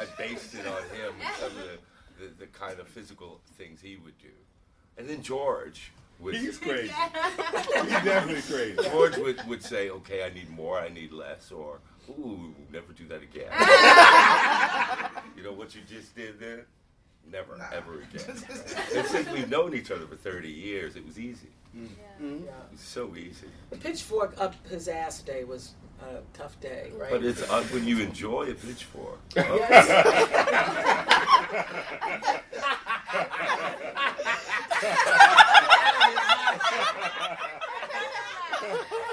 I 0.01 0.07
based 0.17 0.55
it 0.55 0.67
on 0.67 0.83
him 0.85 1.15
and 1.21 1.37
some 1.39 1.57
of 1.59 1.70
the, 2.21 2.27
the, 2.27 2.35
the 2.41 2.47
kind 2.47 2.79
of 2.81 2.89
physical 2.89 3.41
things 3.57 3.81
he 3.81 3.97
would 3.97 4.19
do. 4.19 4.29
And 4.99 5.09
then 5.09 5.23
George 5.23 5.93
would. 6.19 6.35
He's 6.37 6.59
crazy. 6.67 6.93
He's 6.93 8.05
definitely 8.05 8.43
crazy. 8.43 8.77
George 8.91 9.17
would, 9.17 9.47
would 9.49 9.63
say, 9.63 9.91
okay, 9.91 10.25
I 10.25 10.31
need 10.31 10.51
more, 10.51 10.79
I 10.79 10.89
need 10.89 11.13
less, 11.13 11.51
or, 11.53 11.79
ooh, 12.09 12.55
never 12.73 12.93
do 12.93 13.07
that 13.09 13.23
again. 13.23 13.51
you 15.37 15.43
know 15.43 15.53
what 15.53 15.75
you 15.75 15.81
just 15.89 16.15
did 16.15 16.39
there? 16.39 16.67
Never, 17.31 17.55
ever 17.73 18.01
again. 18.01 18.37
and 18.95 19.07
since 19.07 19.29
we've 19.31 19.49
known 19.49 19.75
each 19.75 19.91
other 19.91 20.07
for 20.07 20.17
30 20.17 20.49
years, 20.49 20.97
it 20.97 21.07
was 21.07 21.19
easy. 21.19 21.49
Yeah. 21.75 21.89
It 22.21 22.73
was 22.73 22.81
so 22.81 23.15
easy. 23.15 23.47
The 23.71 23.77
pitchfork 23.77 24.35
up 24.39 24.55
his 24.69 24.89
ass 24.89 25.21
day 25.21 25.45
was 25.45 25.75
a 26.03 26.21
tough 26.37 26.59
day, 26.61 26.91
right? 26.97 27.11
But 27.11 27.25
it's 27.25 27.49
uh, 27.49 27.63
when 27.65 27.87
you 27.87 28.01
enjoy 28.01 28.51
a 28.51 28.55
pitchfork. 28.55 29.21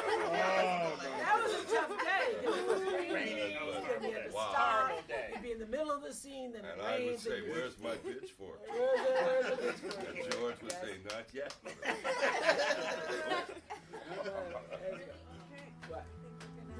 That 0.08 1.42
was 1.44 1.52
a 1.54 1.76
tough 1.76 1.90
day. 2.04 2.36
It 2.44 2.50
was 2.50 2.82
raining. 3.12 3.56
and 3.58 4.02
we 4.04 4.12
had 4.12 4.26
to 4.30 4.34
Wow. 4.34 4.50
stop. 4.52 4.92
You'd 5.34 5.42
be 5.44 5.52
in 5.52 5.60
the 5.60 5.66
middle 5.66 5.92
of 5.92 6.02
the 6.04 6.14
scene, 6.14 6.52
then 6.54 6.64
And 6.66 6.80
it 6.80 6.86
I 6.86 7.06
would 7.06 7.20
say, 7.20 7.42
where's 7.50 7.78
my 7.80 7.96
pitchfork? 7.96 8.60
Where's 8.70 9.02
the- 9.02 9.14
where's 9.26 9.46
the 9.50 9.58
pitchfork? 9.58 10.08
And 10.08 10.32
George 10.32 10.62
would 10.62 10.72
say, 10.72 10.98
not 11.10 11.26
yet. 11.34 11.54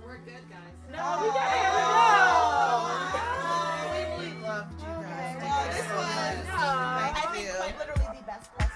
We're 0.05 0.18
good, 0.20 0.45
guys. 0.49 0.74
No, 0.89 1.20
we 1.22 1.28
got 1.28 1.51
We 1.51 2.36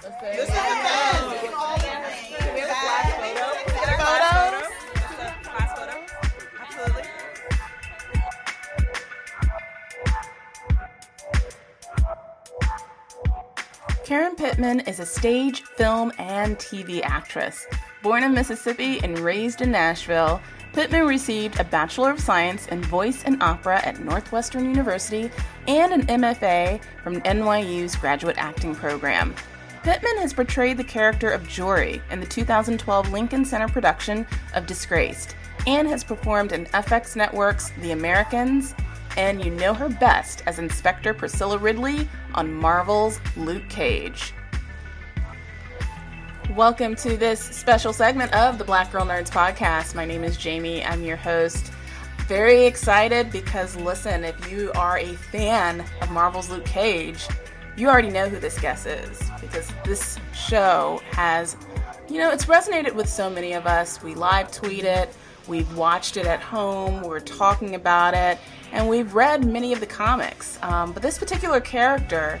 This 0.02 0.10
is 0.10 0.16
the 0.18 0.52
best. 0.52 1.30
We 1.30 1.38
can 1.38 1.54
all 1.54 1.76
Can 1.76 2.54
we 2.54 2.60
have 2.60 2.70
a 2.70 2.74
class 2.74 3.12
photo? 3.14 3.46
Can 3.54 3.70
we 3.70 3.78
get 3.78 3.88
a 3.88 4.00
class 4.00 4.18
photo? 4.34 5.30
Class 5.44 5.70
photo? 5.78 5.94
Absolutely. 6.60 7.04
Karen 14.04 14.34
Pittman 14.34 14.80
is 14.80 14.98
a 14.98 15.06
stage, 15.06 15.62
film, 15.62 16.10
and 16.18 16.58
TV 16.58 17.02
actress. 17.04 17.64
Born 18.02 18.24
in 18.24 18.34
Mississippi 18.34 18.98
and 19.04 19.16
raised 19.20 19.60
in 19.60 19.70
Nashville, 19.70 20.40
Pittman 20.72 21.06
received 21.06 21.60
a 21.60 21.64
Bachelor 21.64 22.10
of 22.10 22.18
Science 22.18 22.66
in 22.66 22.82
Voice 22.82 23.22
and 23.24 23.40
Opera 23.40 23.80
at 23.86 24.00
Northwestern 24.00 24.64
University 24.64 25.30
and 25.68 25.92
an 25.92 26.06
MFA 26.08 26.82
from 27.04 27.20
NYU's 27.20 27.94
Graduate 27.94 28.36
Acting 28.36 28.74
Program. 28.74 29.32
Pittman 29.82 30.18
has 30.18 30.32
portrayed 30.32 30.76
the 30.76 30.84
character 30.84 31.32
of 31.32 31.48
Jory 31.48 32.00
in 32.12 32.20
the 32.20 32.26
2012 32.26 33.10
Lincoln 33.10 33.44
Center 33.44 33.66
production 33.66 34.24
of 34.54 34.64
Disgraced 34.64 35.34
and 35.66 35.88
has 35.88 36.04
performed 36.04 36.52
in 36.52 36.66
FX 36.66 37.16
Network's 37.16 37.70
The 37.80 37.90
Americans, 37.90 38.76
and 39.16 39.44
you 39.44 39.50
know 39.50 39.74
her 39.74 39.88
best 39.88 40.44
as 40.46 40.60
Inspector 40.60 41.12
Priscilla 41.14 41.58
Ridley 41.58 42.08
on 42.36 42.54
Marvel's 42.54 43.18
Luke 43.36 43.68
Cage. 43.68 44.32
Welcome 46.54 46.94
to 46.96 47.16
this 47.16 47.40
special 47.40 47.92
segment 47.92 48.32
of 48.34 48.58
the 48.58 48.64
Black 48.64 48.92
Girl 48.92 49.04
Nerds 49.04 49.30
podcast. 49.30 49.96
My 49.96 50.04
name 50.04 50.22
is 50.22 50.36
Jamie. 50.36 50.84
I'm 50.84 51.02
your 51.02 51.16
host. 51.16 51.72
Very 52.28 52.66
excited 52.66 53.32
because, 53.32 53.74
listen, 53.74 54.22
if 54.22 54.48
you 54.48 54.70
are 54.76 54.98
a 54.98 55.14
fan 55.14 55.84
of 56.00 56.12
Marvel's 56.12 56.48
Luke 56.50 56.66
Cage, 56.66 57.26
you 57.76 57.88
already 57.88 58.10
know 58.10 58.28
who 58.28 58.38
this 58.38 58.58
guest 58.60 58.86
is 58.86 59.30
because 59.40 59.70
this 59.84 60.18
show 60.34 61.00
has, 61.12 61.56
you 62.08 62.18
know, 62.18 62.30
it's 62.30 62.44
resonated 62.44 62.94
with 62.94 63.08
so 63.08 63.30
many 63.30 63.52
of 63.52 63.66
us. 63.66 64.02
We 64.02 64.14
live 64.14 64.50
tweet 64.52 64.84
it, 64.84 65.14
we've 65.48 65.74
watched 65.76 66.16
it 66.16 66.26
at 66.26 66.40
home, 66.40 67.02
we're 67.02 67.20
talking 67.20 67.74
about 67.74 68.14
it, 68.14 68.38
and 68.72 68.88
we've 68.88 69.14
read 69.14 69.44
many 69.44 69.72
of 69.72 69.80
the 69.80 69.86
comics. 69.86 70.58
Um, 70.62 70.92
but 70.92 71.02
this 71.02 71.18
particular 71.18 71.60
character, 71.60 72.38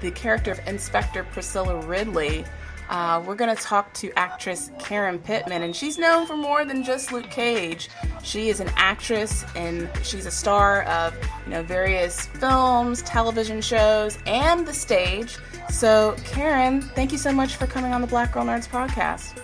the 0.00 0.10
character 0.10 0.52
of 0.52 0.60
Inspector 0.66 1.22
Priscilla 1.32 1.80
Ridley, 1.86 2.44
uh, 2.88 3.22
we're 3.26 3.34
going 3.34 3.54
to 3.54 3.62
talk 3.62 3.92
to 3.94 4.12
actress 4.18 4.70
Karen 4.78 5.18
Pittman, 5.18 5.62
and 5.62 5.74
she's 5.74 5.98
known 5.98 6.26
for 6.26 6.36
more 6.36 6.64
than 6.64 6.84
just 6.84 7.12
Luke 7.12 7.30
Cage. 7.30 7.88
She 8.22 8.48
is 8.48 8.60
an 8.60 8.70
actress, 8.76 9.44
and 9.56 9.88
she's 10.02 10.26
a 10.26 10.30
star 10.30 10.82
of 10.84 11.14
you 11.44 11.52
know 11.52 11.62
various 11.62 12.26
films, 12.26 13.02
television 13.02 13.60
shows, 13.60 14.18
and 14.26 14.66
the 14.66 14.74
stage. 14.74 15.36
So, 15.70 16.14
Karen, 16.24 16.82
thank 16.82 17.12
you 17.12 17.18
so 17.18 17.32
much 17.32 17.56
for 17.56 17.66
coming 17.66 17.92
on 17.92 18.00
the 18.00 18.06
Black 18.06 18.32
Girl 18.32 18.44
Nerds 18.44 18.68
podcast. 18.68 19.38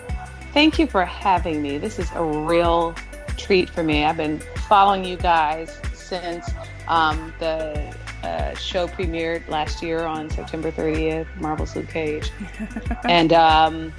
Thank 0.53 0.77
you 0.77 0.85
for 0.85 1.05
having 1.05 1.61
me. 1.61 1.77
This 1.77 1.97
is 1.97 2.09
a 2.13 2.23
real 2.23 2.95
treat 3.37 3.69
for 3.69 3.83
me. 3.83 4.05
I've 4.05 4.17
been 4.17 4.39
following 4.67 5.03
you 5.05 5.17
guys 5.17 5.79
since 5.93 6.49
um, 6.87 7.33
the 7.39 7.95
uh, 8.23 8.55
show 8.55 8.87
premiered 8.87 9.47
last 9.47 9.81
year 9.81 10.05
on 10.05 10.29
September 10.29 10.71
30th, 10.71 11.27
Marvel's 11.39 11.75
Luke 11.75 11.89
Cage. 11.89 12.31
and 13.03 13.33
um, 13.33 13.93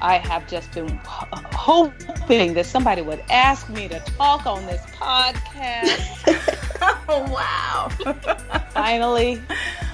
I 0.00 0.18
have 0.18 0.46
just 0.48 0.72
been 0.72 1.00
hoping 1.04 2.54
that 2.54 2.66
somebody 2.66 3.02
would 3.02 3.22
ask 3.30 3.68
me 3.68 3.88
to 3.88 3.98
talk 4.00 4.46
on 4.46 4.64
this 4.66 4.84
podcast. 4.86 6.68
oh, 7.08 7.30
wow. 7.32 7.88
Finally, 8.70 9.40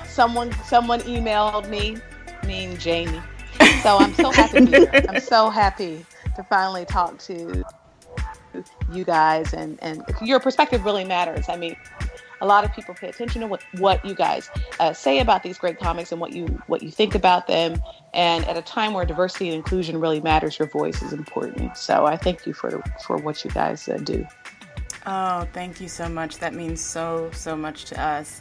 someone 0.07 0.53
someone 0.65 1.01
emailed 1.01 1.69
me, 1.69 1.97
mean 2.47 2.77
Jamie. 2.79 3.21
So 3.83 3.99
I'm 3.99 4.15
so 4.15 4.31
happy 4.31 4.67
here. 4.67 4.91
I'm 5.09 5.21
so 5.21 5.49
happy 5.49 6.05
to 6.37 6.43
finally 6.45 6.85
talk 6.85 7.19
to 7.19 7.65
you 8.93 9.05
guys 9.05 9.53
and, 9.53 9.79
and 9.83 10.03
your 10.23 10.41
perspective 10.41 10.85
really 10.85 11.05
matters. 11.05 11.49
I 11.49 11.57
mean, 11.57 11.77
a 12.41 12.47
lot 12.47 12.65
of 12.65 12.73
people 12.73 12.95
pay 12.95 13.09
attention 13.09 13.41
to 13.41 13.47
what, 13.47 13.63
what 13.79 14.05
you 14.05 14.15
guys 14.15 14.51
uh, 14.81 14.93
say 14.93 15.21
about 15.21 15.43
these 15.43 15.59
great 15.59 15.79
comics 15.79 16.13
and 16.13 16.21
what 16.21 16.33
you 16.33 16.47
what 16.67 16.83
you 16.83 16.91
think 16.91 17.15
about 17.15 17.47
them. 17.47 17.81
And 18.13 18.45
at 18.47 18.57
a 18.57 18.63
time 18.63 18.93
where 18.93 19.05
diversity 19.05 19.49
and 19.49 19.57
inclusion 19.57 20.01
really 20.01 20.21
matters, 20.21 20.59
your 20.59 20.69
voice 20.69 21.03
is 21.03 21.13
important. 21.13 21.77
So 21.77 22.07
I 22.07 22.17
thank 22.17 22.47
you 22.47 22.53
for 22.53 22.83
for 23.05 23.17
what 23.17 23.45
you 23.45 23.51
guys 23.51 23.89
uh, 23.89 23.99
do. 23.99 24.27
Oh, 25.07 25.47
thank 25.53 25.81
you 25.81 25.89
so 25.89 26.09
much. 26.09 26.39
That 26.39 26.55
means 26.55 26.81
so, 26.81 27.31
so 27.35 27.57
much 27.57 27.85
to 27.87 28.01
us. 28.01 28.41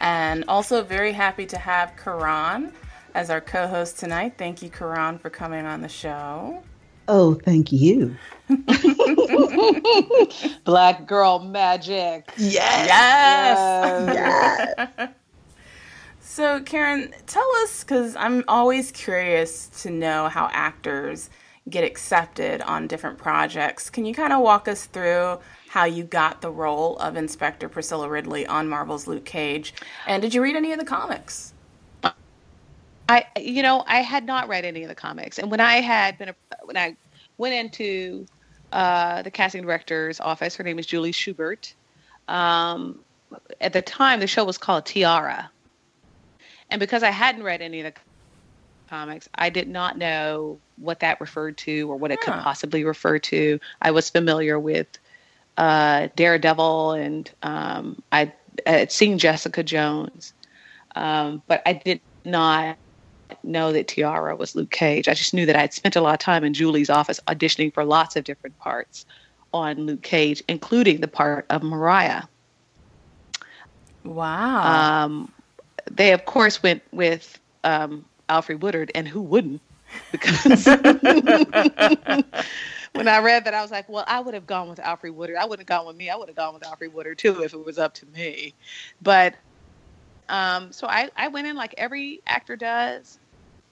And 0.00 0.44
also, 0.48 0.82
very 0.82 1.12
happy 1.12 1.44
to 1.46 1.58
have 1.58 1.96
Karan 1.96 2.72
as 3.14 3.30
our 3.30 3.40
co 3.40 3.66
host 3.66 3.98
tonight. 3.98 4.34
Thank 4.38 4.62
you, 4.62 4.70
Karan, 4.70 5.18
for 5.18 5.28
coming 5.28 5.66
on 5.66 5.82
the 5.82 5.88
show. 5.88 6.62
Oh, 7.08 7.34
thank 7.34 7.72
you. 7.72 8.16
Black 10.64 11.06
girl 11.06 11.40
magic. 11.40 12.30
Yes. 12.36 12.88
Yes. 14.08 15.10
So, 16.20 16.60
Karen, 16.62 17.12
tell 17.26 17.48
us, 17.62 17.82
because 17.82 18.14
I'm 18.16 18.44
always 18.46 18.92
curious 18.92 19.66
to 19.82 19.90
know 19.90 20.28
how 20.28 20.48
actors 20.52 21.30
get 21.68 21.84
accepted 21.84 22.62
on 22.62 22.86
different 22.86 23.18
projects. 23.18 23.90
Can 23.90 24.04
you 24.04 24.14
kind 24.14 24.32
of 24.32 24.40
walk 24.40 24.68
us 24.68 24.86
through 24.86 25.38
how 25.68 25.84
you 25.84 26.04
got 26.04 26.40
the 26.40 26.50
role 26.50 26.96
of 26.98 27.16
Inspector 27.16 27.68
Priscilla 27.68 28.08
Ridley 28.08 28.46
on 28.46 28.68
Marvel's 28.68 29.06
Luke 29.06 29.24
Cage? 29.24 29.74
And 30.06 30.22
did 30.22 30.32
you 30.32 30.42
read 30.42 30.56
any 30.56 30.72
of 30.72 30.78
the 30.78 30.84
comics? 30.84 31.52
I, 33.10 33.24
you 33.38 33.62
know, 33.62 33.84
I 33.86 34.02
had 34.02 34.24
not 34.24 34.48
read 34.48 34.64
any 34.64 34.82
of 34.82 34.88
the 34.88 34.94
comics, 34.94 35.38
and 35.38 35.50
when 35.50 35.60
I 35.60 35.80
had 35.80 36.18
been, 36.18 36.28
a, 36.28 36.34
when 36.64 36.76
I 36.76 36.94
went 37.38 37.54
into 37.54 38.26
uh, 38.72 39.22
the 39.22 39.30
casting 39.30 39.62
director's 39.62 40.20
office, 40.20 40.56
her 40.56 40.64
name 40.64 40.78
is 40.78 40.86
Julie 40.86 41.12
Schubert. 41.12 41.74
Um, 42.26 43.00
at 43.60 43.72
the 43.72 43.82
time, 43.82 44.20
the 44.20 44.26
show 44.26 44.44
was 44.44 44.58
called 44.58 44.86
Tiara, 44.86 45.50
and 46.70 46.80
because 46.80 47.02
I 47.02 47.10
hadn't 47.10 47.42
read 47.42 47.62
any 47.62 47.80
of 47.80 47.92
the 47.92 48.00
comics, 48.88 49.28
I 49.34 49.50
did 49.50 49.68
not 49.68 49.98
know 49.98 50.58
what 50.76 51.00
that 51.00 51.20
referred 51.20 51.56
to 51.58 51.90
or 51.90 51.96
what 51.96 52.10
it 52.10 52.20
could 52.20 52.34
possibly 52.34 52.84
refer 52.84 53.18
to. 53.18 53.60
I 53.80 53.90
was 53.90 54.10
familiar 54.10 54.58
with 54.58 54.86
uh, 55.56 56.08
Daredevil, 56.16 56.92
and 56.92 57.30
um, 57.42 58.02
I 58.12 58.32
had 58.66 58.92
seen 58.92 59.18
Jessica 59.18 59.62
Jones, 59.62 60.32
um, 60.94 61.42
but 61.46 61.62
I 61.66 61.72
did 61.74 62.00
not 62.24 62.76
know 63.42 63.72
that 63.72 63.88
Tiara 63.88 64.36
was 64.36 64.54
Luke 64.54 64.70
Cage. 64.70 65.08
I 65.08 65.14
just 65.14 65.34
knew 65.34 65.46
that 65.46 65.56
I 65.56 65.60
had 65.60 65.74
spent 65.74 65.96
a 65.96 66.00
lot 66.00 66.14
of 66.14 66.20
time 66.20 66.44
in 66.44 66.54
Julie's 66.54 66.90
office 66.90 67.20
auditioning 67.26 67.72
for 67.72 67.84
lots 67.84 68.16
of 68.16 68.24
different 68.24 68.58
parts 68.58 69.06
on 69.52 69.86
Luke 69.86 70.02
Cage, 70.02 70.42
including 70.48 71.00
the 71.00 71.08
part 71.08 71.46
of 71.50 71.62
Mariah. 71.62 72.22
Wow. 74.04 75.04
Um, 75.04 75.32
they, 75.90 76.12
of 76.12 76.24
course, 76.24 76.62
went 76.62 76.82
with 76.92 77.38
um, 77.64 78.04
Alfre 78.28 78.58
Woodard, 78.58 78.90
and 78.94 79.08
who 79.08 79.22
wouldn't? 79.22 79.60
Because 80.12 80.66
when 80.66 80.78
I 83.08 83.20
read 83.20 83.44
that, 83.44 83.54
I 83.54 83.62
was 83.62 83.70
like, 83.70 83.88
well, 83.88 84.04
I 84.06 84.20
would 84.20 84.34
have 84.34 84.46
gone 84.46 84.68
with 84.68 84.78
Alfre 84.78 85.12
Woodard. 85.12 85.36
I 85.36 85.44
wouldn't 85.44 85.68
have 85.68 85.78
gone 85.78 85.86
with 85.86 85.96
me. 85.96 86.10
I 86.10 86.16
would 86.16 86.28
have 86.28 86.36
gone 86.36 86.54
with 86.54 86.62
Alfre 86.62 86.92
Woodard 86.92 87.18
too 87.18 87.42
if 87.42 87.54
it 87.54 87.64
was 87.64 87.78
up 87.78 87.94
to 87.94 88.06
me. 88.06 88.54
But 89.00 89.34
um, 90.28 90.72
so 90.72 90.86
I, 90.86 91.10
I 91.16 91.28
went 91.28 91.46
in 91.46 91.56
like 91.56 91.74
every 91.78 92.20
actor 92.26 92.56
does 92.56 93.18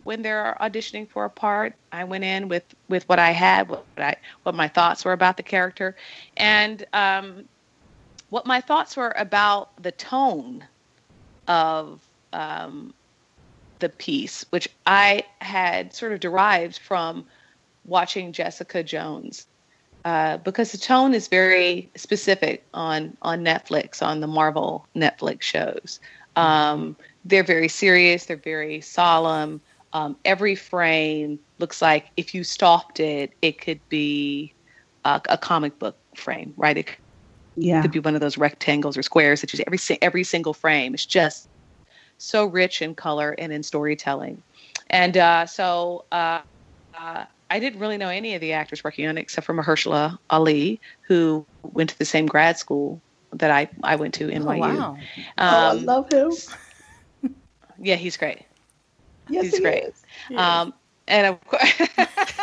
when 0.04 0.22
they're 0.22 0.56
auditioning 0.60 1.08
for 1.08 1.24
a 1.24 1.30
part. 1.30 1.74
I 1.92 2.04
went 2.04 2.24
in 2.24 2.48
with, 2.48 2.62
with 2.88 3.08
what 3.08 3.18
I 3.18 3.32
had, 3.32 3.68
what 3.68 3.84
I 3.98 4.16
what 4.44 4.54
my 4.54 4.68
thoughts 4.68 5.04
were 5.04 5.12
about 5.12 5.36
the 5.36 5.42
character, 5.42 5.96
and 6.36 6.84
um, 6.92 7.44
what 8.30 8.46
my 8.46 8.60
thoughts 8.60 8.96
were 8.96 9.14
about 9.16 9.82
the 9.82 9.92
tone 9.92 10.64
of 11.48 12.00
um, 12.32 12.94
the 13.78 13.88
piece, 13.88 14.44
which 14.50 14.68
I 14.86 15.24
had 15.40 15.92
sort 15.92 16.12
of 16.12 16.20
derived 16.20 16.78
from 16.78 17.26
watching 17.84 18.32
Jessica 18.32 18.82
Jones. 18.82 19.46
Uh, 20.04 20.36
because 20.38 20.70
the 20.70 20.78
tone 20.78 21.14
is 21.14 21.26
very 21.26 21.90
specific 21.96 22.64
on 22.72 23.16
on 23.22 23.44
Netflix, 23.44 24.06
on 24.06 24.20
the 24.20 24.28
Marvel 24.28 24.86
Netflix 24.94 25.42
shows. 25.42 25.98
Um, 26.36 26.96
they're 27.24 27.44
very 27.44 27.68
serious. 27.68 28.26
They're 28.26 28.36
very 28.36 28.80
solemn. 28.80 29.62
Um, 29.92 30.18
every 30.24 30.54
frame 30.54 31.40
looks 31.58 31.80
like 31.82 32.06
if 32.16 32.34
you 32.34 32.44
stopped 32.44 33.00
it, 33.00 33.32
it 33.42 33.60
could 33.60 33.80
be 33.88 34.54
a, 35.04 35.20
a 35.30 35.38
comic 35.38 35.78
book 35.78 35.98
frame, 36.16 36.54
right? 36.56 36.76
It 36.76 36.98
Yeah. 37.56 37.80
could 37.82 37.92
be 37.92 38.00
one 38.00 38.14
of 38.14 38.20
those 38.20 38.38
rectangles 38.38 38.96
or 38.96 39.02
squares 39.02 39.40
that 39.40 39.52
you 39.52 39.64
every 39.66 39.78
every 40.02 40.24
single 40.24 40.54
frame 40.54 40.94
is 40.94 41.06
just 41.06 41.48
so 42.18 42.46
rich 42.46 42.82
in 42.82 42.94
color 42.94 43.34
and 43.38 43.52
in 43.52 43.62
storytelling. 43.62 44.42
And 44.90 45.16
uh, 45.16 45.46
so 45.46 46.06
uh, 46.12 46.40
uh, 46.98 47.24
I 47.50 47.60
didn't 47.60 47.80
really 47.80 47.98
know 47.98 48.08
any 48.08 48.34
of 48.34 48.40
the 48.40 48.52
actors 48.52 48.84
working 48.84 49.06
on 49.06 49.18
it 49.18 49.22
except 49.22 49.46
for 49.46 49.54
Mahershala 49.54 50.18
Ali, 50.30 50.80
who 51.08 51.46
went 51.62 51.90
to 51.90 51.98
the 51.98 52.04
same 52.04 52.26
grad 52.26 52.58
school 52.58 53.02
that 53.38 53.50
I, 53.50 53.68
I 53.82 53.96
went 53.96 54.14
to, 54.14 54.28
NYU. 54.28 54.86
wow. 54.86 55.08
Oh, 55.48 55.58
I 55.58 55.72
Um, 55.72 55.86
love 55.86 56.08
him. 56.10 56.36
yeah, 57.78 57.96
he's 57.96 58.16
great. 58.16 58.42
Yes, 59.28 59.50
he's 59.50 59.52
he 59.52 59.58
great. 59.58 59.84
is. 59.86 60.04
He 60.28 60.36
Um, 60.36 60.74
and 61.08 61.26
of 61.26 61.40
course, 61.44 61.80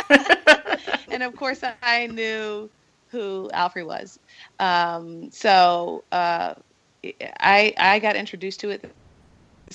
and 1.12 1.24
of 1.24 1.36
course, 1.36 1.64
I 1.64 1.92
knew 1.92 2.70
who 2.96 3.50
Alfre 3.54 3.86
was. 3.86 4.20
Um, 4.60 5.30
so 5.32 6.04
uh, 6.12 6.54
I 7.40 7.74
I 7.78 8.00
got 8.00 8.16
introduced 8.16 8.62
to 8.62 8.70
it, 8.72 8.86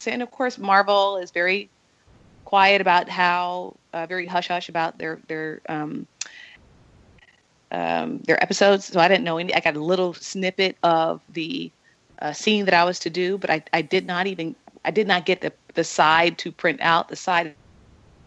and 0.07 0.23
of 0.23 0.31
course, 0.31 0.59
Marvel 0.59 1.17
is 1.19 1.31
very 1.31 1.71
quiet 2.45 2.81
about 2.81 3.09
how 3.09 3.77
uh, 3.93 4.07
very 4.07 4.27
hush 4.27 4.49
hush 4.49 4.69
about 4.69 4.99
their 4.99 5.21
their 5.29 5.61
um, 5.69 6.07
um, 7.71 8.19
their 8.21 8.43
episodes. 8.43 8.87
So 8.87 9.01
I 9.01 9.09
didn't 9.09 9.25
know 9.25 9.39
any. 9.39 9.55
I 9.55 9.61
got 9.61 9.77
a 9.77 9.85
little 9.85 10.15
snippet 10.15 10.77
of 10.83 11.23
the 11.29 11.71
uh, 12.21 12.33
scene 12.33 12.65
that 12.65 12.75
I 12.75 12.85
was 12.85 12.99
to 13.01 13.11
do, 13.11 13.39
but 13.39 13.51
I, 13.51 13.63
I 13.73 13.83
did 13.83 14.07
not 14.07 14.27
even 14.27 14.57
I 14.85 14.91
did 14.91 15.07
not 15.07 15.27
get 15.27 15.41
the 15.41 15.53
the 15.75 15.85
side 15.85 16.39
to 16.39 16.53
print 16.53 16.81
out. 16.81 17.09
The 17.09 17.17
side 17.17 17.55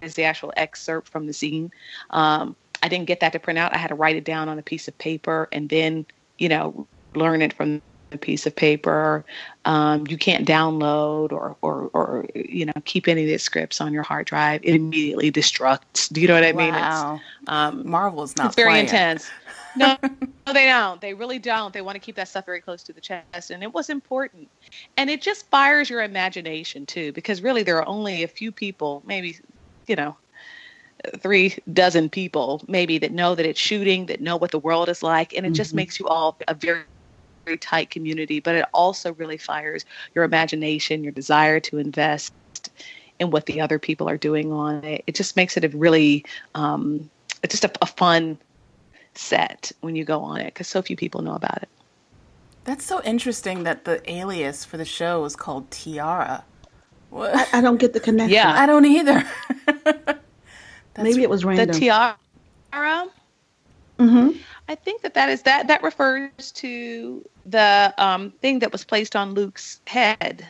is 0.02 0.16
the 0.16 0.24
actual 0.24 0.54
excerpt 0.58 1.10
from 1.10 1.28
the 1.28 1.34
scene. 1.34 1.72
Um, 2.12 2.56
I 2.84 2.88
didn't 2.88 3.06
get 3.06 3.20
that 3.20 3.34
to 3.34 3.40
print 3.40 3.60
out. 3.60 3.74
I 3.74 3.78
had 3.78 3.90
to 3.90 3.96
write 3.96 4.16
it 4.16 4.24
down 4.24 4.50
on 4.50 4.58
a 4.60 4.64
piece 4.64 4.88
of 4.88 4.98
paper 4.98 5.48
and 5.52 5.70
then 5.70 6.06
you 6.38 6.50
know 6.50 6.88
learn 7.16 7.42
it 7.42 7.54
from 7.54 7.82
a 8.12 8.18
piece 8.18 8.46
of 8.46 8.56
paper. 8.56 9.26
Um, 9.66 10.06
you 10.08 10.18
can't 10.18 10.48
download 10.48 11.32
or, 11.32 11.56
or 11.62 11.90
or 11.94 12.26
you 12.36 12.66
know 12.66 12.74
keep 12.86 13.08
any 13.08 13.24
of 13.24 13.30
the 13.30 13.38
scripts 13.38 13.82
on 13.82 13.94
your 13.94 14.04
hard 14.04 14.28
drive. 14.28 14.62
It 14.64 14.76
immediately 14.76 15.32
destructs. 15.32 16.12
Do 16.12 16.22
you 16.22 16.28
know 16.28 16.36
what 16.36 16.44
I 16.44 16.54
mean? 16.54 16.74
Wow. 16.74 17.22
um, 17.48 17.88
Marvel's 17.88 18.36
not 18.36 18.48
it's 18.48 18.56
very 18.56 18.70
playing. 18.70 18.86
intense. 18.86 19.30
No, 19.76 19.98
no, 20.04 20.54
they 20.54 20.66
don't. 20.66 21.00
They 21.00 21.14
really 21.14 21.40
don't. 21.40 21.74
They 21.74 21.82
want 21.82 21.96
to 21.96 22.00
keep 22.00 22.16
that 22.16 22.28
stuff 22.28 22.46
very 22.46 22.62
close 22.62 22.84
to 22.84 22.94
the 22.94 23.02
chest, 23.02 23.52
and 23.52 23.64
it 23.64 23.74
was 23.74 23.90
important. 23.90 24.50
And 24.98 25.10
it 25.10 25.22
just 25.22 25.50
fires 25.50 25.90
your 25.90 26.02
imagination 26.02 26.86
too, 26.86 27.12
because 27.14 27.42
really 27.42 27.64
there 27.64 27.78
are 27.78 27.88
only 27.88 28.24
a 28.24 28.28
few 28.28 28.52
people, 28.52 29.04
maybe, 29.06 29.38
you 29.88 29.96
know, 29.96 30.16
three 31.20 31.56
dozen 31.74 32.10
people, 32.10 32.62
maybe 32.68 32.98
that 32.98 33.12
know 33.12 33.36
that 33.36 33.46
it's 33.46 33.60
shooting, 33.60 34.06
that 34.08 34.22
know 34.22 34.38
what 34.38 34.52
the 34.52 34.60
world 34.60 34.90
is 34.90 35.02
like, 35.04 35.34
and 35.34 35.46
it 35.46 35.54
just 35.54 35.72
Mhm. 35.72 35.78
makes 35.78 36.00
you 36.00 36.08
all 36.08 36.38
a 36.48 36.54
very 36.54 36.82
very 37.46 37.58
tight 37.58 37.90
community. 37.90 38.40
But 38.40 38.56
it 38.56 38.66
also 38.74 39.14
really 39.14 39.38
fires 39.38 39.86
your 40.16 40.24
imagination, 40.24 41.04
your 41.04 41.14
desire 41.14 41.60
to 41.62 41.78
invest 41.78 42.34
in 43.20 43.32
what 43.32 43.46
the 43.46 43.62
other 43.62 43.80
people 43.80 44.10
are 44.10 44.18
doing 44.18 44.52
on 44.52 44.84
it. 44.84 45.04
It 45.08 45.16
just 45.16 45.36
makes 45.36 45.58
it 45.58 45.64
a 45.64 45.70
really, 45.70 46.26
um, 46.56 47.10
it's 47.44 47.60
just 47.60 47.66
a, 47.66 47.72
a 47.82 47.86
fun 47.86 48.38
set 49.14 49.72
when 49.82 49.96
you 49.96 50.06
go 50.06 50.22
on 50.22 50.40
it 50.40 50.46
because 50.46 50.68
so 50.68 50.82
few 50.82 50.96
people 50.96 51.22
know 51.22 51.34
about 51.34 51.62
it. 51.62 51.70
That's 52.64 52.86
so 52.86 53.02
interesting 53.04 53.64
that 53.64 53.86
the 53.86 54.02
alias 54.12 54.66
for 54.66 54.78
the 54.78 54.86
show 54.86 55.22
was 55.22 55.36
called 55.36 55.70
Tiara. 55.72 56.44
What? 57.10 57.36
I, 57.36 57.60
I 57.60 57.62
don't 57.62 57.78
get 57.78 57.94
the 57.94 58.00
connection. 58.00 58.34
Yeah. 58.34 58.52
I 58.52 58.66
don't 58.66 58.86
either. 58.86 59.24
Maybe 60.98 61.24
it 61.24 61.30
was 61.30 61.44
random. 61.44 61.68
The 61.68 61.74
tiara, 61.74 62.18
hmm 64.02 64.30
I 64.68 64.76
think 64.76 65.02
that 65.02 65.14
that 65.16 65.30
is 65.30 65.42
that 65.44 65.68
that 65.68 65.84
refers 65.84 66.52
to 66.54 67.24
the 67.46 67.94
um, 67.98 68.32
thing 68.42 68.60
that 68.60 68.72
was 68.72 68.86
placed 68.86 69.16
on 69.16 69.34
Luke's 69.34 69.82
head 69.86 70.48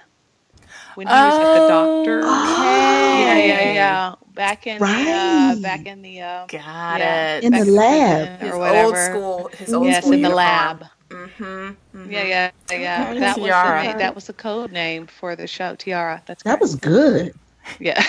when 0.95 1.07
he 1.07 1.13
was 1.13 1.39
at 1.39 1.53
the 1.53 1.67
doctor. 1.67 2.21
Yeah, 2.21 3.37
yeah, 3.37 3.73
yeah. 3.73 4.15
Back 4.35 4.67
in 4.67 4.79
the 4.79 4.85
uh, 4.85 5.55
back 5.61 5.87
in 5.87 6.01
the 6.01 6.21
uh, 6.21 6.45
Got 6.47 6.99
yeah, 6.99 7.37
it. 7.37 7.43
In 7.43 7.51
the 7.51 7.65
lab. 7.65 8.39
prison 8.39 8.47
His 8.47 8.53
old 8.53 8.97
school, 8.97 9.49
his 9.57 9.73
old 9.73 9.87
yes, 9.87 10.03
school 10.03 10.13
in 10.13 10.21
the 10.21 10.29
lab. 10.29 10.85
Mm-hmm. 11.09 12.11
Yeah, 12.11 12.23
yeah, 12.23 12.51
yeah. 12.71 13.09
Okay. 13.11 13.19
That 13.19 13.35
was 13.37 13.45
Tiara. 13.45 13.91
the, 13.93 13.97
that 13.99 14.15
was 14.15 14.27
the 14.27 14.33
code 14.33 14.71
name 14.71 15.07
for 15.07 15.35
the 15.35 15.47
show, 15.47 15.75
Tiara. 15.75 16.21
That's 16.25 16.43
That 16.43 16.59
was 16.61 16.75
good. 16.75 17.33
Yeah. 17.79 18.03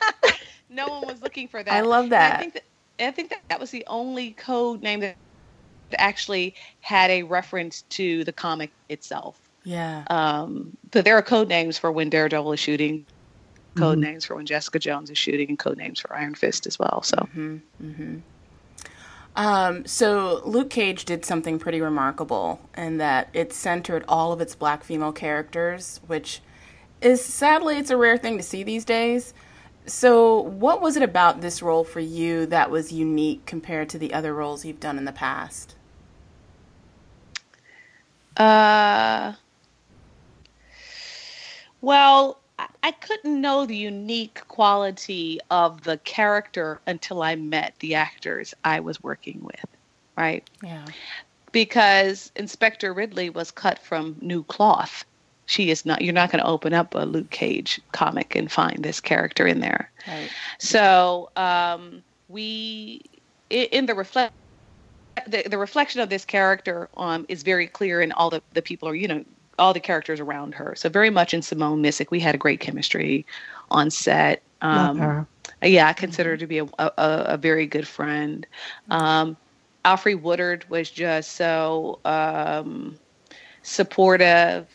no 0.70 0.88
one 0.88 1.06
was 1.06 1.22
looking 1.22 1.48
for 1.48 1.62
that. 1.62 1.72
I 1.72 1.82
love 1.82 2.04
And 2.04 2.12
that. 2.12 2.34
I 2.36 2.38
think 2.38 2.54
that 2.54 2.64
I 3.00 3.10
think 3.10 3.30
that, 3.30 3.40
that 3.48 3.60
was 3.60 3.70
the 3.70 3.84
only 3.86 4.32
code 4.32 4.82
name 4.82 5.00
that 5.00 5.16
actually 5.96 6.54
had 6.80 7.10
a 7.10 7.22
reference 7.24 7.82
to 7.90 8.24
the 8.24 8.32
comic 8.32 8.70
itself. 8.88 9.40
Yeah. 9.64 10.04
Um, 10.08 10.76
but 10.90 11.04
there 11.04 11.16
are 11.16 11.22
code 11.22 11.48
names 11.48 11.78
for 11.78 11.90
when 11.92 12.10
Daredevil 12.10 12.52
is 12.52 12.60
shooting, 12.60 13.04
code 13.76 13.98
Mm-hmm. 13.98 14.00
names 14.02 14.24
for 14.24 14.36
when 14.36 14.46
Jessica 14.46 14.78
Jones 14.78 15.10
is 15.10 15.18
shooting, 15.18 15.48
and 15.48 15.58
code 15.58 15.78
names 15.78 16.00
for 16.00 16.14
Iron 16.14 16.34
Fist 16.34 16.66
as 16.66 16.78
well. 16.78 17.02
So 17.02 17.16
Mm-hmm. 17.36 18.18
Um, 19.36 19.86
so 19.86 20.42
Luke 20.44 20.70
Cage 20.70 21.04
did 21.04 21.24
something 21.24 21.58
pretty 21.58 21.80
remarkable 21.80 22.60
in 22.76 22.98
that 22.98 23.28
it 23.32 23.52
centered 23.52 24.04
all 24.08 24.32
of 24.32 24.40
its 24.40 24.56
black 24.56 24.82
female 24.82 25.12
characters, 25.12 26.00
which 26.08 26.40
is 27.00 27.24
sadly 27.24 27.78
it's 27.78 27.90
a 27.90 27.96
rare 27.96 28.18
thing 28.18 28.36
to 28.38 28.42
see 28.42 28.62
these 28.64 28.84
days. 28.84 29.32
So 29.90 30.40
what 30.42 30.80
was 30.80 30.96
it 30.96 31.02
about 31.02 31.40
this 31.40 31.62
role 31.62 31.82
for 31.82 31.98
you 31.98 32.46
that 32.46 32.70
was 32.70 32.92
unique 32.92 33.44
compared 33.44 33.88
to 33.88 33.98
the 33.98 34.14
other 34.14 34.32
roles 34.32 34.64
you've 34.64 34.78
done 34.78 34.96
in 34.96 35.04
the 35.04 35.12
past? 35.12 35.74
Uh, 38.36 39.32
well, 41.80 42.38
I, 42.56 42.68
I 42.84 42.92
couldn't 42.92 43.40
know 43.40 43.66
the 43.66 43.76
unique 43.76 44.46
quality 44.46 45.40
of 45.50 45.82
the 45.82 45.98
character 45.98 46.80
until 46.86 47.20
I 47.22 47.34
met 47.34 47.74
the 47.80 47.96
actors 47.96 48.54
I 48.62 48.78
was 48.78 49.02
working 49.02 49.40
with, 49.42 49.66
right? 50.16 50.48
Yeah. 50.62 50.86
Because 51.50 52.30
Inspector 52.36 52.94
Ridley 52.94 53.28
was 53.28 53.50
cut 53.50 53.80
from 53.80 54.16
new 54.20 54.44
cloth. 54.44 55.04
She 55.50 55.70
is 55.70 55.84
not. 55.84 56.02
You're 56.02 56.14
not 56.14 56.30
going 56.30 56.42
to 56.42 56.48
open 56.48 56.72
up 56.72 56.94
a 56.94 57.00
Luke 57.04 57.30
Cage 57.30 57.80
comic 57.92 58.36
and 58.36 58.50
find 58.50 58.82
this 58.82 59.00
character 59.00 59.46
in 59.46 59.60
there. 59.60 59.90
Right. 60.06 60.30
So 60.58 61.30
um, 61.36 62.02
we 62.28 63.02
in 63.50 63.86
the 63.86 63.94
reflect. 63.94 64.32
The, 65.26 65.42
the 65.42 65.58
reflection 65.58 66.00
of 66.00 66.08
this 66.08 66.24
character 66.24 66.88
um, 66.96 67.26
is 67.28 67.42
very 67.42 67.66
clear 67.66 68.00
in 68.00 68.10
all 68.12 68.30
the, 68.30 68.40
the 68.54 68.62
people 68.62 68.88
are 68.88 68.94
you 68.94 69.06
know 69.06 69.24
all 69.58 69.74
the 69.74 69.80
characters 69.80 70.18
around 70.18 70.54
her 70.54 70.74
so 70.74 70.88
very 70.88 71.10
much 71.10 71.34
in 71.34 71.42
simone 71.42 71.82
missick 71.82 72.10
we 72.10 72.20
had 72.20 72.34
a 72.34 72.38
great 72.38 72.60
chemistry 72.60 73.26
on 73.70 73.90
set 73.90 74.42
Love 74.62 74.90
um, 74.90 74.98
her. 74.98 75.26
yeah, 75.62 75.88
I 75.88 75.92
consider 75.92 76.30
her 76.30 76.36
to 76.36 76.46
be 76.46 76.58
a, 76.58 76.68
a, 76.78 76.92
a 76.98 77.36
very 77.36 77.66
good 77.66 77.88
friend. 77.88 78.46
Um, 78.90 79.36
Woodard 79.84 80.68
was 80.68 80.90
just 80.90 81.32
so 81.32 81.98
um, 82.04 82.98
supportive. 83.62 84.68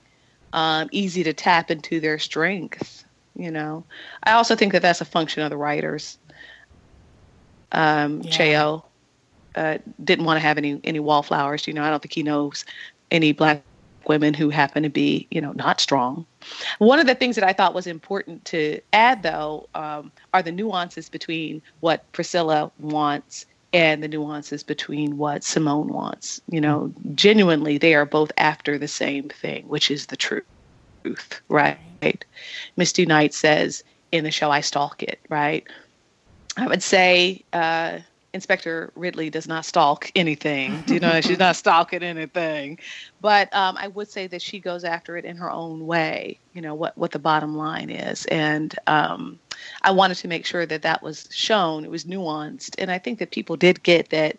um, 0.54 0.90
easy 0.92 1.24
to 1.24 1.34
tap 1.34 1.72
into 1.72 2.00
their 2.00 2.20
strength. 2.20 3.06
You 3.36 3.52
know, 3.52 3.86
I 4.24 4.34
also 4.34 4.56
think 4.56 4.74
that 4.74 4.82
that's 4.84 5.02
a 5.02 5.06
function 5.06 5.44
of 5.44 5.50
the 5.52 5.58
writers. 5.58 6.18
Um, 7.72 8.22
Yeah. 8.22 8.32
Cheo 8.32 8.84
uh, 9.56 9.78
didn't 10.04 10.26
want 10.26 10.38
to 10.38 10.42
have 10.42 10.58
any 10.58 10.80
any 10.84 11.00
wallflowers. 11.00 11.68
You 11.68 11.74
know, 11.74 11.84
I 11.84 11.90
don't 11.90 12.02
think 12.02 12.14
he 12.14 12.24
knows 12.24 12.66
any 13.12 13.34
black 13.34 13.66
women 14.08 14.34
who 14.34 14.50
happen 14.50 14.84
to 14.84 14.90
be, 14.90 15.28
you 15.32 15.42
know, 15.42 15.52
not 15.54 15.80
strong. 15.80 16.26
One 16.80 17.00
of 17.00 17.08
the 17.08 17.16
things 17.16 17.36
that 17.36 17.44
I 17.44 17.54
thought 17.54 17.74
was 17.74 17.88
important 17.88 18.46
to 18.46 18.80
add, 18.94 19.24
though, 19.24 19.68
um, 19.76 20.12
are 20.34 20.42
the 20.42 20.52
nuances 20.52 21.10
between 21.10 21.62
what 21.80 22.12
Priscilla 22.12 22.72
wants 22.80 23.46
and 23.74 24.04
the 24.04 24.08
nuances 24.08 24.64
between 24.64 25.18
what 25.18 25.44
Simone 25.44 25.88
wants. 25.88 26.42
You 26.50 26.62
know, 26.62 26.94
genuinely, 27.16 27.78
they 27.78 27.96
are 27.96 28.06
both 28.06 28.32
after 28.38 28.78
the 28.78 28.88
same 28.88 29.30
thing, 29.30 29.68
which 29.68 29.90
is 29.90 30.08
the 30.08 30.18
truth, 30.18 31.42
right? 31.48 31.78
Misty 32.76 33.06
Knight 33.06 33.34
says 33.34 33.84
in 34.12 34.24
the 34.24 34.32
show, 34.32 34.52
I 34.52 34.62
stalk 34.62 35.04
it, 35.04 35.20
right? 35.30 35.66
I 36.58 36.68
would 36.68 36.84
say 36.84 37.44
uh, 37.54 38.00
Inspector 38.34 38.92
Ridley 38.96 39.30
does 39.30 39.48
not 39.48 39.66
stalk 39.66 40.10
anything. 40.16 40.82
Do 40.84 40.94
you 40.94 41.00
know? 41.00 41.20
She's 41.22 41.40
not 41.40 41.56
stalking 41.58 42.02
anything. 42.02 42.80
But 43.20 43.54
um, 43.54 43.76
I 43.78 43.90
would 43.90 44.10
say 44.10 44.28
that 44.28 44.42
she 44.42 44.60
goes 44.60 44.84
after 44.84 45.18
it 45.18 45.26
in 45.26 45.36
her 45.38 45.52
own 45.52 45.86
way. 45.86 46.40
You 46.54 46.62
know 46.62 46.74
what 46.74 46.98
what 46.98 47.12
the 47.12 47.20
bottom 47.20 47.58
line 47.58 47.90
is, 47.90 48.26
and 48.28 48.74
um, 48.88 49.40
I 49.82 49.92
wanted 49.92 50.16
to 50.16 50.28
make 50.28 50.46
sure 50.46 50.66
that 50.66 50.82
that 50.84 51.04
was 51.04 51.28
shown. 51.32 51.84
It 51.84 51.92
was 51.92 52.06
nuanced, 52.06 52.76
and 52.78 52.90
I 52.90 53.00
think 53.00 53.20
that 53.20 53.32
people 53.32 53.58
did 53.58 53.84
get 53.84 54.10
that. 54.10 54.38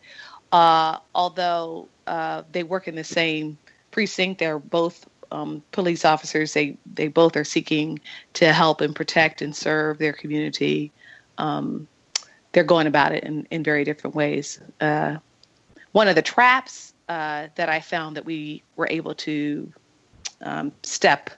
Uh, 0.52 0.98
although 1.14 1.88
uh, 2.06 2.42
they 2.52 2.62
work 2.62 2.88
in 2.88 2.94
the 2.94 3.04
same 3.04 3.56
precinct, 3.90 4.38
they're 4.38 4.58
both 4.58 5.06
um, 5.30 5.62
police 5.72 6.04
officers. 6.04 6.54
They 6.54 6.76
they 6.94 7.08
both 7.08 7.36
are 7.36 7.44
seeking 7.44 8.00
to 8.34 8.52
help 8.52 8.80
and 8.80 8.94
protect 8.94 9.42
and 9.42 9.54
serve 9.54 9.98
their 9.98 10.12
community. 10.12 10.92
Um, 11.38 11.88
they're 12.52 12.64
going 12.64 12.86
about 12.86 13.12
it 13.12 13.24
in, 13.24 13.46
in 13.50 13.62
very 13.62 13.84
different 13.84 14.14
ways. 14.16 14.60
Uh, 14.80 15.16
one 15.92 16.08
of 16.08 16.14
the 16.14 16.22
traps 16.22 16.92
uh, 17.08 17.48
that 17.56 17.68
I 17.68 17.80
found 17.80 18.16
that 18.16 18.24
we 18.24 18.62
were 18.76 18.88
able 18.90 19.14
to 19.16 19.72
um, 20.42 20.72
step 20.82 21.30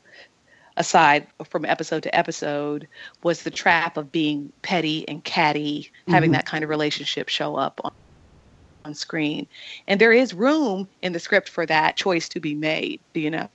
aside 0.76 1.26
from 1.48 1.64
episode 1.64 2.02
to 2.02 2.14
episode 2.14 2.88
was 3.22 3.42
the 3.42 3.50
trap 3.50 3.96
of 3.96 4.10
being 4.10 4.52
petty 4.62 5.08
and 5.08 5.22
catty, 5.24 5.90
having 6.08 6.30
Mhm. 6.30 6.34
that 6.34 6.46
kind 6.46 6.64
of 6.64 6.70
relationship 6.70 7.28
show 7.28 7.56
up 7.56 7.80
on, 7.84 7.92
on 8.84 8.94
screen. 8.94 9.46
And 9.86 10.00
there 10.00 10.12
is 10.12 10.34
room 10.34 10.88
in 11.02 11.12
the 11.12 11.20
script 11.20 11.48
for 11.48 11.64
that 11.66 11.96
choice 11.96 12.28
to 12.30 12.40
be 12.40 12.54
made, 12.54 13.00
you 13.14 13.30
know. 13.30 13.48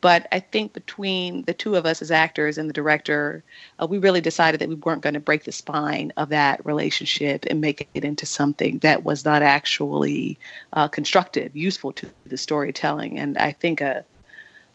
But 0.00 0.28
I 0.32 0.40
think 0.40 0.72
between 0.72 1.42
the 1.42 1.54
two 1.54 1.74
of 1.74 1.86
us 1.86 2.02
as 2.02 2.10
actors 2.10 2.58
and 2.58 2.68
the 2.68 2.72
director, 2.72 3.42
uh, 3.80 3.86
we 3.86 3.98
really 3.98 4.20
decided 4.20 4.60
that 4.60 4.68
we 4.68 4.76
weren't 4.76 5.02
going 5.02 5.14
to 5.14 5.20
break 5.20 5.44
the 5.44 5.52
spine 5.52 6.12
of 6.16 6.28
that 6.28 6.64
relationship 6.64 7.44
and 7.48 7.60
make 7.60 7.88
it 7.94 8.04
into 8.04 8.26
something 8.26 8.78
that 8.78 9.04
was 9.04 9.24
not 9.24 9.42
actually 9.42 10.38
uh, 10.72 10.88
constructive, 10.88 11.54
useful 11.56 11.92
to 11.92 12.08
the 12.26 12.36
storytelling. 12.36 13.18
And 13.18 13.36
I 13.38 13.52
think 13.52 13.80
a, 13.80 14.04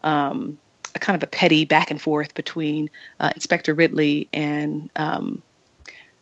um, 0.03 0.57
a 0.93 0.99
kind 0.99 1.15
of 1.15 1.23
a 1.23 1.27
petty 1.27 1.65
back 1.65 1.91
and 1.91 2.01
forth 2.01 2.33
between 2.33 2.89
uh, 3.19 3.31
Inspector 3.35 3.73
Ridley 3.73 4.27
and 4.33 4.89
um, 4.95 5.41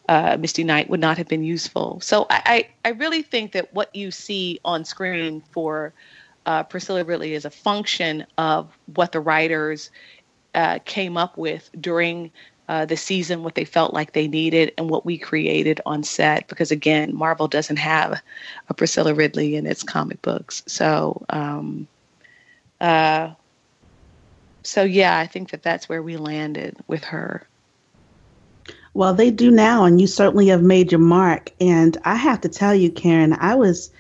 uh, 0.09 0.37
Misty 0.39 0.63
Knight 0.63 0.89
would 0.89 0.99
not 0.99 1.17
have 1.17 1.27
been 1.27 1.43
useful. 1.43 1.99
So 2.01 2.25
I, 2.29 2.67
I, 2.83 2.89
I 2.89 2.91
really 2.91 3.21
think 3.21 3.53
that 3.53 3.73
what 3.73 3.95
you 3.95 4.11
see 4.11 4.59
on 4.65 4.85
screen 4.85 5.41
for 5.51 5.93
uh, 6.45 6.63
Priscilla 6.63 7.03
Ridley 7.03 7.33
is 7.33 7.45
a 7.45 7.49
function 7.49 8.25
of 8.37 8.75
what 8.93 9.11
the 9.11 9.19
writers 9.19 9.91
uh, 10.55 10.79
came 10.85 11.17
up 11.17 11.37
with 11.37 11.69
during 11.79 12.31
uh, 12.69 12.85
the 12.85 12.97
season, 12.97 13.43
what 13.43 13.55
they 13.55 13.65
felt 13.65 13.93
like 13.93 14.13
they 14.13 14.27
needed, 14.27 14.73
and 14.77 14.89
what 14.89 15.05
we 15.05 15.17
created 15.17 15.81
on 15.85 16.03
set. 16.03 16.47
Because 16.47 16.71
again, 16.71 17.15
Marvel 17.15 17.47
doesn't 17.47 17.77
have 17.77 18.21
a 18.69 18.73
Priscilla 18.73 19.13
Ridley 19.13 19.55
in 19.55 19.65
its 19.65 19.83
comic 19.83 20.21
books, 20.21 20.63
so. 20.65 21.25
Um, 21.29 21.87
uh, 22.79 23.31
so 24.63 24.83
yeah, 24.83 25.17
I 25.17 25.27
think 25.27 25.51
that 25.51 25.61
that's 25.61 25.87
where 25.89 26.01
we 26.01 26.17
landed 26.17 26.77
with 26.87 27.03
her. 27.05 27.45
Well, 28.93 29.13
they 29.13 29.31
do 29.31 29.49
now, 29.51 29.85
and 29.85 29.99
you 29.99 30.07
certainly 30.07 30.47
have 30.47 30.61
made 30.61 30.91
your 30.91 30.99
mark. 30.99 31.51
And 31.59 31.97
I 32.05 32.15
have 32.15 32.41
to 32.41 32.49
tell 32.49 32.75
you, 32.75 32.91
Karen, 32.91 33.33
I 33.33 33.55
was 33.55 33.91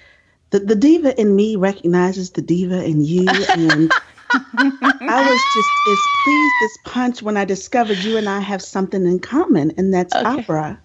the, 0.53 0.59
the 0.59 0.75
diva 0.75 1.19
in 1.19 1.35
me 1.35 1.55
recognizes 1.55 2.29
the 2.29 2.41
diva 2.43 2.85
in 2.85 3.03
you, 3.03 3.27
and 3.27 3.91
I 4.31 5.27
was 5.27 5.39
just 5.55 5.87
as 5.87 6.07
pleased 6.23 6.61
as 6.61 6.77
punch 6.85 7.23
when 7.23 7.37
I 7.37 7.43
discovered 7.43 7.97
you 7.97 8.17
and 8.17 8.29
I 8.29 8.39
have 8.39 8.61
something 8.61 9.03
in 9.03 9.17
common, 9.17 9.73
and 9.77 9.91
that's 9.91 10.13
opera. 10.13 10.79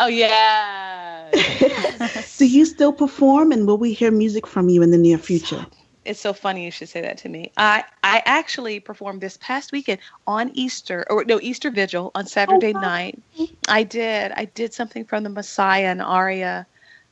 Oh 0.00 0.08
yeah. 0.08 1.30
Do 2.38 2.46
you 2.46 2.64
still 2.64 2.92
perform, 2.92 3.52
and 3.52 3.64
will 3.64 3.78
we 3.78 3.92
hear 3.92 4.10
music 4.10 4.44
from 4.44 4.68
you 4.68 4.82
in 4.82 4.90
the 4.90 4.98
near 4.98 5.18
future? 5.18 5.64
It's 6.04 6.18
so 6.18 6.32
funny 6.32 6.64
you 6.64 6.72
should 6.72 6.88
say 6.88 7.00
that 7.02 7.18
to 7.18 7.28
me. 7.28 7.52
I 7.56 7.84
I 8.02 8.22
actually 8.26 8.80
performed 8.80 9.20
this 9.20 9.36
past 9.36 9.70
weekend 9.70 10.00
on 10.26 10.50
Easter 10.54 11.06
or 11.08 11.24
no 11.24 11.38
Easter 11.40 11.70
Vigil 11.70 12.10
on 12.16 12.26
Saturday 12.26 12.72
oh, 12.74 12.80
night. 12.80 13.22
I 13.68 13.84
did. 13.84 14.32
I 14.32 14.46
did 14.46 14.74
something 14.74 15.04
from 15.04 15.22
the 15.22 15.30
Messiah 15.30 15.86
and 15.86 16.02
aria 16.02 16.66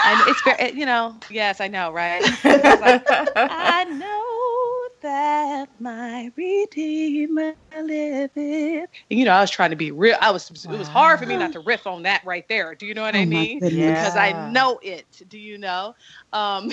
and 0.02 0.20
it's 0.22 0.42
very 0.42 0.72
you 0.72 0.86
know 0.86 1.16
yes 1.28 1.60
I 1.60 1.68
know 1.68 1.92
right. 1.92 2.26
It's 2.44 2.80
like, 2.80 3.00
I 3.48 3.84
know 3.84 4.88
that 5.02 5.68
my 5.80 6.30
Redeemer 6.36 7.54
liveth. 7.82 8.88
And, 9.10 9.18
you 9.18 9.24
know, 9.24 9.32
I 9.32 9.40
was 9.40 9.50
trying 9.50 9.70
to 9.70 9.76
be 9.76 9.90
real. 9.90 10.16
I 10.20 10.30
was. 10.30 10.50
It 10.70 10.76
was 10.76 10.88
hard 10.88 11.18
for 11.18 11.26
me 11.26 11.36
not 11.36 11.52
to 11.52 11.60
riff 11.60 11.86
on 11.86 12.02
that 12.02 12.22
right 12.24 12.46
there. 12.48 12.74
Do 12.74 12.86
you 12.86 12.94
know 12.94 13.02
what 13.02 13.14
Oh, 13.14 13.16
I 13.16 13.26
mean? 13.26 13.60
goodness. 13.60 13.84
Because 13.84 14.16
I 14.16 14.32
know 14.32 14.78
it. 14.82 15.06
Do 15.28 15.38
you 15.38 15.58
know? 15.58 15.94
Um, 16.32 16.70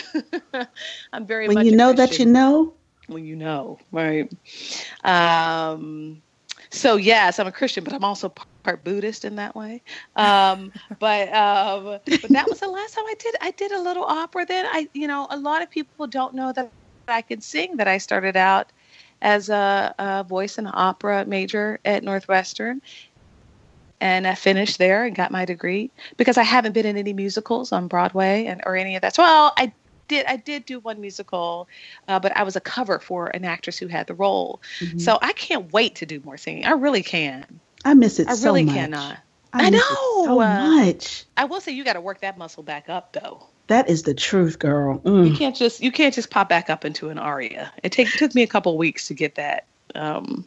I'm 1.13 1.25
very 1.27 1.47
When 1.47 1.59
much 1.59 1.67
you 1.67 1.71
know 1.71 1.93
that 1.93 2.19
you 2.19 2.25
know, 2.25 2.73
When 3.07 3.25
you 3.25 3.35
know, 3.35 3.79
right? 3.91 4.29
Um, 5.03 6.21
so 6.71 6.97
yes, 6.97 7.39
I'm 7.39 7.47
a 7.47 7.51
Christian, 7.51 7.83
but 7.83 7.93
I'm 7.93 8.03
also 8.03 8.33
part 8.63 8.83
Buddhist 8.83 9.25
in 9.25 9.35
that 9.37 9.55
way. 9.55 9.81
Um, 10.15 10.71
but 10.99 11.33
um, 11.33 11.99
but 12.05 12.29
that 12.29 12.47
was 12.47 12.59
the 12.59 12.67
last 12.67 12.95
time 12.95 13.05
I 13.07 13.15
did. 13.17 13.35
I 13.41 13.51
did 13.51 13.71
a 13.71 13.81
little 13.81 14.03
opera. 14.03 14.45
Then 14.45 14.65
I, 14.67 14.87
you 14.93 15.07
know, 15.07 15.27
a 15.29 15.37
lot 15.37 15.61
of 15.61 15.69
people 15.69 16.07
don't 16.07 16.33
know 16.33 16.51
that 16.53 16.71
I 17.07 17.21
can 17.21 17.41
sing. 17.41 17.77
That 17.77 17.87
I 17.87 17.97
started 17.97 18.37
out 18.37 18.71
as 19.21 19.49
a, 19.49 19.93
a 19.97 20.23
voice 20.23 20.57
and 20.57 20.69
opera 20.71 21.25
major 21.25 21.79
at 21.85 22.03
Northwestern, 22.03 22.81
and 23.99 24.27
I 24.27 24.35
finished 24.35 24.77
there 24.77 25.05
and 25.05 25.15
got 25.15 25.31
my 25.31 25.45
degree 25.45 25.91
because 26.17 26.37
I 26.37 26.43
haven't 26.43 26.73
been 26.73 26.85
in 26.85 26.97
any 26.97 27.13
musicals 27.13 27.71
on 27.71 27.87
Broadway 27.87 28.45
and 28.45 28.61
or 28.65 28.75
any 28.75 28.95
of 28.95 29.01
that. 29.01 29.15
So, 29.15 29.23
well, 29.23 29.53
I 29.57 29.73
did 30.09 30.25
I 30.25 30.35
did 30.35 30.65
do 30.65 30.79
one 30.81 30.99
musical, 30.99 31.69
uh, 32.09 32.19
but 32.19 32.35
I 32.35 32.43
was 32.43 32.57
a 32.57 32.59
cover 32.61 32.99
for 32.99 33.27
an 33.27 33.45
actress 33.45 33.77
who 33.77 33.87
had 33.87 34.07
the 34.07 34.13
role. 34.13 34.61
Mhm. 34.81 34.99
So 34.99 35.17
I 35.21 35.31
can't 35.31 35.71
wait 35.71 35.95
to 35.97 36.05
do 36.05 36.19
more 36.25 36.37
singing. 36.37 36.65
I 36.65 36.71
really 36.71 37.03
can. 37.03 37.61
I 37.85 37.93
miss 37.93 38.19
it 38.19 38.27
I 38.27 38.33
so 38.35 38.45
really 38.51 38.65
much. 38.65 38.75
cannot. 38.75 39.17
I 39.53 39.67
I, 39.67 39.69
know. 39.69 39.79
so 40.25 40.41
uh, 40.41 40.59
much. 40.59 41.23
I 41.37 41.45
will 41.45 41.61
say 41.61 41.71
you 41.71 41.83
got 41.85 41.93
to 41.93 42.01
work 42.01 42.21
that 42.21 42.37
muscle 42.37 42.63
back 42.63 42.89
up 42.89 43.13
though. 43.13 43.47
That 43.67 43.89
is 43.89 44.03
the 44.03 44.13
truth, 44.13 44.59
girl. 44.59 45.01
You 45.05 45.11
Mm. 45.11 45.37
can't 45.37 45.55
just 45.55 45.79
you 45.81 45.91
can't 45.91 46.13
just 46.13 46.29
pop 46.29 46.49
back 46.49 46.69
up 46.69 46.83
into 46.85 47.09
an 47.09 47.17
aria. 47.19 47.71
It 47.83 47.91
take, 47.91 48.09
took 48.11 48.35
me 48.35 48.43
a 48.43 48.47
couple 48.47 48.77
weeks 48.77 49.07
to 49.07 49.13
get 49.13 49.35
that 49.35 49.65
um, 49.95 50.45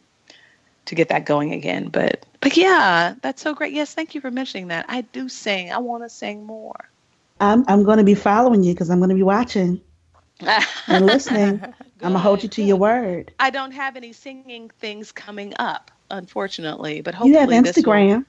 to 0.86 0.94
get 0.94 1.08
that 1.08 1.24
going 1.24 1.52
again. 1.52 1.88
But 1.88 2.26
but 2.40 2.56
yeah, 2.56 3.14
that's 3.22 3.40
so 3.42 3.54
great. 3.54 3.72
Yes, 3.72 3.94
thank 3.94 4.14
you 4.14 4.20
for 4.20 4.30
mentioning 4.30 4.68
that. 4.68 4.86
I 4.88 5.02
do 5.02 5.28
sing. 5.28 5.72
I 5.72 5.78
want 5.78 6.02
to 6.02 6.08
sing 6.10 6.44
more. 6.44 6.88
I'm 7.42 7.64
I'm 7.68 7.82
going 7.82 7.98
to 7.98 8.04
be 8.04 8.14
following 8.14 8.62
you 8.62 8.72
because 8.72 8.88
I'm 8.90 8.98
going 8.98 9.10
to 9.10 9.16
be 9.16 9.22
watching 9.22 9.80
and 10.40 11.06
listening. 11.06 11.62
I'm 11.62 11.74
gonna 11.98 12.18
hold 12.18 12.42
you 12.42 12.48
to 12.48 12.62
your 12.62 12.76
word. 12.76 13.32
I 13.38 13.50
don't 13.50 13.72
have 13.72 13.96
any 13.96 14.12
singing 14.12 14.70
things 14.80 15.12
coming 15.12 15.54
up, 15.58 15.90
unfortunately. 16.10 17.00
But 17.00 17.14
hopefully 17.14 17.54
You 17.54 17.62
have 17.62 17.64
Instagram. 17.64 18.24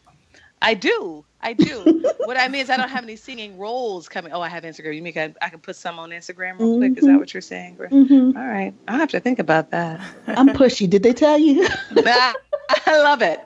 I 0.62 0.76
do. 0.76 1.26
I 1.42 1.54
do. 1.54 2.04
what 2.26 2.38
I 2.38 2.48
mean 2.48 2.62
is 2.62 2.70
I 2.70 2.78
don't 2.78 2.90
have 2.90 3.04
any 3.04 3.16
singing 3.16 3.58
roles 3.58 4.08
coming. 4.08 4.32
Oh, 4.32 4.42
I 4.42 4.48
have 4.50 4.64
Instagram. 4.64 4.96
You 4.96 5.02
mean 5.02 5.18
I, 5.18 5.34
I 5.42 5.50
can 5.50 5.60
put 5.60 5.76
some 5.76 6.00
on 6.00 6.12
Instagram 6.12 6.60
real 6.60 6.78
quick? 6.78 6.98
Is 6.98 7.04
that 7.06 7.12
Mhm. 7.12 7.20
what 7.20 7.34
you're 7.34 7.42
saying? 7.42 7.78
Mhm. 7.78 8.36
All 8.36 8.46
right. 8.48 8.74
I'll 8.88 8.98
have 8.98 9.10
to 9.10 9.20
think 9.20 9.40
about 9.40 9.72
that. 9.72 10.00
I'm 10.28 10.50
pushy. 10.50 10.90
Did 10.90 11.04
they 11.04 11.14
tell 11.14 11.38
you? 11.38 11.68
I 12.06 12.36
love 12.88 13.22
it. 13.22 13.40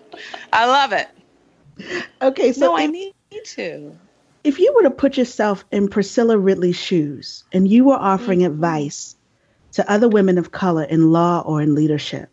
I 0.54 0.66
love 0.66 0.94
it. 0.94 1.08
okay, 2.22 2.52
so 2.54 2.68
no, 2.68 2.78
I 2.78 2.88
need 2.88 3.14
to. 3.46 3.98
If 4.48 4.60
you 4.60 4.72
were 4.74 4.84
to 4.84 4.92
put 4.92 5.18
yourself 5.18 5.66
in 5.74 5.90
Priscilla 5.90 6.38
Ridley's 6.38 6.78
shoes 6.78 7.44
and 7.52 7.68
you 7.68 7.84
were 7.84 7.98
offering 7.98 8.40
Mm-hmm. 8.40 8.54
advice 8.54 9.18
to 9.74 9.92
other 9.92 10.08
women 10.08 10.38
of 10.38 10.54
color 10.54 10.84
in 10.84 11.12
law 11.12 11.42
or 11.46 11.62
in 11.62 11.76
leadership, 11.76 12.30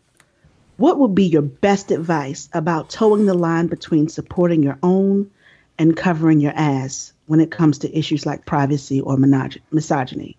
what 0.77 0.97
would 0.97 1.13
be 1.13 1.25
your 1.25 1.41
best 1.41 1.91
advice 1.91 2.47
about 2.53 2.89
towing 2.89 3.25
the 3.25 3.33
line 3.33 3.67
between 3.67 4.07
supporting 4.07 4.63
your 4.63 4.79
own 4.81 5.29
and 5.77 5.97
covering 5.97 6.39
your 6.39 6.53
ass 6.55 7.11
when 7.25 7.41
it 7.41 7.51
comes 7.51 7.79
to 7.79 7.93
issues 7.93 8.25
like 8.25 8.45
privacy 8.45 9.01
or 9.01 9.17
monog- 9.17 9.61
misogyny? 9.73 10.37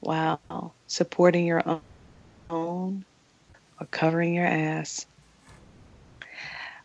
Wow. 0.00 0.74
Supporting 0.86 1.44
your 1.44 1.68
own, 1.68 1.82
own 2.50 3.04
or 3.80 3.86
covering 3.88 4.32
your 4.34 4.46
ass. 4.46 5.06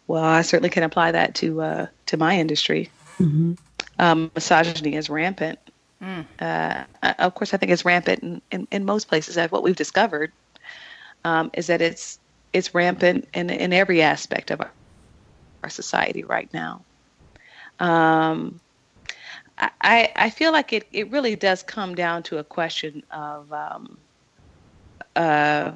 Well, 0.07 0.23
I 0.23 0.41
certainly 0.41 0.71
can 0.71 0.81
apply 0.81 1.11
that 1.11 1.35
to 1.35 1.61
uh, 1.61 1.87
to 2.07 2.17
my 2.17 2.39
industry. 2.39 2.89
Mm-hmm. 3.19 3.53
Um, 3.99 4.31
misogyny 4.35 4.95
is 4.95 5.09
rampant. 5.09 5.59
Mm. 6.01 6.25
Uh, 6.39 6.83
of 7.19 7.35
course, 7.35 7.53
I 7.53 7.57
think 7.57 7.71
it's 7.71 7.85
rampant 7.85 8.23
in, 8.23 8.41
in, 8.51 8.67
in 8.71 8.85
most 8.85 9.07
places. 9.07 9.37
What 9.51 9.63
we've 9.63 9.75
discovered 9.75 10.31
um, 11.23 11.51
is 11.53 11.67
that 11.67 11.81
it's 11.81 12.19
it's 12.51 12.75
rampant 12.75 13.27
in, 13.33 13.49
in 13.49 13.73
every 13.73 14.01
aspect 14.01 14.51
of 14.51 14.61
our, 14.61 14.71
our 15.63 15.69
society 15.69 16.23
right 16.23 16.53
now. 16.53 16.81
Um, 17.79 18.59
I- 19.57 20.11
I, 20.15 20.29
feel 20.29 20.51
like 20.51 20.71
it, 20.71 20.87
it 20.91 21.09
really 21.11 21.35
does 21.35 21.63
come 21.63 21.95
down 21.95 22.21
to 22.23 22.37
a 22.37 22.43
question 22.43 23.03
of 23.11 23.51
um, 23.51 23.97
uh, 25.15 25.71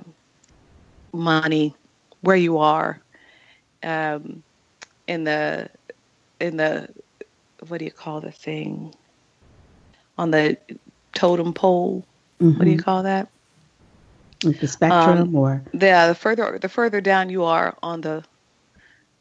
money, 1.13 1.75
where 2.21 2.35
you 2.35 2.57
are, 2.59 2.99
um, 3.83 4.43
in 5.07 5.23
the 5.23 5.69
in 6.39 6.57
the 6.57 6.89
what 7.67 7.79
do 7.79 7.85
you 7.85 7.91
call 7.91 8.21
the 8.21 8.31
thing 8.31 8.93
on 10.17 10.31
the 10.31 10.57
totem 11.13 11.53
pole? 11.53 12.05
What 12.55 12.65
do 12.65 12.71
you 12.71 12.77
Mhm. 12.77 12.83
call 12.83 13.03
that? 13.03 13.29
Like 14.43 14.59
the 14.59 14.67
spectrum 14.67 15.19
Um, 15.19 15.35
or 15.35 15.61
the 15.73 16.05
the 16.07 16.15
further 16.15 16.57
the 16.59 16.69
further 16.69 17.01
down 17.01 17.29
you 17.29 17.43
are 17.43 17.75
on 17.81 18.01
the 18.01 18.23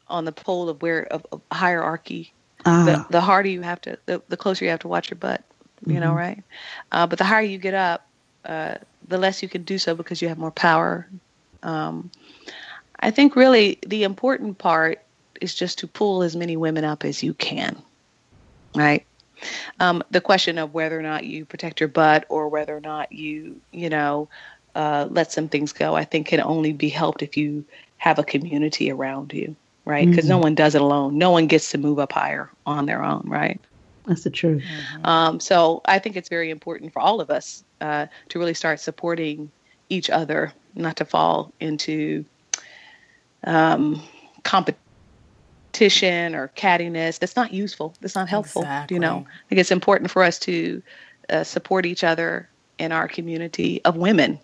on 0.07 0.25
the 0.25 0.31
pole 0.31 0.69
of 0.69 0.81
where 0.81 1.05
of, 1.05 1.25
of 1.31 1.41
hierarchy, 1.51 2.33
Ah. 2.65 2.83
the 2.85 3.05
the 3.09 3.21
harder 3.21 3.49
you 3.49 3.61
have 3.61 3.81
to 3.81 3.97
the, 4.05 4.21
the 4.29 4.37
closer 4.37 4.65
you 4.65 4.71
have 4.71 4.79
to 4.81 4.87
watch 4.87 5.09
your 5.09 5.17
butt. 5.17 5.43
You 5.85 5.99
know, 5.99 6.13
Mhm. 6.13 6.17
right? 6.17 6.43
Uh, 6.91 7.07
but 7.07 7.17
the 7.17 7.25
higher 7.25 7.41
you 7.43 7.57
get 7.57 7.73
up, 7.73 8.07
uh, 8.45 8.75
the 9.07 9.17
less 9.17 9.41
you 9.41 9.49
can 9.49 9.63
do 9.63 9.77
so 9.77 9.95
because 9.95 10.21
you 10.21 10.27
have 10.29 10.37
more 10.37 10.51
power. 10.51 11.07
Um, 11.63 12.11
I 12.99 13.11
think 13.11 13.35
really 13.35 13.79
the 13.85 14.03
important 14.03 14.57
part 14.57 14.99
is 15.41 15.53
just 15.53 15.79
to 15.79 15.87
pull 15.87 16.23
as 16.23 16.35
many 16.35 16.55
women 16.57 16.83
up 16.83 17.03
as 17.05 17.23
you 17.23 17.33
can, 17.33 17.81
right? 18.77 19.05
Um, 19.79 20.03
the 20.11 20.21
question 20.21 20.57
of 20.57 20.73
whether 20.73 20.97
or 20.99 21.03
not 21.03 21.25
you 21.25 21.45
protect 21.45 21.79
your 21.79 21.89
butt 21.89 22.25
or 22.29 22.49
whether 22.49 22.75
or 22.75 22.81
not 22.81 23.11
you, 23.11 23.61
you 23.71 23.89
know, 23.89 24.29
uh, 24.75 25.07
let 25.09 25.31
some 25.31 25.49
things 25.49 25.73
go, 25.73 25.95
I 25.95 26.05
think 26.05 26.27
can 26.27 26.41
only 26.41 26.73
be 26.73 26.89
helped 26.89 27.21
if 27.23 27.37
you 27.37 27.65
have 27.97 28.19
a 28.19 28.23
community 28.23 28.91
around 28.91 29.33
you, 29.33 29.55
right? 29.85 30.09
Because 30.09 30.29
no 30.29 30.37
Mhm. 30.37 30.41
one 30.41 30.55
does 30.55 30.75
it 30.75 30.81
alone. 30.81 31.17
No 31.17 31.31
one 31.31 31.47
gets 31.47 31.71
to 31.71 31.77
move 31.77 31.99
up 31.99 32.11
higher 32.13 32.51
on 32.65 32.85
their 32.85 33.03
own, 33.03 33.23
right? 33.27 33.59
that's 34.05 34.23
the 34.23 34.29
truth. 34.31 34.63
Um, 35.03 35.39
so 35.39 35.81
I 35.85 35.99
think 35.99 36.15
it's 36.15 36.29
very 36.29 36.49
important 36.49 36.93
for 36.93 36.99
all 37.01 37.21
of 37.21 37.29
us 37.29 37.63
uh, 37.81 38.07
to 38.29 38.39
really 38.39 38.53
start 38.53 38.79
supporting 38.79 39.51
each 39.89 40.09
other, 40.09 40.53
not 40.75 40.97
to 40.97 41.05
fall 41.05 41.53
into 41.59 42.25
um, 43.45 44.01
competition 44.43 44.86
or 45.81 46.51
cattiness. 46.55 47.19
That's 47.19 47.35
not 47.35 47.53
useful. 47.53 47.93
That's 48.01 48.15
not 48.15 48.29
helpful. 48.29 48.67
You 48.89 48.99
know, 48.99 49.25
I 49.27 49.49
think 49.49 49.59
it's 49.59 49.71
important 49.71 50.11
for 50.11 50.23
us 50.23 50.39
to 50.39 50.81
uh, 51.29 51.43
support 51.43 51.85
each 51.85 52.03
other 52.03 52.49
in 52.77 52.91
our 52.91 53.07
community 53.07 53.81
of 53.85 53.95
women. 53.97 54.39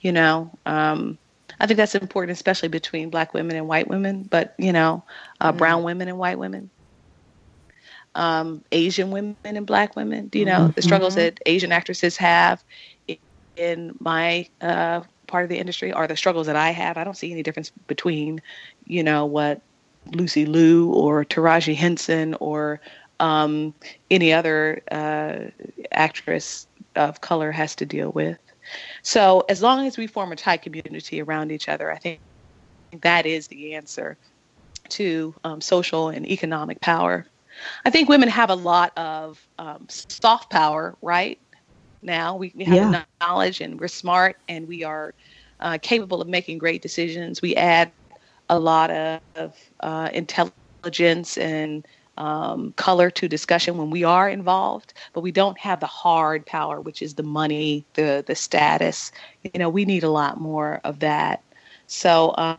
You 0.00 0.12
know, 0.12 0.50
um, 0.66 1.18
I 1.60 1.66
think 1.66 1.76
that's 1.76 1.94
important, 1.94 2.32
especially 2.32 2.68
between 2.68 3.10
black 3.10 3.34
women 3.34 3.56
and 3.56 3.66
white 3.66 3.88
women, 3.88 4.22
but 4.22 4.54
you 4.58 4.72
know, 4.72 5.02
uh, 5.40 5.52
brown 5.52 5.82
women 5.82 6.08
and 6.08 6.18
white 6.18 6.38
women 6.38 6.70
um, 8.14 8.64
Asian 8.72 9.10
women 9.10 9.36
and 9.44 9.66
black 9.66 9.96
women. 9.96 10.26
Do 10.28 10.38
you 10.38 10.44
know 10.44 10.68
the 10.68 10.82
struggles 10.82 11.14
that 11.14 11.40
Asian 11.46 11.72
actresses 11.72 12.16
have 12.16 12.62
in 13.56 13.94
my 14.00 14.48
uh, 14.60 15.02
part 15.26 15.44
of 15.44 15.50
the 15.50 15.58
industry 15.58 15.92
are 15.92 16.06
the 16.06 16.16
struggles 16.16 16.46
that 16.46 16.56
I 16.56 16.70
have. 16.70 16.96
I 16.96 17.04
don't 17.04 17.16
see 17.16 17.32
any 17.32 17.42
difference 17.42 17.70
between, 17.86 18.42
you 18.86 19.02
know, 19.02 19.26
what 19.26 19.60
Lucy 20.14 20.46
Liu 20.46 20.90
or 20.92 21.24
Taraji 21.24 21.74
Henson 21.74 22.34
or 22.40 22.80
um, 23.20 23.74
any 24.10 24.32
other 24.32 24.82
uh, 24.90 25.38
actress 25.92 26.66
of 26.96 27.20
color 27.20 27.50
has 27.52 27.74
to 27.76 27.86
deal 27.86 28.10
with. 28.12 28.38
So 29.02 29.44
as 29.48 29.62
long 29.62 29.86
as 29.86 29.96
we 29.98 30.06
form 30.06 30.32
a 30.32 30.36
tight 30.36 30.62
community 30.62 31.20
around 31.22 31.50
each 31.52 31.68
other, 31.68 31.92
I 31.92 31.98
think 31.98 32.20
that 33.02 33.26
is 33.26 33.48
the 33.48 33.74
answer 33.74 34.18
to 34.90 35.34
um, 35.44 35.60
social 35.60 36.08
and 36.08 36.26
economic 36.26 36.80
power. 36.80 37.26
I 37.84 37.90
think 37.90 38.08
women 38.08 38.28
have 38.28 38.50
a 38.50 38.54
lot 38.54 38.96
of 38.96 39.40
um, 39.58 39.86
soft 39.88 40.50
power 40.50 40.96
right 41.02 41.38
now. 42.02 42.36
We, 42.36 42.52
we 42.54 42.64
have 42.64 42.74
Yeah. 42.74 43.02
knowledge 43.20 43.60
and 43.60 43.80
we're 43.80 43.88
smart 43.88 44.36
and 44.48 44.66
we 44.68 44.84
are 44.84 45.14
uh, 45.60 45.78
capable 45.82 46.20
of 46.22 46.28
making 46.28 46.58
great 46.58 46.82
decisions. 46.82 47.42
We 47.42 47.56
add 47.56 47.92
a 48.48 48.58
lot 48.58 48.90
of 48.90 49.54
uh, 49.80 50.10
intelligence 50.12 51.38
and 51.38 51.86
um, 52.18 52.72
color 52.72 53.10
to 53.10 53.28
discussion 53.28 53.78
when 53.78 53.90
we 53.90 54.02
are 54.04 54.28
involved, 54.28 54.92
but 55.12 55.20
we 55.20 55.30
don't 55.30 55.58
have 55.58 55.80
the 55.80 55.86
hard 55.86 56.44
power, 56.46 56.80
which 56.80 57.00
is 57.00 57.14
the 57.14 57.22
money, 57.22 57.84
the 57.94 58.24
the 58.26 58.34
status. 58.34 59.12
You 59.44 59.58
know, 59.58 59.68
we 59.68 59.84
need 59.84 60.02
a 60.02 60.10
lot 60.10 60.40
more 60.40 60.80
of 60.84 60.98
that. 60.98 61.42
So, 61.86 62.34
um, 62.36 62.58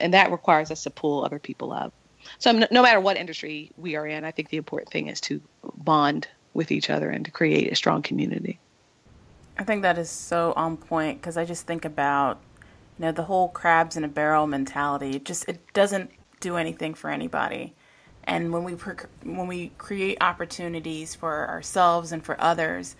and 0.00 0.12
that 0.14 0.30
requires 0.32 0.70
us 0.70 0.82
to 0.84 0.90
pull 0.90 1.24
other 1.24 1.38
people 1.38 1.72
up. 1.72 1.92
So, 2.38 2.52
no, 2.52 2.66
no 2.70 2.82
matter 2.82 3.00
what 3.00 3.16
industry 3.16 3.70
we 3.76 3.96
are 3.96 4.06
in, 4.06 4.24
I 4.24 4.30
think 4.30 4.48
the 4.48 4.56
important 4.56 4.90
thing 4.90 5.08
is 5.08 5.20
to 5.22 5.40
bond 5.76 6.26
with 6.54 6.72
each 6.72 6.88
other 6.90 7.10
and 7.10 7.24
to 7.24 7.30
create 7.30 7.70
a 7.70 7.76
strong 7.76 8.02
community. 8.02 8.58
I 9.58 9.64
think 9.64 9.82
that 9.82 9.98
is 9.98 10.10
so 10.10 10.52
on 10.56 10.76
point 10.76 11.20
because 11.20 11.36
I 11.36 11.44
just 11.44 11.66
think 11.66 11.84
about, 11.84 12.40
you 12.98 13.04
know, 13.04 13.12
the 13.12 13.22
whole 13.22 13.48
crabs 13.48 13.96
in 13.96 14.04
a 14.04 14.08
barrel 14.08 14.46
mentality. 14.46 15.10
It 15.16 15.24
just 15.24 15.48
it 15.48 15.60
doesn't 15.74 16.10
do 16.46 16.56
anything 16.56 16.94
for 16.94 17.10
anybody. 17.10 17.74
And 18.24 18.52
when 18.52 18.64
we 18.64 18.74
per- 18.74 19.08
when 19.22 19.46
we 19.46 19.72
create 19.78 20.18
opportunities 20.20 21.14
for 21.14 21.48
ourselves 21.48 22.12
and 22.12 22.24
for 22.24 22.40
others, 22.40 22.96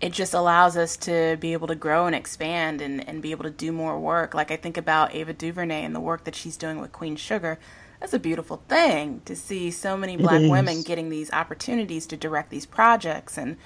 it 0.00 0.12
just 0.12 0.34
allows 0.34 0.76
us 0.76 0.96
to 0.98 1.36
be 1.40 1.52
able 1.52 1.68
to 1.68 1.74
grow 1.74 2.06
and 2.06 2.14
expand 2.14 2.80
and, 2.80 3.06
and 3.08 3.22
be 3.22 3.30
able 3.30 3.44
to 3.44 3.50
do 3.50 3.72
more 3.72 3.98
work. 3.98 4.34
Like 4.34 4.50
I 4.50 4.56
think 4.56 4.76
about 4.76 5.14
Ava 5.14 5.32
DuVernay 5.32 5.84
and 5.84 5.94
the 5.94 6.00
work 6.00 6.24
that 6.24 6.34
she's 6.34 6.56
doing 6.56 6.80
with 6.80 6.92
Queen 6.92 7.16
Sugar. 7.16 7.58
That's 8.00 8.12
a 8.12 8.18
beautiful 8.18 8.62
thing 8.68 9.22
to 9.24 9.34
see 9.34 9.70
so 9.70 9.96
many 9.96 10.16
black 10.16 10.42
women 10.50 10.82
getting 10.82 11.08
these 11.08 11.32
opportunities 11.32 12.06
to 12.08 12.16
direct 12.16 12.50
these 12.50 12.66
projects. 12.66 13.38
And 13.38 13.56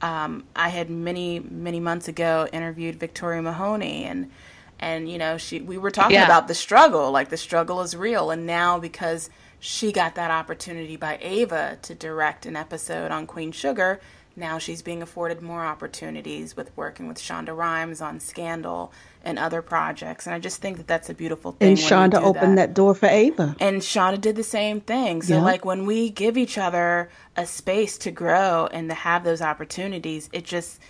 um, 0.00 0.44
I 0.54 0.68
had 0.68 0.88
many 0.88 1.40
many 1.40 1.80
months 1.80 2.06
ago 2.08 2.46
interviewed 2.52 3.00
Victoria 3.00 3.42
Mahoney 3.42 4.04
and 4.04 4.30
and 4.78 5.10
you 5.10 5.18
know 5.18 5.36
she 5.36 5.60
we 5.60 5.78
were 5.78 5.90
talking 5.90 6.14
Yeah. 6.14 6.24
about 6.24 6.48
the 6.48 6.54
struggle 6.54 7.10
like 7.10 7.28
the 7.28 7.36
struggle 7.36 7.80
is 7.82 7.96
real 7.96 8.30
and 8.30 8.46
now 8.46 8.78
because 8.78 9.30
she 9.60 9.90
got 9.90 10.14
that 10.14 10.30
opportunity 10.30 10.96
by 10.96 11.18
Ava 11.20 11.78
to 11.82 11.94
direct 11.94 12.46
an 12.46 12.56
episode 12.56 13.10
on 13.10 13.26
Queen 13.26 13.52
Sugar 13.52 14.00
now 14.36 14.58
she's 14.58 14.82
being 14.82 15.02
afforded 15.02 15.42
more 15.42 15.64
opportunities 15.64 16.56
with 16.56 16.70
working 16.76 17.08
with 17.08 17.18
Shonda 17.18 17.56
Rhimes 17.56 18.00
on 18.00 18.20
Scandal 18.20 18.92
and 19.24 19.36
other 19.38 19.62
projects. 19.62 20.26
And 20.26 20.34
I 20.34 20.38
just 20.38 20.62
think 20.62 20.76
that 20.76 20.86
that's 20.86 21.10
a 21.10 21.14
beautiful 21.14 21.52
thing. 21.52 21.70
And 21.70 21.76
Shonda 21.78 22.22
opened 22.22 22.56
that. 22.56 22.68
that. 22.68 22.74
door 22.74 22.94
for 22.94 23.06
Ava. 23.06 23.56
And 23.58 23.82
Shonda 23.82 24.20
did 24.20 24.36
the 24.36 24.44
same 24.44 24.80
thing. 24.80 25.22
So, 25.22 25.40
like, 25.40 25.64
when 25.64 25.86
we 25.86 26.08
give 26.10 26.38
each 26.38 26.56
other 26.56 27.10
a 27.36 27.46
space 27.46 27.98
to 27.98 28.10
grow 28.12 28.68
and 28.70 28.88
to 28.88 28.94
have 28.94 29.24
those 29.24 29.42
opportunities, 29.42 30.30
it 30.32 30.44
just, 30.44 30.80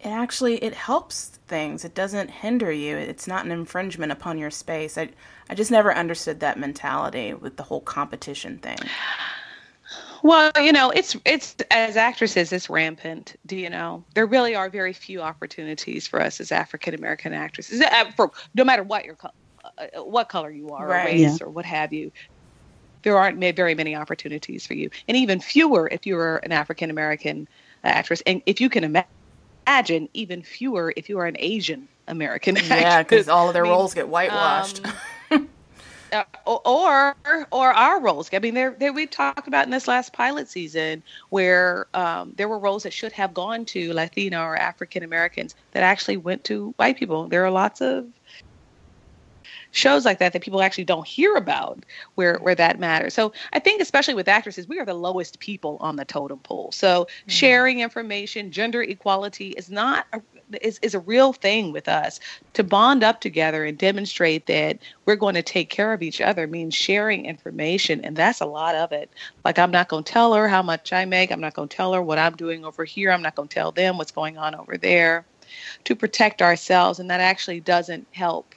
it 0.00 0.06
actually, 0.06 0.62
it 0.62 0.74
helps 0.74 1.38
things. 1.48 1.84
It 1.84 1.94
doesn't 1.94 2.30
hinder 2.30 2.70
you. 2.70 2.96
It's 2.96 3.26
not 3.26 3.44
an 3.44 3.50
infringement 3.50 4.12
upon 4.12 4.38
your 4.38 4.50
space. 4.50 4.96
I, 4.96 5.08
I 5.50 5.54
just 5.54 5.70
never 5.70 5.92
understood 5.92 6.40
that 6.40 6.58
mentality 6.58 7.34
with 7.34 7.56
the 7.56 7.62
whole 7.62 7.80
competition 7.80 8.58
thing. 8.58 8.78
Well, 10.22 10.50
you 10.60 10.72
know, 10.72 10.90
it's 10.90 11.16
it's 11.24 11.54
as 11.70 11.96
actresses, 11.96 12.52
it's 12.52 12.68
rampant. 12.68 13.36
Do 13.46 13.56
you 13.56 13.70
know? 13.70 14.04
There 14.14 14.26
really 14.26 14.54
are 14.54 14.68
very 14.68 14.92
few 14.92 15.20
opportunities 15.20 16.06
for 16.06 16.20
us 16.20 16.40
as 16.40 16.50
African 16.50 16.94
American 16.94 17.32
actresses, 17.32 17.80
uh, 17.80 18.10
for 18.16 18.32
no 18.54 18.64
matter 18.64 18.82
what 18.82 19.04
your 19.04 19.16
uh, 19.22 20.02
what 20.02 20.28
color 20.28 20.50
you 20.50 20.70
are, 20.70 20.86
right. 20.86 21.02
or 21.02 21.06
race, 21.06 21.40
yeah. 21.40 21.46
or 21.46 21.50
what 21.50 21.64
have 21.64 21.92
you. 21.92 22.10
There 23.02 23.16
aren't 23.16 23.38
very 23.54 23.76
many 23.76 23.94
opportunities 23.94 24.66
for 24.66 24.74
you, 24.74 24.90
and 25.06 25.16
even 25.16 25.40
fewer 25.40 25.88
if 25.90 26.04
you're 26.04 26.38
an 26.38 26.50
African 26.50 26.90
American 26.90 27.46
actress. 27.84 28.20
And 28.26 28.42
if 28.44 28.60
you 28.60 28.68
can 28.68 28.82
imagine, 28.84 29.08
even 30.14 30.42
fewer 30.42 30.92
if 30.96 31.08
you 31.08 31.18
are 31.18 31.26
an 31.26 31.36
Asian 31.38 31.88
American. 32.06 32.56
Yeah, 32.56 33.02
because 33.02 33.28
all 33.28 33.48
of 33.48 33.54
their 33.54 33.64
I 33.64 33.68
mean, 33.68 33.76
roles 33.76 33.94
get 33.94 34.08
whitewashed. 34.08 34.80
Um, 34.84 35.48
uh, 36.12 36.24
or 36.44 37.16
or 37.50 37.72
our 37.72 38.00
roles. 38.00 38.30
I 38.32 38.38
mean, 38.38 38.54
there, 38.54 38.74
there 38.78 38.92
we 38.92 39.06
talked 39.06 39.46
about 39.46 39.66
in 39.66 39.70
this 39.70 39.86
last 39.86 40.12
pilot 40.12 40.48
season 40.48 41.02
where 41.28 41.86
um, 41.94 42.32
there 42.36 42.48
were 42.48 42.58
roles 42.58 42.84
that 42.84 42.92
should 42.92 43.12
have 43.12 43.34
gone 43.34 43.64
to 43.66 43.92
Latino 43.92 44.42
or 44.42 44.56
African 44.56 45.02
Americans 45.02 45.54
that 45.72 45.82
actually 45.82 46.16
went 46.16 46.44
to 46.44 46.72
white 46.76 46.96
people. 46.96 47.28
There 47.28 47.44
are 47.44 47.50
lots 47.50 47.80
of 47.80 48.06
shows 49.78 50.04
like 50.04 50.18
that 50.18 50.32
that 50.32 50.42
people 50.42 50.60
actually 50.60 50.84
don't 50.84 51.06
hear 51.06 51.34
about 51.36 51.84
where 52.16 52.38
where 52.38 52.54
that 52.54 52.78
matters. 52.78 53.14
So 53.14 53.32
I 53.52 53.58
think 53.58 53.80
especially 53.80 54.14
with 54.14 54.28
actresses, 54.28 54.68
we 54.68 54.78
are 54.78 54.84
the 54.84 54.94
lowest 54.94 55.38
people 55.38 55.78
on 55.80 55.96
the 55.96 56.04
totem 56.04 56.40
pole. 56.40 56.72
So 56.72 57.04
mm-hmm. 57.04 57.30
sharing 57.30 57.80
information, 57.80 58.50
gender 58.50 58.82
equality 58.82 59.50
is 59.50 59.70
not 59.70 60.06
a, 60.12 60.20
is, 60.62 60.78
is 60.82 60.94
a 60.94 61.00
real 61.00 61.32
thing 61.32 61.72
with 61.72 61.88
us. 61.88 62.20
To 62.54 62.64
bond 62.64 63.04
up 63.04 63.20
together 63.20 63.64
and 63.64 63.78
demonstrate 63.78 64.46
that 64.46 64.78
we're 65.04 65.16
going 65.16 65.34
to 65.34 65.42
take 65.42 65.70
care 65.70 65.92
of 65.92 66.02
each 66.02 66.20
other 66.20 66.46
means 66.46 66.74
sharing 66.74 67.26
information, 67.26 68.04
and 68.04 68.16
that's 68.16 68.40
a 68.40 68.46
lot 68.46 68.74
of 68.74 68.92
it. 68.92 69.10
Like, 69.44 69.58
I'm 69.58 69.70
not 69.70 69.88
going 69.88 70.04
to 70.04 70.12
tell 70.12 70.34
her 70.34 70.48
how 70.48 70.62
much 70.62 70.92
I 70.92 71.04
make, 71.04 71.30
I'm 71.30 71.40
not 71.40 71.54
going 71.54 71.68
to 71.68 71.76
tell 71.76 71.92
her 71.92 72.02
what 72.02 72.18
I'm 72.18 72.34
doing 72.34 72.64
over 72.64 72.84
here, 72.84 73.12
I'm 73.12 73.22
not 73.22 73.34
going 73.34 73.48
to 73.48 73.54
tell 73.54 73.72
them 73.72 73.98
what's 73.98 74.10
going 74.10 74.38
on 74.38 74.54
over 74.54 74.76
there. 74.76 75.24
To 75.84 75.96
protect 75.96 76.42
ourselves, 76.42 76.98
and 76.98 77.10
that 77.10 77.20
actually 77.20 77.60
doesn't 77.60 78.06
help. 78.12 78.54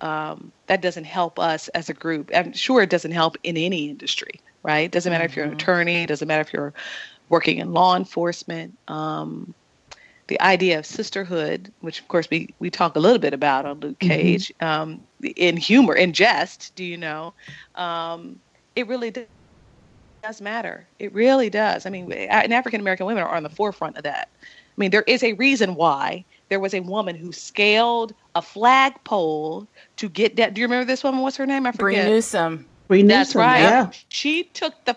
Um, 0.00 0.52
that 0.66 0.82
doesn't 0.82 1.04
help 1.04 1.38
us 1.38 1.68
as 1.68 1.88
a 1.88 1.94
group. 1.94 2.30
I'm 2.34 2.52
sure 2.52 2.82
it 2.82 2.90
doesn't 2.90 3.12
help 3.12 3.36
in 3.42 3.56
any 3.56 3.88
industry, 3.88 4.40
right? 4.62 4.84
It 4.84 4.92
doesn't 4.92 5.10
matter 5.10 5.24
mm-hmm. 5.24 5.30
if 5.30 5.36
you're 5.36 5.44
an 5.44 5.50
mm-hmm. 5.52 5.60
attorney, 5.60 6.06
doesn't 6.06 6.28
matter 6.28 6.42
if 6.42 6.52
you're 6.52 6.74
working 7.28 7.58
in 7.58 7.72
law 7.72 7.96
enforcement. 7.96 8.76
Um, 8.88 9.54
the 10.26 10.40
idea 10.40 10.78
of 10.78 10.86
sisterhood, 10.86 11.72
which 11.80 12.00
of 12.00 12.08
course 12.08 12.28
we, 12.30 12.52
we 12.58 12.68
talk 12.68 12.96
a 12.96 12.98
little 12.98 13.18
bit 13.18 13.32
about 13.32 13.64
on 13.64 13.80
Luke 13.80 13.98
mm-hmm. 13.98 14.08
Cage, 14.08 14.52
mm-hmm. 14.60 14.66
um, 14.66 15.02
in 15.36 15.56
humor, 15.56 15.94
in 15.94 16.12
jest, 16.12 16.72
do 16.74 16.84
you 16.84 16.96
know? 16.96 17.32
Um, 17.76 18.38
it 18.74 18.86
really 18.88 19.12
does 20.22 20.40
matter. 20.40 20.86
It 20.98 21.12
really 21.14 21.48
does. 21.48 21.86
I 21.86 21.90
mean, 21.90 22.12
and 22.12 22.52
African 22.52 22.80
American 22.80 23.06
women 23.06 23.22
are 23.22 23.34
on 23.34 23.42
the 23.42 23.48
forefront 23.48 23.96
of 23.96 24.02
that. 24.02 24.28
I 24.42 24.80
mean, 24.80 24.90
there 24.90 25.04
is 25.06 25.22
a 25.22 25.32
reason 25.34 25.74
why 25.74 26.24
there 26.48 26.60
was 26.60 26.74
a 26.74 26.80
woman 26.80 27.16
who 27.16 27.32
scaled 27.32 28.14
a 28.36 28.42
flagpole 28.42 29.66
to 29.96 30.08
get 30.10 30.36
that. 30.36 30.52
Do 30.52 30.60
you 30.60 30.66
remember 30.66 30.84
this 30.84 31.02
woman? 31.02 31.22
What's 31.22 31.36
her 31.38 31.46
name? 31.46 31.66
I 31.66 31.72
forget. 31.72 32.04
Bree 32.04 32.12
Newsome. 32.12 32.66
Bree 32.86 33.02
Newsome. 33.02 33.08
That's 33.08 33.34
right. 33.34 33.60
Yeah. 33.60 33.90
She 34.10 34.44
took 34.44 34.74
the 34.84 34.94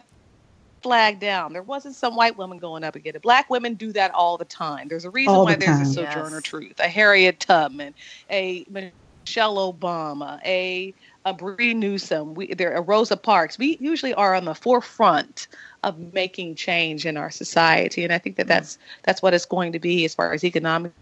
flag 0.81 1.21
down. 1.21 1.53
There 1.53 1.63
wasn't 1.63 1.95
some 1.95 2.15
white 2.15 2.37
woman 2.37 2.57
going 2.57 2.83
up 2.83 2.95
and 2.95 3.03
get 3.03 3.15
it. 3.15 3.21
Black 3.21 3.49
women 3.49 3.75
do 3.75 3.93
that 3.93 4.11
all 4.13 4.37
the 4.37 4.45
time. 4.45 4.89
There's 4.89 5.05
a 5.05 5.09
reason 5.09 5.33
why 5.35 5.55
there's 5.55 5.79
a 5.79 5.85
Sojourner 5.85 6.35
yes. 6.35 6.43
Truth, 6.43 6.79
a 6.79 6.87
Harriet 6.89 7.39
Tubman, 7.39 7.93
a 8.29 8.65
Michelle 8.69 9.73
Obama, 9.73 10.39
a 10.45 10.93
a 11.25 11.33
Bree 11.33 11.73
Newsome, 11.73 12.33
we, 12.33 12.53
there 12.53 12.73
a 12.73 12.81
Rosa 12.81 13.17
Parks. 13.17 13.57
We 13.57 13.77
usually 13.81 14.13
are 14.13 14.33
on 14.33 14.45
the 14.45 14.55
forefront 14.55 15.47
of 15.83 16.13
making 16.13 16.55
change 16.55 17.05
in 17.05 17.17
our 17.17 17.29
society, 17.29 18.03
and 18.03 18.13
I 18.13 18.17
think 18.17 18.37
that 18.37 18.47
that's 18.47 18.77
that's 19.03 19.21
what 19.21 19.33
it's 19.33 19.45
going 19.45 19.73
to 19.73 19.79
be 19.79 20.05
as 20.05 20.15
far 20.15 20.33
as 20.33 20.43
economic 20.43 20.93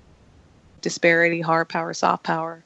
disparity, 0.82 1.42
hard 1.42 1.70
power, 1.70 1.94
soft 1.94 2.24
power. 2.24 2.64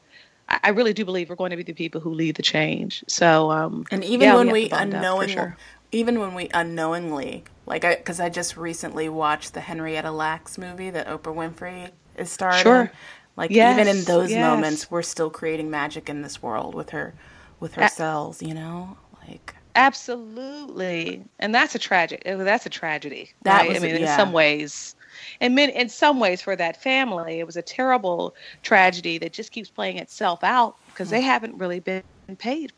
I, 0.64 0.72
really 0.72 0.92
do 0.92 1.06
believe 1.06 1.30
we're 1.30 1.38
going 1.38 1.52
to 1.52 1.56
be 1.56 1.64
the 1.64 1.72
people 1.72 2.02
who 2.02 2.14
lead 2.14 2.36
the 2.36 2.42
change. 2.42 3.06
So, 3.08 3.52
um, 3.52 3.86
and 3.90 4.04
even 4.04 4.28
yeah, 4.28 4.36
when 4.36 4.48
we, 4.48 4.64
we 4.64 4.70
unknowingly, 4.70 5.34
sure 5.34 5.56
even 5.92 6.20
when 6.20 6.34
we 6.34 6.50
unknowingly 6.54 7.44
like 7.66 7.84
I 7.86 7.96
because 7.96 8.20
I 8.20 8.30
just 8.30 8.58
recently 8.58 9.10
watched 9.10 9.54
the 9.54 9.62
Henrietta 9.62 10.12
Lacks 10.12 10.58
movie 10.58 10.90
that 10.90 11.08
Oprah 11.08 11.36
Winfrey 11.36 11.92
is 12.18 12.32
starring. 12.32 12.64
Sure. 12.64 12.92
Like 13.38 13.52
yes, 13.52 13.80
even 13.80 13.96
in 13.96 14.04
those 14.04 14.30
yes. 14.30 14.50
moments, 14.50 14.92
we're 14.92 15.02
still 15.02 15.30
creating 15.30 15.70
magic 15.70 16.10
in 16.10 16.22
this 16.22 16.42
world 16.42 16.76
with 16.76 16.90
her, 16.90 17.14
with 17.60 17.76
her 17.76 17.88
cells. 17.88 18.42
You 18.42 18.54
know, 18.54 18.98
like 19.28 19.56
absolutely, 19.76 21.24
and 21.40 21.56
that's 21.56 21.74
a 21.74 21.80
tragic. 21.80 22.24
That's 22.26 22.66
a 22.66 22.70
tragedy. 22.70 23.32
That 23.44 23.62
right? 23.62 23.70
was, 23.70 23.78
I 23.78 23.80
mean, 23.80 23.96
yeah. 23.96 24.12
in 24.12 24.20
some 24.20 24.34
ways, 24.34 24.96
and 25.40 25.58
in 25.60 25.90
some 25.90 26.20
ways 26.20 26.42
for 26.42 26.56
that 26.56 26.82
family, 26.82 27.40
it 27.40 27.46
was 27.46 27.58
a 27.58 27.62
terrible 27.62 28.36
tragedy 28.64 29.18
that 29.20 29.34
just 29.34 29.52
keeps 29.52 29.70
playing 29.70 29.98
itself 29.98 30.44
out 30.44 30.76
because 30.88 31.10
they 31.10 31.22
haven't 31.22 31.58
really 31.58 31.80
been 31.80 32.04
paid 32.38 32.72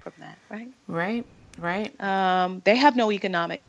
from 0.00 0.12
that, 0.18 0.38
right? 0.50 0.68
Right. 0.88 1.24
Right. 1.58 2.00
Um, 2.00 2.62
they 2.64 2.76
have 2.76 2.96
no 2.96 3.12
economic 3.12 3.62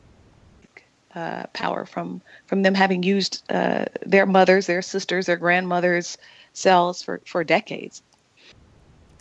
uh, 1.16 1.46
power 1.54 1.86
from 1.86 2.22
from 2.48 2.64
them 2.64 2.74
having 2.74 3.04
used 3.04 3.44
uh, 3.52 3.86
their 4.06 4.26
mothers, 4.26 4.66
their 4.68 4.82
sisters, 4.82 5.26
their 5.26 5.38
grandmothers' 5.38 6.18
cells 6.54 7.04
for 7.04 7.22
for 7.26 7.44
decades. 7.44 8.02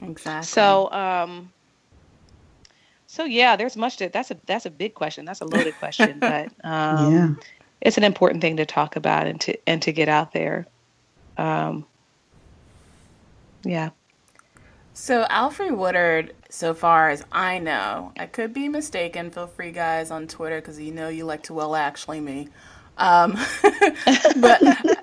Exactly. 0.00 0.46
So, 0.46 0.90
um, 0.90 1.52
so 3.06 3.24
yeah, 3.24 3.56
there's 3.56 3.76
much 3.76 3.98
to 3.98 4.08
that's 4.08 4.30
a 4.30 4.36
that's 4.46 4.66
a 4.66 4.70
big 4.70 4.94
question. 4.94 5.24
That's 5.24 5.40
a 5.40 5.44
loaded 5.44 5.76
question, 5.78 6.18
but 6.20 6.48
um, 6.64 7.12
yeah. 7.12 7.28
It's 7.82 7.98
an 7.98 8.04
important 8.04 8.40
thing 8.40 8.56
to 8.56 8.64
talk 8.64 8.96
about 8.96 9.26
and 9.26 9.40
to 9.42 9.58
and 9.68 9.82
to 9.82 9.92
get 9.92 10.08
out 10.08 10.32
there. 10.32 10.66
Um, 11.36 11.84
yeah. 13.64 13.90
So 14.94 15.24
Alfre 15.24 15.76
Woodard, 15.76 16.34
so 16.48 16.74
far 16.74 17.10
as 17.10 17.24
I 17.32 17.58
know, 17.58 18.12
I 18.18 18.26
could 18.26 18.54
be 18.54 18.68
mistaken. 18.68 19.30
Feel 19.30 19.46
free, 19.46 19.72
guys, 19.72 20.10
on 20.10 20.28
Twitter 20.28 20.60
because 20.60 20.78
you 20.78 20.92
know 20.92 21.08
you 21.08 21.24
like 21.24 21.42
to 21.44 21.54
well 21.54 21.74
actually 21.74 22.20
me. 22.20 22.48
Um, 22.98 23.32
but 24.40 24.60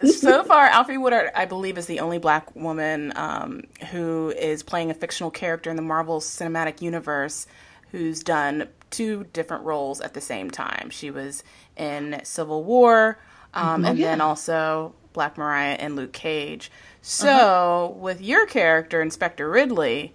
so 0.08 0.44
far, 0.44 0.70
Alfre 0.70 1.02
Woodard, 1.02 1.32
I 1.36 1.46
believe, 1.46 1.78
is 1.78 1.88
the 1.88 2.00
only 2.00 2.20
black 2.20 2.56
woman 2.56 3.12
um, 3.16 3.64
who 3.92 4.32
is 4.38 4.64
playing 4.64 4.92
a 4.92 4.94
fictional 4.94 5.32
character 5.32 5.70
in 5.70 5.76
the 5.76 5.82
Marvel 5.82 6.20
Cinematic 6.22 6.82
Universe 6.82 7.48
who's 7.92 8.24
done 8.24 8.68
two 8.90 9.26
different 9.34 9.64
roles 9.64 10.02
at 10.02 10.14
the 10.14 10.22
same 10.22 10.52
time. 10.52 10.90
She 10.90 11.12
was 11.12 11.44
in 11.78 12.22
Civil 12.24 12.64
War, 12.64 13.20
um, 13.54 13.86
oh, 13.86 13.90
and 13.90 14.00
yeah. 14.00 14.12
then 14.12 14.22
also 14.22 14.94
Black 15.14 15.38
Mariah 15.38 15.78
and 15.80 15.96
Luke 15.96 16.14
Cage. 16.14 16.72
So, 17.02 17.30
uh-huh. 17.30 18.00
with 18.00 18.22
your 18.22 18.46
character, 18.46 19.02
Inspector 19.02 19.50
Ridley, 19.50 20.14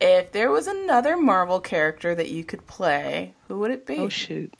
if 0.00 0.32
there 0.32 0.50
was 0.50 0.66
another 0.66 1.16
Marvel 1.16 1.60
character 1.60 2.14
that 2.14 2.28
you 2.28 2.44
could 2.44 2.66
play, 2.66 3.34
who 3.48 3.58
would 3.60 3.70
it 3.70 3.86
be? 3.86 3.98
Oh 3.98 4.08
shoot, 4.08 4.52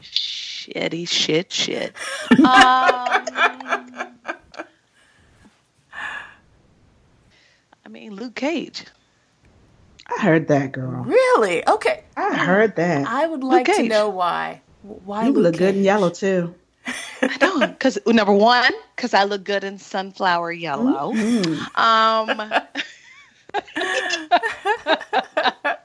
shitty 0.00 1.06
shit 1.06 1.52
shit. 1.52 1.94
um, 2.30 2.44
I 7.84 7.88
mean, 7.88 8.14
Luke 8.14 8.36
Cage. 8.36 8.84
I 10.18 10.22
heard 10.22 10.48
that, 10.48 10.72
girl. 10.72 11.04
Really? 11.04 11.66
Okay. 11.66 12.02
I 12.16 12.36
heard 12.36 12.76
that. 12.76 13.06
I 13.06 13.26
would 13.26 13.44
like 13.44 13.66
to 13.66 13.82
know 13.84 14.08
why. 14.08 14.60
Why 14.82 15.26
you 15.26 15.32
Luke 15.32 15.42
look 15.42 15.52
Cage? 15.54 15.58
good 15.58 15.76
in 15.76 15.84
yellow 15.84 16.10
too. 16.10 16.54
I 17.22 17.36
don't, 17.38 17.60
because 17.60 17.98
number 18.06 18.32
one, 18.32 18.72
because 18.96 19.14
I 19.14 19.24
look 19.24 19.44
good 19.44 19.62
in 19.62 19.78
sunflower 19.78 20.52
yellow. 20.52 21.12
Mm-hmm. 21.12 21.80
Um, 21.80 22.52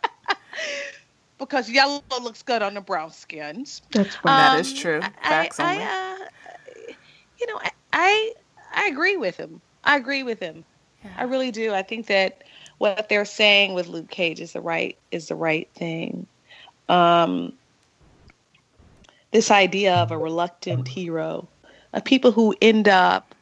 because 1.38 1.69
yellow 1.69 2.01
looks 2.21 2.41
good 2.41 2.61
on 2.61 2.73
the 2.73 2.82
brown 2.82 3.11
skins. 3.11 3.82
That's 3.91 4.15
um, 4.15 4.21
that 4.26 4.59
is 4.59 4.73
true. 4.73 5.01
Facts 5.23 5.59
I, 5.59 5.76
I 5.76 5.84
uh, 5.84 6.17
you 7.39 7.47
know, 7.47 7.59
I, 7.61 7.71
I, 7.93 8.34
I 8.73 8.88
agree 8.88 9.17
with 9.17 9.36
him. 9.36 9.61
I 9.84 9.97
agree 9.97 10.23
with 10.23 10.39
him. 10.39 10.63
Yeah. 11.03 11.11
I 11.17 11.23
really 11.23 11.51
do. 11.51 11.73
I 11.73 11.84
think 11.84 12.07
that 12.07 12.43
what 12.78 13.09
they're 13.09 13.26
saying 13.26 13.73
with 13.73 13.88
Luke 13.88 14.09
Cage 14.09 14.39
is 14.39 14.53
the 14.53 14.61
right 14.61 14.97
is 15.11 15.28
the 15.28 15.36
right 15.36 15.69
thing. 15.76 16.28
Um, 16.89 17.53
this 19.32 19.51
idea 19.51 19.95
of 19.95 20.11
a 20.11 20.17
reluctant 20.17 20.88
hero, 20.88 21.47
of 21.93 22.03
people 22.05 22.32
who 22.32 22.55
end 22.61 22.88
up 22.88 23.36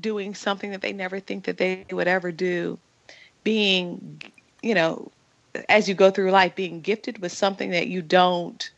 doing 0.00 0.34
something 0.34 0.70
that 0.70 0.80
they 0.80 0.92
never 0.92 1.18
think 1.18 1.44
that 1.44 1.58
they 1.58 1.84
would 1.90 2.08
ever 2.08 2.30
do, 2.30 2.78
being, 3.42 4.22
you 4.62 4.74
know, 4.74 5.10
as 5.68 5.88
you 5.88 5.94
go 5.94 6.10
through 6.10 6.30
life, 6.30 6.54
being 6.54 6.80
gifted 6.80 7.18
with 7.18 7.32
something 7.32 7.70
that 7.70 7.88
you 7.88 8.00
don't, 8.02 8.70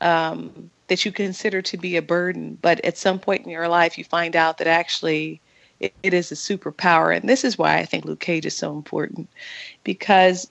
um, 0.00 0.70
that 0.86 1.04
you 1.04 1.10
consider 1.10 1.60
to 1.62 1.76
be 1.76 1.96
a 1.96 2.02
burden, 2.02 2.56
but 2.62 2.84
at 2.84 2.96
some 2.96 3.18
point 3.18 3.44
in 3.44 3.50
your 3.50 3.68
life, 3.68 3.98
you 3.98 4.04
find 4.04 4.36
out 4.36 4.58
that 4.58 4.68
actually 4.68 5.40
it, 5.80 5.94
it 6.02 6.14
is 6.14 6.32
a 6.32 6.34
superpower. 6.34 7.14
And 7.16 7.28
this 7.28 7.44
is 7.44 7.58
why 7.58 7.78
I 7.78 7.84
think 7.84 8.04
Luke 8.04 8.20
Cage 8.20 8.46
is 8.46 8.56
so 8.56 8.72
important 8.72 9.28
because 9.84 10.50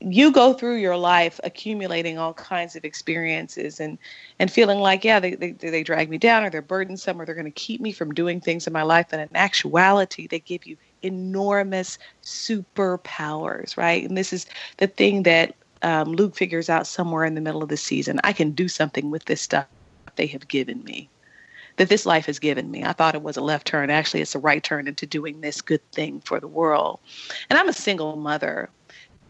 you 0.00 0.32
go 0.32 0.52
through 0.52 0.76
your 0.76 0.96
life 0.96 1.38
accumulating 1.44 2.18
all 2.18 2.34
kinds 2.34 2.74
of 2.74 2.84
experiences 2.84 3.78
and 3.78 3.98
and 4.40 4.50
feeling 4.50 4.80
like 4.80 5.04
yeah 5.04 5.20
they, 5.20 5.36
they, 5.36 5.52
they 5.52 5.82
drag 5.84 6.10
me 6.10 6.18
down 6.18 6.42
or 6.42 6.50
they're 6.50 6.60
burdensome 6.60 7.20
or 7.20 7.24
they're 7.24 7.36
going 7.36 7.44
to 7.44 7.52
keep 7.52 7.80
me 7.80 7.92
from 7.92 8.12
doing 8.12 8.40
things 8.40 8.66
in 8.66 8.72
my 8.72 8.82
life. 8.82 9.06
And 9.12 9.22
in 9.22 9.28
actuality 9.36 10.26
they 10.26 10.40
give 10.40 10.66
you 10.66 10.76
enormous 11.02 11.98
superpowers 12.24 13.76
right? 13.76 14.04
And 14.04 14.16
this 14.16 14.32
is 14.32 14.46
the 14.78 14.88
thing 14.88 15.22
that 15.24 15.54
um, 15.82 16.12
luke 16.12 16.34
figures 16.34 16.68
out 16.68 16.86
somewhere 16.86 17.24
in 17.24 17.34
the 17.34 17.40
middle 17.40 17.62
of 17.62 17.68
the 17.68 17.76
season. 17.76 18.20
I 18.24 18.32
can 18.32 18.50
do 18.52 18.68
something 18.68 19.10
with 19.10 19.26
this 19.26 19.40
stuff 19.40 19.66
they 20.16 20.26
have 20.26 20.48
given 20.48 20.82
me 20.84 21.08
that 21.76 21.88
this 21.88 22.06
life 22.06 22.26
has 22.26 22.38
given 22.38 22.70
me. 22.70 22.84
I 22.84 22.92
thought 22.92 23.14
it 23.14 23.22
was 23.22 23.36
a 23.36 23.42
left 23.42 23.66
turn. 23.66 23.90
Actually, 23.90 24.20
it's 24.20 24.34
a 24.34 24.38
right 24.38 24.62
turn 24.62 24.88
into 24.88 25.06
doing 25.06 25.40
this 25.40 25.60
good 25.60 25.80
thing 25.92 26.20
for 26.20 26.40
the 26.40 26.48
world. 26.48 27.00
And 27.50 27.58
I'm 27.58 27.68
a 27.68 27.72
single 27.72 28.16
mother. 28.16 28.68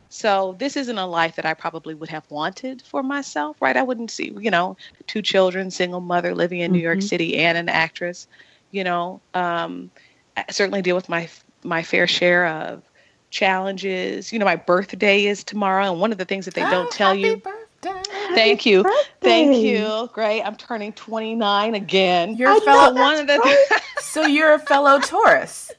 So 0.09 0.57
this 0.59 0.77
isn't 0.77 0.99
a 0.99 1.07
life 1.07 1.37
that 1.37 1.47
I 1.47 1.55
probably 1.55 1.95
would 1.95 2.11
have 2.11 2.31
wanted 2.31 2.83
for 2.83 3.03
myself, 3.03 3.57
right? 3.63 3.77
I 3.77 3.83
wouldn't 3.83 4.11
see, 4.11 4.33
you 4.39 4.51
know, 4.51 4.77
two 5.07 5.23
children, 5.23 5.71
single 5.71 6.01
mother 6.01 6.35
living 6.35 6.61
in 6.61 6.73
New 6.73 6.79
mm-hmm. 6.79 6.85
York 6.85 7.03
City 7.03 7.39
and 7.39 7.57
an 7.57 7.71
actress, 7.71 8.27
you 8.73 8.85
know, 8.85 9.21
um, 9.35 9.91
I 10.37 10.45
certainly 10.51 10.83
deal 10.83 10.97
with 10.97 11.09
my 11.09 11.29
my 11.63 11.83
fair 11.83 12.07
share 12.07 12.47
of 12.47 12.83
challenges. 13.31 14.33
You 14.33 14.39
know, 14.39 14.45
my 14.45 14.57
birthday 14.57 15.27
is 15.27 15.45
tomorrow, 15.45 15.91
and 15.91 16.01
one 16.01 16.11
of 16.13 16.19
the 16.19 16.25
things 16.25 16.47
that 16.47 16.55
they 16.55 16.63
don't 16.63 16.87
oh, 16.87 16.91
tell 16.93 17.15
you. 17.15 17.37
Birthday. 17.37 17.62
Thank 18.35 18.67
you. 18.67 18.83
Birthday. 18.83 19.09
Thank 19.21 19.57
you. 19.57 20.11
Great. 20.13 20.43
I'm 20.43 20.57
turning 20.57 20.93
29 20.93 21.75
again. 21.75 22.37
You're 22.37 22.57
a 22.57 22.61
fellow 22.61 22.95
one 22.95 23.21
of 23.21 23.27
the 23.27 23.81
So 24.01 24.27
you're 24.27 24.55
a 24.55 24.59
fellow 24.59 25.01
Taurus. 25.01 25.71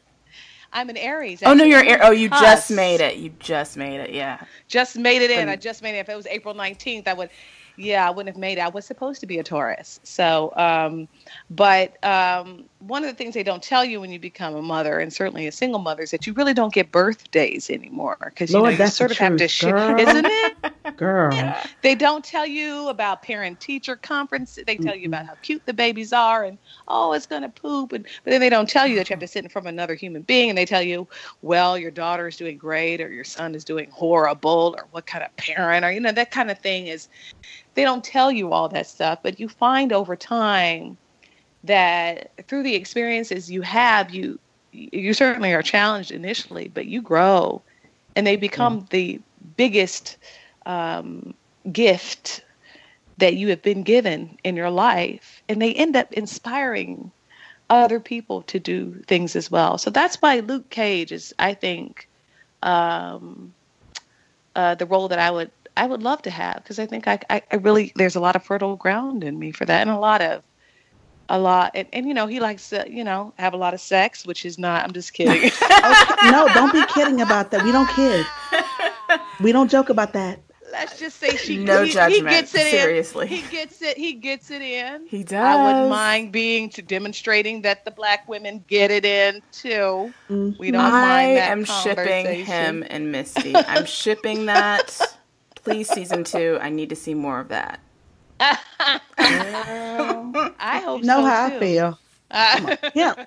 I'm 0.71 0.89
an 0.89 0.97
Aries. 0.97 1.43
Actually. 1.43 1.51
Oh 1.51 1.53
no, 1.55 1.63
you're 1.65 2.03
oh 2.03 2.11
you 2.11 2.29
just 2.29 2.71
made 2.71 2.99
it. 2.99 3.17
You 3.17 3.29
just 3.39 3.77
made 3.77 3.99
it. 3.99 4.11
Yeah. 4.11 4.43
Just 4.67 4.97
made 4.97 5.21
it 5.21 5.29
in. 5.29 5.47
I 5.47 5.55
just 5.55 5.83
made 5.83 5.95
it. 5.95 5.99
If 5.99 6.09
it 6.09 6.15
was 6.15 6.25
April 6.27 6.55
19th, 6.55 7.07
I 7.07 7.13
would 7.13 7.29
yeah, 7.75 8.07
I 8.07 8.11
wouldn't 8.11 8.35
have 8.35 8.39
made 8.39 8.57
it. 8.57 8.61
I 8.61 8.69
was 8.69 8.85
supposed 8.85 9.19
to 9.21 9.27
be 9.27 9.39
a 9.39 9.43
Taurus. 9.43 9.99
So, 10.03 10.53
um, 10.55 11.07
but 11.49 12.03
um, 12.05 12.65
one 12.87 13.03
of 13.03 13.09
the 13.09 13.15
things 13.15 13.33
they 13.33 13.43
don't 13.43 13.63
tell 13.63 13.85
you 13.85 14.01
when 14.01 14.11
you 14.11 14.19
become 14.19 14.55
a 14.55 14.61
mother, 14.61 14.99
and 14.99 15.11
certainly 15.11 15.47
a 15.47 15.51
single 15.51 15.79
mother, 15.79 16.03
is 16.03 16.11
that 16.11 16.27
you 16.27 16.33
really 16.33 16.53
don't 16.53 16.73
get 16.73 16.91
birthdays 16.91 17.69
anymore 17.69 18.17
because 18.19 18.51
you 18.51 18.61
know 18.61 18.69
you 18.69 18.87
sort 18.87 19.11
of 19.11 19.17
have 19.17 19.37
to, 19.37 19.47
sh- 19.47 19.63
isn't 19.65 20.25
it? 20.25 20.73
Girl, 20.97 21.33
yeah. 21.33 21.65
they 21.81 21.95
don't 21.95 22.23
tell 22.23 22.45
you 22.45 22.89
about 22.89 23.23
parent-teacher 23.23 23.95
conference. 23.97 24.59
They 24.67 24.75
tell 24.75 24.93
mm-hmm. 24.93 25.01
you 25.01 25.07
about 25.07 25.25
how 25.25 25.35
cute 25.41 25.65
the 25.65 25.73
babies 25.73 26.11
are, 26.11 26.43
and 26.43 26.57
oh, 26.87 27.13
it's 27.13 27.25
gonna 27.25 27.49
poop, 27.49 27.93
and 27.93 28.05
but 28.23 28.31
then 28.31 28.41
they 28.41 28.49
don't 28.49 28.69
tell 28.69 28.85
you 28.85 28.95
that 28.97 29.09
you 29.09 29.13
have 29.13 29.21
to 29.21 29.27
sit 29.27 29.43
in 29.43 29.49
front 29.49 29.67
of 29.67 29.73
another 29.73 29.95
human 29.95 30.21
being, 30.23 30.49
and 30.49 30.57
they 30.57 30.65
tell 30.65 30.83
you, 30.83 31.07
well, 31.41 31.77
your 31.77 31.91
daughter 31.91 32.27
is 32.27 32.37
doing 32.37 32.57
great, 32.57 32.99
or 33.01 33.09
your 33.09 33.23
son 33.23 33.55
is 33.55 33.63
doing 33.63 33.89
horrible, 33.91 34.75
or 34.77 34.87
what 34.91 35.05
kind 35.05 35.23
of 35.23 35.35
parent, 35.37 35.85
or 35.85 35.91
you 35.91 35.99
know 35.99 36.11
that 36.11 36.31
kind 36.31 36.51
of 36.51 36.59
thing 36.59 36.87
is 36.87 37.07
they 37.75 37.83
don't 37.83 38.03
tell 38.03 38.31
you 38.31 38.51
all 38.51 38.67
that 38.69 38.87
stuff, 38.87 39.19
but 39.23 39.39
you 39.39 39.47
find 39.47 39.93
over 39.93 40.15
time 40.15 40.97
that 41.63 42.31
through 42.47 42.63
the 42.63 42.75
experiences 42.75 43.49
you 43.49 43.61
have, 43.61 44.13
you 44.13 44.39
you 44.71 45.13
certainly 45.13 45.53
are 45.53 45.61
challenged 45.61 46.11
initially, 46.11 46.67
but 46.67 46.87
you 46.87 47.01
grow, 47.01 47.61
and 48.15 48.25
they 48.25 48.35
become 48.35 48.81
mm. 48.81 48.89
the 48.89 49.21
biggest 49.55 50.17
um, 50.65 51.33
gift 51.71 52.43
that 53.17 53.35
you 53.35 53.49
have 53.49 53.61
been 53.61 53.83
given 53.83 54.37
in 54.43 54.55
your 54.55 54.71
life, 54.71 55.43
and 55.47 55.61
they 55.61 55.73
end 55.73 55.95
up 55.95 56.11
inspiring 56.13 57.11
other 57.69 57.99
people 57.99 58.41
to 58.43 58.59
do 58.59 59.01
things 59.07 59.35
as 59.35 59.49
well. 59.49 59.77
So 59.77 59.89
that's 59.89 60.17
why 60.17 60.39
Luke 60.39 60.69
Cage 60.69 61.11
is, 61.11 61.33
I 61.39 61.53
think, 61.53 62.07
um, 62.61 63.53
uh, 64.55 64.75
the 64.75 64.85
role 64.85 65.07
that 65.07 65.19
I 65.19 65.31
would 65.31 65.51
I 65.75 65.87
would 65.87 66.03
love 66.03 66.21
to 66.23 66.29
have 66.29 66.57
because 66.57 66.77
I 66.77 66.85
think 66.85 67.07
I, 67.07 67.19
I, 67.29 67.41
I, 67.51 67.55
really 67.55 67.91
there's 67.95 68.15
a 68.15 68.19
lot 68.19 68.35
of 68.35 68.43
fertile 68.43 68.75
ground 68.75 69.23
in 69.23 69.39
me 69.39 69.51
for 69.51 69.65
that 69.65 69.81
and 69.81 69.89
a 69.89 69.97
lot 69.97 70.21
of 70.21 70.43
a 71.33 71.39
lot 71.39 71.71
and, 71.73 71.87
and 71.93 72.07
you 72.07 72.13
know 72.13 72.27
he 72.27 72.39
likes 72.39 72.69
to 72.69 72.85
you 72.87 73.03
know 73.03 73.33
have 73.39 73.53
a 73.53 73.57
lot 73.57 73.73
of 73.73 73.81
sex 73.81 74.23
which 74.23 74.45
is 74.45 74.59
not 74.59 74.83
I'm 74.83 74.93
just 74.93 75.13
kidding. 75.13 75.49
okay, 75.63 76.31
no, 76.31 76.47
don't 76.53 76.71
be 76.71 76.85
kidding 76.93 77.21
about 77.21 77.49
that. 77.51 77.63
We 77.63 77.71
don't 77.71 77.89
kid. 77.89 78.25
We 79.41 79.51
don't 79.51 79.69
joke 79.69 79.89
about 79.89 80.13
that. 80.13 80.39
Let's 80.71 80.99
just 80.99 81.19
say 81.19 81.35
she 81.35 81.57
no 81.57 81.83
he, 81.83 81.91
judgment. 81.91 82.29
He 82.29 82.35
gets 82.35 82.55
it 82.55 82.67
seriously. 82.67 83.25
In. 83.25 83.31
He 83.33 83.41
gets 83.51 83.81
it. 83.81 83.97
He 83.97 84.13
gets 84.13 84.51
it 84.51 84.61
in. 84.61 85.07
He 85.07 85.23
does. 85.23 85.33
I 85.33 85.63
wouldn't 85.65 85.89
mind 85.89 86.31
being 86.31 86.69
to 86.69 86.81
demonstrating 86.81 87.61
that 87.63 87.83
the 87.83 87.91
black 87.91 88.27
women 88.27 88.63
get 88.67 88.91
it 88.91 89.05
in 89.05 89.41
too. 89.51 90.13
Mm-hmm. 90.29 90.51
We 90.59 90.71
don't 90.71 90.81
I 90.81 90.89
mind 90.89 91.37
that. 91.37 91.49
I 91.49 91.51
am 91.51 91.65
shipping 91.65 92.45
him 92.45 92.85
and 92.89 93.11
Misty. 93.11 93.55
I'm 93.55 93.85
shipping 93.85 94.45
that. 94.47 94.99
Please, 95.55 95.89
season 95.89 96.23
two. 96.23 96.59
I 96.61 96.69
need 96.69 96.89
to 96.89 96.95
see 96.95 97.13
more 97.13 97.39
of 97.39 97.49
that. 97.49 97.79
I 99.17 100.81
hope 100.83 101.03
know 101.03 101.21
so 101.21 101.25
how 101.25 101.49
too. 101.49 101.55
I 101.55 101.59
feel. 101.59 101.99
Uh, 102.31 102.75
yeah, 102.95 103.25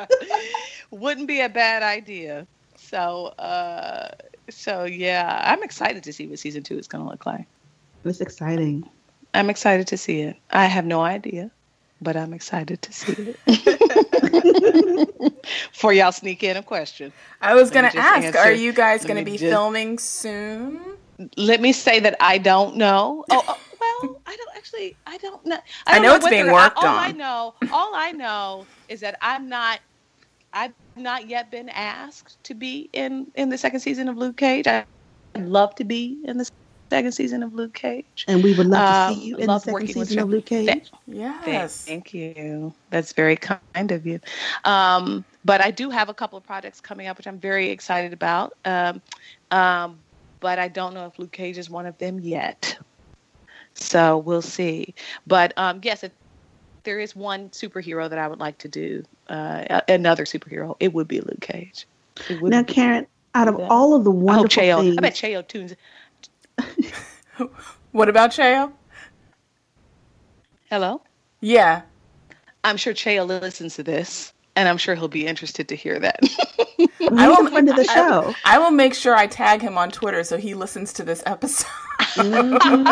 wouldn't 0.90 1.26
be 1.26 1.40
a 1.40 1.48
bad 1.48 1.82
idea. 1.82 2.46
So, 2.76 3.26
uh, 3.38 4.10
so 4.50 4.84
yeah, 4.84 5.42
I'm 5.44 5.62
excited 5.62 6.04
to 6.04 6.12
see 6.12 6.26
what 6.26 6.38
season 6.38 6.62
two 6.62 6.78
is 6.78 6.86
going 6.86 7.02
to 7.02 7.10
look 7.10 7.24
like. 7.26 7.46
It's 8.04 8.20
exciting. 8.20 8.88
I'm 9.34 9.50
excited 9.50 9.86
to 9.88 9.96
see 9.96 10.20
it. 10.20 10.36
I 10.50 10.66
have 10.66 10.84
no 10.84 11.00
idea, 11.02 11.50
but 12.00 12.16
I'm 12.16 12.32
excited 12.32 12.82
to 12.82 12.92
see 12.92 13.34
it. 13.46 15.34
For 15.72 15.92
y'all 15.92 16.12
sneak 16.12 16.42
in 16.42 16.56
a 16.56 16.62
question. 16.62 17.12
I 17.40 17.54
was 17.54 17.70
going 17.70 17.90
to 17.90 17.98
ask, 17.98 18.26
answer. 18.26 18.38
are 18.38 18.52
you 18.52 18.72
guys 18.72 19.04
going 19.04 19.18
to 19.18 19.24
be 19.24 19.38
just... 19.38 19.44
filming 19.44 19.98
soon? 19.98 20.80
Let 21.36 21.60
me 21.60 21.72
say 21.72 22.00
that 22.00 22.16
I 22.20 22.38
don't 22.38 22.76
know. 22.76 23.24
Oh, 23.30 23.42
oh 23.48 23.58
well, 24.02 24.20
I 24.26 24.36
don't 24.36 24.56
actually. 24.56 24.96
I 25.06 25.16
don't 25.18 25.44
know. 25.44 25.58
I, 25.86 25.94
don't 25.94 26.04
I 26.04 26.06
know, 26.06 26.08
know, 26.08 26.16
it's 26.16 26.28
being 26.28 26.50
worked 26.50 26.78
all 26.78 26.86
on. 26.86 26.94
All 26.94 27.00
I 27.00 27.12
know, 27.12 27.54
all 27.72 27.94
I 27.94 28.12
know 28.12 28.66
is 28.88 29.00
that 29.00 29.18
I'm 29.20 29.48
not. 29.48 29.80
I've 30.52 30.72
not 30.96 31.28
yet 31.28 31.50
been 31.50 31.68
asked 31.68 32.42
to 32.44 32.54
be 32.54 32.88
in 32.92 33.26
in 33.34 33.48
the 33.50 33.58
second 33.58 33.80
season 33.80 34.08
of 34.08 34.16
Luke 34.16 34.36
Cage. 34.36 34.66
I'd 34.66 34.86
love 35.36 35.74
to 35.76 35.84
be 35.84 36.18
in 36.24 36.38
the 36.38 36.50
second 36.90 37.12
season 37.12 37.42
of 37.42 37.54
Luke 37.54 37.74
Cage. 37.74 38.24
And 38.28 38.42
we 38.42 38.54
would 38.56 38.66
love 38.66 39.14
to 39.14 39.20
see 39.20 39.26
you 39.28 39.36
in 39.36 39.46
the 39.46 39.58
second 39.58 39.88
season 39.88 40.18
of 40.18 40.28
Luke 40.28 40.46
Cage. 40.46 40.90
Yes. 41.06 41.84
Thank 41.84 42.14
you. 42.14 42.72
That's 42.90 43.12
very 43.12 43.36
kind 43.36 43.92
of 43.92 44.06
you. 44.06 44.20
Um, 44.64 45.24
but 45.44 45.60
I 45.60 45.70
do 45.70 45.90
have 45.90 46.08
a 46.08 46.14
couple 46.14 46.36
of 46.38 46.44
projects 46.44 46.80
coming 46.80 47.06
up, 47.06 47.18
which 47.18 47.26
I'm 47.26 47.38
very 47.38 47.70
excited 47.70 48.12
about. 48.12 48.54
Um, 48.64 49.00
um, 49.50 49.98
but 50.46 50.60
I 50.60 50.68
don't 50.68 50.94
know 50.94 51.06
if 51.06 51.18
Luke 51.18 51.32
Cage 51.32 51.58
is 51.58 51.68
one 51.68 51.86
of 51.86 51.98
them 51.98 52.20
yet. 52.20 52.78
So 53.74 54.16
we'll 54.16 54.42
see. 54.42 54.94
But 55.26 55.52
um, 55.56 55.80
yes, 55.82 56.04
if 56.04 56.12
there 56.84 57.00
is 57.00 57.16
one 57.16 57.48
superhero 57.48 58.08
that 58.08 58.16
I 58.16 58.28
would 58.28 58.38
like 58.38 58.58
to 58.58 58.68
do, 58.68 59.02
uh, 59.28 59.80
another 59.88 60.24
superhero, 60.24 60.76
it 60.78 60.94
would 60.94 61.08
be 61.08 61.20
Luke 61.20 61.40
Cage. 61.40 61.88
Now, 62.30 62.62
Karen, 62.62 63.08
out 63.34 63.48
of 63.48 63.56
all 63.68 63.94
of 63.94 64.04
the 64.04 64.12
wonderful 64.12 64.62
I 64.62 64.72
things, 64.72 64.98
I 64.98 65.00
bet 65.00 65.14
Cheo 65.14 65.48
tunes. 65.48 65.74
what 67.90 68.08
about 68.08 68.30
Cheo? 68.30 68.70
Hello. 70.70 71.02
Yeah, 71.40 71.82
I'm 72.62 72.76
sure 72.76 72.94
Cheo 72.94 73.26
listens 73.26 73.74
to 73.74 73.82
this 73.82 74.32
and 74.56 74.68
I'm 74.68 74.78
sure 74.78 74.94
he'll 74.94 75.06
be 75.08 75.26
interested 75.26 75.68
to 75.68 75.76
hear 75.76 76.00
that. 76.00 76.18
I 77.12 77.28
will 77.28 77.48
friend 77.48 77.68
of 77.68 77.76
the 77.76 77.84
show. 77.84 78.34
I, 78.44 78.56
I, 78.56 78.58
will 78.58 78.70
make 78.70 78.94
sure 78.94 79.14
I 79.14 79.26
tag 79.26 79.60
him 79.60 79.78
on 79.78 79.90
Twitter 79.90 80.24
so 80.24 80.38
he 80.38 80.54
listens 80.54 80.92
to 80.94 81.04
this 81.04 81.22
episode. 81.26 81.68
mm-hmm. 82.16 82.86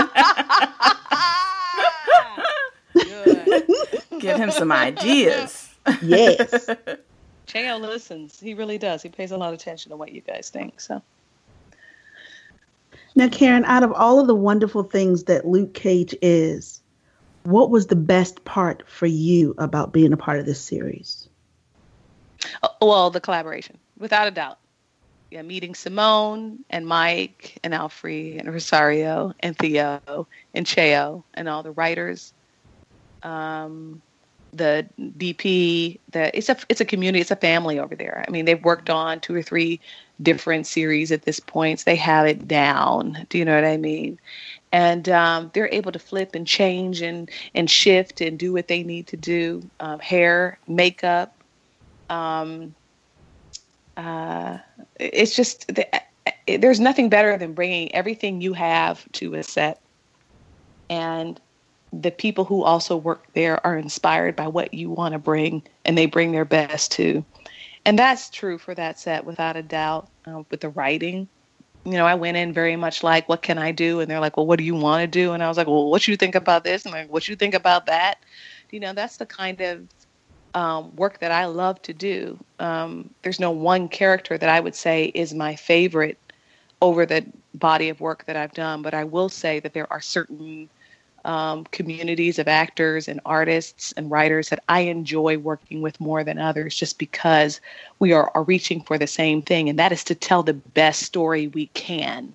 Give 4.21 4.37
him 4.37 4.51
some 4.51 4.71
ideas. 4.71 5.75
Yes. 6.03 6.69
Cheo 7.47 7.81
listens. 7.81 8.39
He 8.39 8.55
really 8.55 8.79
does. 8.79 9.03
He 9.03 9.09
pays 9.09 9.33
a 9.33 9.37
lot 9.37 9.49
of 9.49 9.55
attention 9.55 9.91
to 9.91 9.97
what 9.97 10.13
you 10.13 10.21
guys 10.21 10.51
think. 10.51 10.81
So. 10.81 11.03
Now, 13.17 13.29
Karen, 13.29 13.65
out 13.65 13.83
of 13.83 13.93
all 13.93 14.21
of 14.21 14.27
the 14.27 14.35
wonderful 14.35 14.83
things 14.83 15.25
that 15.25 15.47
Luke 15.47 15.75
Cage 15.75 16.15
is, 16.23 16.81
what 17.45 17.71
was 17.71 17.87
the 17.87 17.97
best 17.97 18.45
part 18.45 18.89
for 18.89 19.07
you 19.07 19.55
about 19.59 19.93
being 19.93 20.13
a 20.13 20.17
part 20.17 20.41
of 20.41 20.47
this 20.47 20.61
series? 20.61 21.29
Uh, 22.63 22.69
well, 22.81 23.11
the 23.11 23.21
collaboration, 23.21 23.79
without 23.99 24.29
a 24.29 24.31
doubt. 24.31 24.59
Yeah, 25.31 25.43
meeting 25.43 25.75
Simone 25.75 26.61
and 26.71 26.87
Mike 26.87 27.59
and 27.65 27.75
Alfre 27.75 28.39
and 28.39 28.53
Rosario 28.53 29.33
and 29.41 29.59
Theo 29.59 30.29
and 30.55 30.65
Cheo 30.65 31.25
and 31.35 31.49
all 31.49 31.63
the 31.65 31.73
writers. 31.73 32.33
Um, 33.25 34.01
the 34.53 34.89
DP, 35.01 35.99
the 36.13 36.37
it's 36.37 36.49
a 36.49 36.57
it's 36.69 36.81
a 36.81 36.85
community, 36.85 37.21
it's 37.21 37.31
a 37.31 37.37
family 37.37 37.79
over 37.79 37.97
there. 37.97 38.25
I 38.27 38.31
mean, 38.31 38.45
they've 38.45 38.63
worked 38.63 38.91
on 38.91 39.21
two 39.21 39.35
or 39.35 39.43
three 39.43 39.81
different 40.23 40.67
series 40.67 41.11
at 41.11 41.23
this 41.23 41.41
point. 41.41 41.81
So 41.81 41.85
they 41.87 41.97
have 41.97 42.27
it 42.27 42.47
down. 42.47 43.27
Do 43.29 43.39
you 43.39 43.45
know 43.45 43.55
what 43.55 43.65
I 43.65 43.77
mean? 43.77 44.19
And 44.73 45.09
um, 45.09 45.51
they're 45.55 45.73
able 45.73 45.93
to 45.93 45.99
flip 45.99 46.35
and 46.35 46.47
change 46.47 47.03
and 47.03 47.31
and 47.55 47.69
shift 47.69 48.21
and 48.21 48.39
do 48.39 48.53
what 48.53 48.69
they 48.69 48.83
need 48.83 49.07
to 49.09 49.17
do. 49.17 49.69
Um, 49.81 49.99
hair, 49.99 50.59
makeup. 50.69 51.35
Um, 52.11 52.75
uh, 53.97 54.59
it's 54.99 55.35
just 55.35 55.69
the, 55.69 55.87
there's 56.47 56.81
nothing 56.81 57.09
better 57.09 57.37
than 57.37 57.53
bringing 57.53 57.95
everything 57.95 58.41
you 58.41 58.53
have 58.53 59.11
to 59.13 59.35
a 59.35 59.43
set. 59.43 59.81
And 60.91 61.41
the 61.93 62.11
people 62.11 62.45
who 62.45 62.63
also 62.63 62.97
work 62.97 63.25
there 63.35 63.65
are 63.67 63.77
inspired 63.77 64.37
by 64.37 64.49
what 64.49 64.75
you 64.75 64.91
want 64.91 65.13
to 65.13 65.19
bring 65.19 65.63
and 65.85 65.97
they 65.97 66.07
bring 66.07 66.33
their 66.33 66.45
best 66.45 66.93
too. 66.93 67.25
And 67.85 67.99
that's 67.99 68.31
true 68.31 68.59
for 68.59 68.75
that 68.75 68.99
set 68.99 69.25
without 69.25 69.57
a 69.57 69.63
doubt 69.63 70.09
uh, 70.27 70.43
with 70.51 70.61
the 70.61 70.71
writing. 70.71 71.29
You 71.85 71.93
know 71.93 72.07
i 72.07 72.15
went 72.15 72.39
in 72.39 72.55
very 72.55 72.77
much 72.77 73.03
like 73.03 73.29
what 73.29 73.43
can 73.43 73.59
i 73.59 73.71
do? 73.71 74.01
And 74.01 74.11
they're 74.11 74.21
like 74.21 74.39
well 74.39 74.47
what 74.47 74.59
do 74.59 74.65
you 74.65 74.75
want 74.75 75.03
to 75.03 75.07
do? 75.07 75.33
And 75.33 75.43
i 75.43 75.49
was 75.49 75.59
like 75.59 75.67
well 75.67 75.91
what 75.91 76.09
you 76.09 76.17
think 76.17 76.35
about 76.35 76.65
this? 76.65 76.85
And 76.85 76.95
like 76.95 77.13
what 77.13 77.29
you 77.29 77.37
think 77.37 77.55
about 77.55 77.87
that? 77.87 78.19
You 78.71 78.81
know 78.81 78.95
that's 78.95 79.19
the 79.19 79.27
kind 79.27 79.61
of 79.61 79.87
um, 80.55 80.95
work 80.97 81.19
that 81.19 81.33
i 81.33 81.45
love 81.47 81.81
to 81.83 81.93
do 81.93 82.39
um, 82.59 83.11
there's 83.23 83.41
no 83.41 83.51
one 83.51 83.89
character 83.89 84.39
that 84.39 84.49
i 84.49 84.61
would 84.61 84.75
say 84.75 85.07
is 85.15 85.35
my 85.35 85.55
favorite 85.55 86.19
over 86.81 87.07
the 87.07 87.25
body 87.55 87.89
of 87.89 88.01
work 88.01 88.25
that 88.27 88.37
i've 88.37 88.53
done 88.53 88.83
but 88.83 88.95
i 88.95 89.05
will 89.05 89.29
say 89.29 89.61
that 89.61 89.73
there 89.73 89.91
are 89.93 90.01
certain 90.01 90.69
um, 91.25 91.65
communities 91.71 92.39
of 92.39 92.49
actors 92.49 93.09
and 93.09 93.21
artists 93.25 93.93
and 93.93 94.11
writers 94.11 94.51
that 94.51 94.63
I 94.69 94.81
enjoy 94.81 95.39
working 95.39 95.81
with 95.81 96.01
more 96.01 96.23
than 96.23 96.39
others 96.39 96.77
just 96.77 96.99
because 96.99 97.61
we 97.99 98.13
are, 98.13 98.31
are 98.35 98.43
reaching 98.43 98.83
for 98.83 98.99
the 98.99 99.07
same 99.07 99.41
thing, 99.41 99.69
and 99.69 99.79
that 99.79 99.93
is 99.93 100.05
to 100.05 100.15
tell 100.15 100.43
the 100.43 100.53
best 100.53 101.03
story 101.03 101.49
we 101.49 101.67
can. 101.69 102.35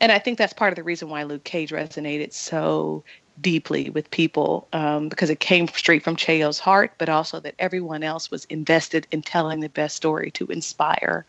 And 0.00 0.10
I 0.10 0.18
think 0.18 0.38
that's 0.38 0.54
part 0.54 0.72
of 0.72 0.76
the 0.76 0.82
reason 0.82 1.10
why 1.10 1.24
Luke 1.24 1.44
Cage 1.44 1.70
resonated 1.72 2.32
so 2.32 3.04
deeply 3.40 3.90
with 3.90 4.10
people 4.10 4.68
um, 4.72 5.08
because 5.08 5.30
it 5.30 5.40
came 5.40 5.68
straight 5.68 6.02
from 6.02 6.16
Cheo's 6.16 6.58
heart, 6.58 6.92
but 6.98 7.08
also 7.08 7.40
that 7.40 7.54
everyone 7.58 8.02
else 8.02 8.30
was 8.30 8.44
invested 8.46 9.06
in 9.10 9.22
telling 9.22 9.60
the 9.60 9.68
best 9.68 9.96
story 9.96 10.30
to 10.32 10.46
inspire 10.46 11.24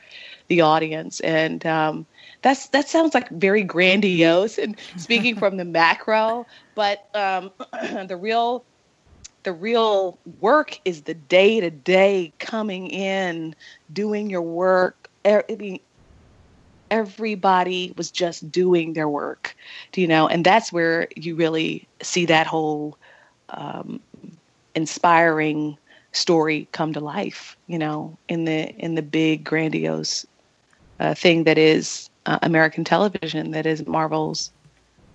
the 0.47 0.61
audience. 0.61 1.19
And 1.21 1.65
um, 1.65 2.05
that's 2.41 2.67
that 2.69 2.89
sounds 2.89 3.13
like 3.13 3.29
very 3.29 3.63
grandiose 3.63 4.57
and 4.57 4.75
speaking 4.97 5.35
from 5.35 5.57
the 5.57 5.65
macro, 5.65 6.45
but 6.75 7.07
um, 7.13 7.51
the 8.07 8.17
real 8.17 8.65
the 9.43 9.53
real 9.53 10.19
work 10.39 10.79
is 10.85 11.03
the 11.03 11.13
day 11.13 11.59
to 11.59 11.69
day 11.69 12.33
coming 12.39 12.87
in, 12.87 13.55
doing 13.91 14.29
your 14.29 14.41
work. 14.41 15.09
I 15.25 15.43
mean, 15.57 15.79
everybody 16.91 17.93
was 17.97 18.11
just 18.11 18.51
doing 18.51 18.93
their 18.93 19.09
work, 19.09 19.55
you 19.95 20.07
know? 20.07 20.27
And 20.27 20.45
that's 20.45 20.71
where 20.71 21.07
you 21.15 21.35
really 21.35 21.87
see 22.03 22.25
that 22.25 22.45
whole 22.45 22.97
um, 23.49 24.01
inspiring 24.75 25.77
story 26.11 26.67
come 26.73 26.93
to 26.93 26.99
life, 26.99 27.57
you 27.67 27.79
know, 27.79 28.17
in 28.27 28.45
the 28.45 28.69
in 28.75 28.95
the 28.95 29.01
big 29.01 29.43
grandiose 29.43 30.25
uh, 30.99 31.15
thing 31.15 31.45
that 31.45 31.57
is 31.57 32.09
uh, 32.25 32.37
American 32.43 32.83
television 32.83 33.51
that 33.51 33.65
is 33.65 33.87
Marvel's 33.87 34.51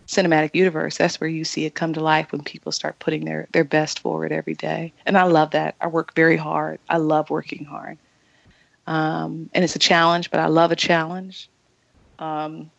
cinematic 0.09 0.55
universe. 0.55 0.97
That's 0.97 1.20
where 1.20 1.29
you 1.29 1.45
see 1.45 1.66
it 1.66 1.74
come 1.74 1.93
to 1.93 2.01
life 2.01 2.33
when 2.33 2.43
people 2.43 2.72
start 2.72 2.99
putting 2.99 3.24
their, 3.24 3.49
their 3.53 3.64
best 3.64 4.01
forward 4.01 4.33
every 4.33 4.55
day. 4.55 4.93
And 5.05 5.18
I 5.18 5.24
love 5.24 5.51
that. 5.51 5.74
I 5.81 5.89
work 5.89 6.14
very 6.14 6.37
hard. 6.37 6.79
I 6.89 6.99
love 6.99 7.29
working 7.31 7.64
hard. 7.64 7.99
Um, 8.87 9.51
and 9.53 9.64
it's 9.64 9.77
a 9.77 9.81
challenge, 9.81 10.31
but 10.31 10.41
I 10.41 10.47
love 10.47 10.70
a 10.70 10.77
challenge. 10.77 11.51
Um, 12.19 12.71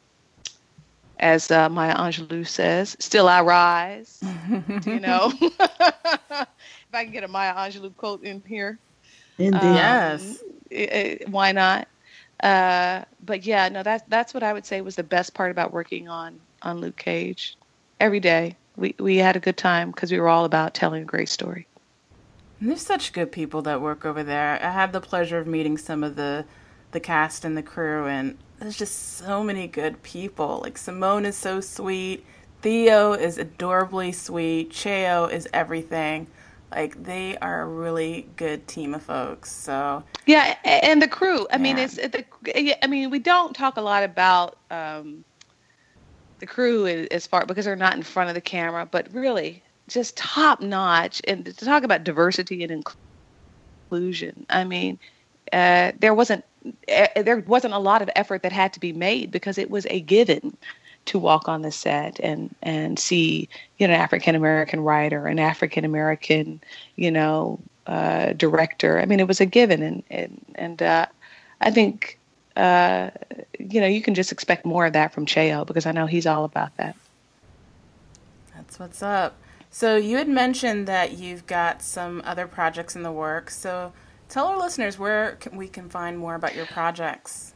as 1.20 1.50
uh, 1.50 1.70
Maya 1.70 1.96
Angelou 1.96 2.46
says, 2.46 2.96
still 3.00 3.28
I 3.28 3.42
rise. 3.42 4.20
you 4.86 5.00
know? 5.00 5.32
if 5.42 6.94
I 6.94 7.04
can 7.04 7.12
get 7.12 7.24
a 7.24 7.28
Maya 7.28 7.54
Angelou 7.56 7.96
quote 7.96 8.24
in 8.24 8.42
here. 8.48 8.78
Indeed. 9.38 9.58
Um, 9.58 9.76
yes. 9.76 10.44
It, 10.70 10.94
it, 10.94 11.30
why 11.30 11.52
not? 11.52 11.88
Uh, 12.42 13.04
but 13.26 13.46
yeah, 13.46 13.68
no, 13.70 13.82
that's 13.82 14.04
that's 14.10 14.34
what 14.34 14.44
I 14.44 14.54
would 14.54 14.66
say 14.66 14.82
was 14.82 14.96
the 14.96 15.04
best 15.04 15.34
part 15.34 15.50
about 15.50 15.74
working 15.74 16.08
on 16.08 16.40
on 16.62 16.80
Luke 16.80 16.98
Cage. 16.98 17.58
Every 18.00 18.20
day 18.20 18.56
we 18.76 18.94
we 19.00 19.18
had 19.18 19.36
a 19.36 19.40
good 19.40 19.58
time 19.58 19.92
because 19.92 20.12
we 20.12 20.20
were 20.20 20.28
all 20.28 20.46
about 20.46 20.74
telling 20.74 21.02
a 21.02 21.06
great 21.06 21.30
story. 21.30 21.68
And 22.60 22.70
there's 22.70 22.82
such 22.82 23.14
good 23.14 23.32
people 23.32 23.62
that 23.64 23.82
work 23.82 24.06
over 24.06 24.24
there. 24.24 24.60
I 24.62 24.72
had 24.72 24.94
the 24.94 25.02
pleasure 25.02 25.38
of 25.38 25.48
meeting 25.48 25.78
some 25.78 26.04
of 26.04 26.16
the 26.16 26.46
the 26.92 27.00
cast 27.00 27.46
and 27.46 27.58
the 27.58 27.64
crew, 27.64 28.08
and 28.08 28.38
there's 28.60 28.78
just 28.78 29.18
so 29.18 29.44
many 29.44 29.68
good 29.68 30.02
people. 30.04 30.60
Like 30.64 30.78
Simone 30.78 31.26
is 31.26 31.36
so 31.36 31.62
sweet. 31.62 32.26
Theo 32.62 33.14
is 33.14 33.38
adorably 33.38 34.12
sweet. 34.12 34.72
Cheo 34.72 35.32
is 35.32 35.48
everything 35.54 36.28
like 36.72 37.02
they 37.04 37.38
are 37.38 37.62
a 37.62 37.66
really 37.66 38.28
good 38.36 38.68
team 38.68 38.94
of 38.94 39.02
folks 39.02 39.52
so 39.52 40.04
yeah 40.26 40.56
and 40.64 41.02
the 41.02 41.08
crew 41.08 41.48
i 41.52 41.56
yeah. 41.56 41.58
mean 41.58 41.78
it's 41.78 41.96
the 41.96 42.26
i 42.84 42.88
mean 42.88 43.10
we 43.10 43.20
don't 43.20 43.56
talk 43.56 43.78
a 43.78 43.82
lot 43.82 44.04
about 44.04 44.58
um, 44.70 45.24
the 46.40 46.46
crew 46.46 46.88
as 46.88 47.26
far 47.26 47.46
because 47.46 47.66
they're 47.66 47.76
not 47.76 47.96
in 47.96 48.04
front 48.04 48.30
of 48.30 48.36
the 48.36 48.42
camera 48.42 48.86
but 48.86 49.08
really 49.14 49.64
just 49.88 50.18
top 50.18 50.60
notch 50.60 51.22
and 51.28 51.46
to 51.46 51.66
talk 51.66 51.84
about 51.84 52.04
diversity 52.04 52.64
and 52.64 52.86
inclusion 53.90 54.46
i 54.50 54.64
mean 54.64 55.00
uh, 55.54 55.94
there 56.00 56.14
wasn't 56.14 56.44
there 56.88 57.40
wasn't 57.48 57.74
a 57.74 57.80
lot 57.80 58.02
of 58.02 58.10
effort 58.16 58.44
that 58.44 58.52
had 58.52 58.74
to 58.74 58.80
be 58.80 58.94
made 58.94 59.32
because 59.32 59.58
it 59.58 59.70
was 59.70 59.86
a 59.90 60.02
given 60.02 60.58
to 61.06 61.18
walk 61.18 61.48
on 61.48 61.62
the 61.62 61.72
set 61.72 62.20
and 62.20 62.54
and 62.62 63.00
see 63.00 63.50
you 63.78 63.88
know 63.88 63.94
an 63.94 64.00
African 64.00 64.36
American 64.36 64.82
writer, 64.82 65.28
an 65.28 65.40
African 65.40 65.86
American 65.86 66.62
you 66.96 67.12
know 67.12 67.60
uh, 67.88 68.34
director. 68.34 69.00
I 69.00 69.06
mean, 69.06 69.20
it 69.20 69.28
was 69.28 69.42
a 69.42 69.46
given, 69.46 69.82
and 69.82 70.04
and 70.12 70.46
and 70.56 70.82
uh, 70.82 71.06
I 71.62 71.72
think 71.72 72.20
uh, 72.56 73.10
you 73.60 73.82
know 73.82 73.88
you 73.88 74.02
can 74.02 74.14
just 74.14 74.32
expect 74.32 74.66
more 74.66 74.86
of 74.86 74.94
that 74.94 75.14
from 75.14 75.26
Cheo 75.26 75.66
because 75.66 75.86
I 75.86 75.92
know 75.92 76.06
he's 76.06 76.28
all 76.28 76.44
about 76.44 76.76
that. 76.78 76.96
That's 78.56 78.80
what's 78.80 79.02
up. 79.02 79.38
So 79.70 79.96
you 79.96 80.18
had 80.18 80.28
mentioned 80.28 80.88
that 80.88 81.18
you've 81.18 81.46
got 81.46 81.82
some 81.82 82.22
other 82.26 82.48
projects 82.48 82.96
in 82.96 83.04
the 83.04 83.12
works. 83.12 83.58
So 83.58 83.94
tell 84.30 84.48
our 84.48 84.58
listeners 84.58 84.98
where 85.00 85.34
can, 85.34 85.56
we 85.56 85.68
can 85.68 85.90
find 85.90 86.18
more 86.18 86.36
about 86.36 86.56
your 86.56 86.66
projects. 86.68 87.54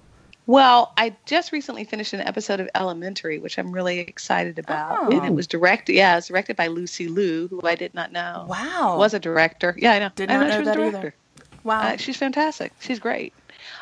Well, 0.48 0.92
I 0.98 1.16
just 1.26 1.52
recently 1.52 1.84
finished 1.84 2.14
an 2.14 2.22
episode 2.22 2.60
of 2.60 2.68
Elementary, 2.76 3.38
which 3.40 3.58
I'm 3.58 3.72
really 3.72 4.00
excited 4.00 4.58
about. 4.58 4.98
Oh. 5.00 5.18
And 5.18 5.26
it 5.26 5.34
was 5.34 5.48
directed, 5.48 5.94
yeah, 5.94 6.14
it 6.14 6.16
was 6.16 6.28
directed 6.28 6.58
by 6.58 6.68
Lucy 6.68 7.08
Liu, 7.08 7.48
who 7.48 7.62
I 7.64 7.76
did 7.76 7.94
not 7.94 8.12
know. 8.12 8.46
Wow. 8.50 8.98
Was 8.98 9.14
a 9.14 9.20
director. 9.20 9.76
Yeah, 9.78 9.94
I 9.94 10.00
know. 10.00 10.10
Did 10.16 10.30
not 10.30 10.44
I 10.44 10.50
know, 10.50 10.62
know 10.62 10.66
that 10.66 10.80
either. 10.80 11.16
Wow. 11.64 11.82
Uh, 11.82 11.98
she's 11.98 12.18
fantastic. 12.18 12.74
She's 12.80 13.00
great. 13.00 13.34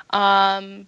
Um, 0.10 0.86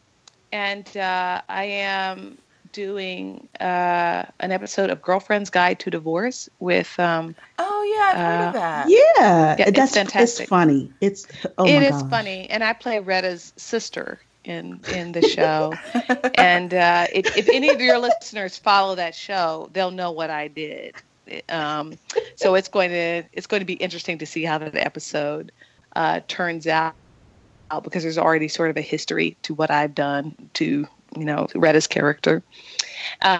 and 0.51 0.85
uh, 0.97 1.41
I 1.47 1.63
am 1.63 2.37
doing 2.71 3.47
uh, 3.59 4.23
an 4.39 4.51
episode 4.51 4.89
of 4.89 5.01
Girlfriend's 5.01 5.49
Guide 5.49 5.79
to 5.79 5.89
Divorce 5.89 6.49
with. 6.59 6.99
Um, 6.99 7.35
oh 7.59 7.95
yeah, 7.95 8.11
I've 8.11 8.17
heard 8.17 8.47
of 8.47 8.53
that. 8.53 8.89
Yeah, 8.89 9.55
yeah 9.59 9.71
that's 9.71 9.93
fantastic. 9.93 10.43
It's 10.43 10.49
funny. 10.49 10.91
It's 11.01 11.27
oh 11.57 11.65
it 11.65 11.79
my 11.79 11.85
is 11.85 12.01
gosh. 12.01 12.09
funny, 12.09 12.49
and 12.49 12.63
I 12.63 12.73
play 12.73 12.99
Retta's 12.99 13.53
sister 13.57 14.19
in 14.43 14.79
in 14.93 15.11
the 15.11 15.21
show. 15.21 15.73
and 16.35 16.73
uh, 16.73 17.07
if, 17.13 17.37
if 17.37 17.49
any 17.49 17.69
of 17.69 17.81
your 17.81 17.99
listeners 17.99 18.57
follow 18.57 18.95
that 18.95 19.15
show, 19.15 19.69
they'll 19.73 19.91
know 19.91 20.11
what 20.11 20.29
I 20.29 20.47
did. 20.47 20.95
Um, 21.49 21.97
so 22.35 22.55
it's 22.55 22.67
going 22.67 22.89
to 22.89 23.23
it's 23.31 23.47
going 23.47 23.61
to 23.61 23.65
be 23.65 23.73
interesting 23.73 24.17
to 24.19 24.25
see 24.25 24.43
how 24.43 24.57
that 24.57 24.75
episode 24.75 25.51
uh, 25.95 26.21
turns 26.27 26.67
out 26.67 26.95
because 27.83 28.03
there's 28.03 28.17
already 28.17 28.49
sort 28.49 28.69
of 28.69 28.77
a 28.77 28.81
history 28.81 29.37
to 29.43 29.53
what 29.53 29.71
I've 29.71 29.95
done 29.95 30.35
to 30.55 30.87
you 31.17 31.25
know 31.25 31.47
Retta's 31.55 31.87
character. 31.87 32.43
Uh, 33.21 33.39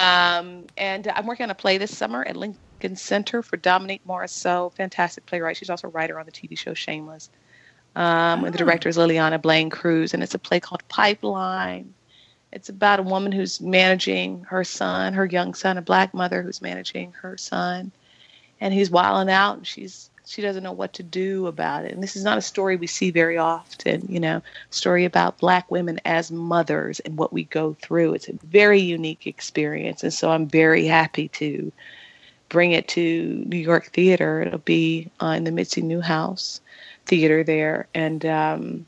um, 0.00 0.64
and 0.76 1.08
I'm 1.08 1.26
working 1.26 1.44
on 1.44 1.50
a 1.50 1.54
play 1.54 1.78
this 1.78 1.96
summer 1.96 2.24
at 2.24 2.36
Lincoln 2.36 2.96
Center 2.96 3.42
for 3.42 3.56
Dominique 3.56 4.02
Morisseau, 4.06 4.72
fantastic 4.72 5.26
playwright. 5.26 5.56
She's 5.56 5.70
also 5.70 5.88
a 5.88 5.90
writer 5.90 6.18
on 6.18 6.26
the 6.26 6.32
TV 6.32 6.56
show 6.56 6.74
Shameless. 6.74 7.30
Um, 7.96 8.44
and 8.44 8.54
the 8.54 8.58
director 8.58 8.88
is 8.88 8.96
Lileana 8.96 9.42
Blain-Cruz, 9.42 10.14
and 10.14 10.22
it's 10.22 10.34
a 10.34 10.38
play 10.38 10.60
called 10.60 10.86
Pipeline. 10.88 11.92
It's 12.52 12.68
about 12.68 13.00
a 13.00 13.02
woman 13.02 13.32
who's 13.32 13.60
managing 13.60 14.44
her 14.44 14.62
son, 14.62 15.14
her 15.14 15.26
young 15.26 15.54
son, 15.54 15.78
a 15.78 15.82
black 15.82 16.14
mother 16.14 16.42
who's 16.42 16.62
managing 16.62 17.12
her 17.12 17.36
son, 17.36 17.90
and 18.60 18.72
he's 18.72 18.90
wilding 18.90 19.32
out, 19.32 19.58
and 19.58 19.66
she's 19.66 20.10
she 20.28 20.42
doesn't 20.42 20.62
know 20.62 20.72
what 20.72 20.92
to 20.92 21.02
do 21.02 21.46
about 21.46 21.86
it. 21.86 21.92
And 21.92 22.02
this 22.02 22.14
is 22.14 22.22
not 22.22 22.36
a 22.36 22.42
story 22.42 22.76
we 22.76 22.86
see 22.86 23.10
very 23.10 23.38
often, 23.38 24.06
you 24.08 24.20
know, 24.20 24.42
story 24.68 25.06
about 25.06 25.38
black 25.38 25.70
women 25.70 25.98
as 26.04 26.30
mothers 26.30 27.00
and 27.00 27.16
what 27.16 27.32
we 27.32 27.44
go 27.44 27.74
through. 27.80 28.12
It's 28.12 28.28
a 28.28 28.34
very 28.44 28.78
unique 28.78 29.26
experience, 29.26 30.02
and 30.02 30.12
so 30.12 30.30
I'm 30.30 30.46
very 30.46 30.84
happy 30.84 31.28
to 31.28 31.72
bring 32.50 32.72
it 32.72 32.88
to 32.88 33.42
New 33.46 33.56
York 33.56 33.86
Theater. 33.86 34.42
It'll 34.42 34.58
be 34.58 35.10
uh, 35.22 35.28
in 35.28 35.44
the 35.44 35.50
Mitzi 35.50 35.80
Newhouse 35.80 36.60
Theater 37.06 37.42
there, 37.42 37.88
and 37.94 38.26
um, 38.26 38.86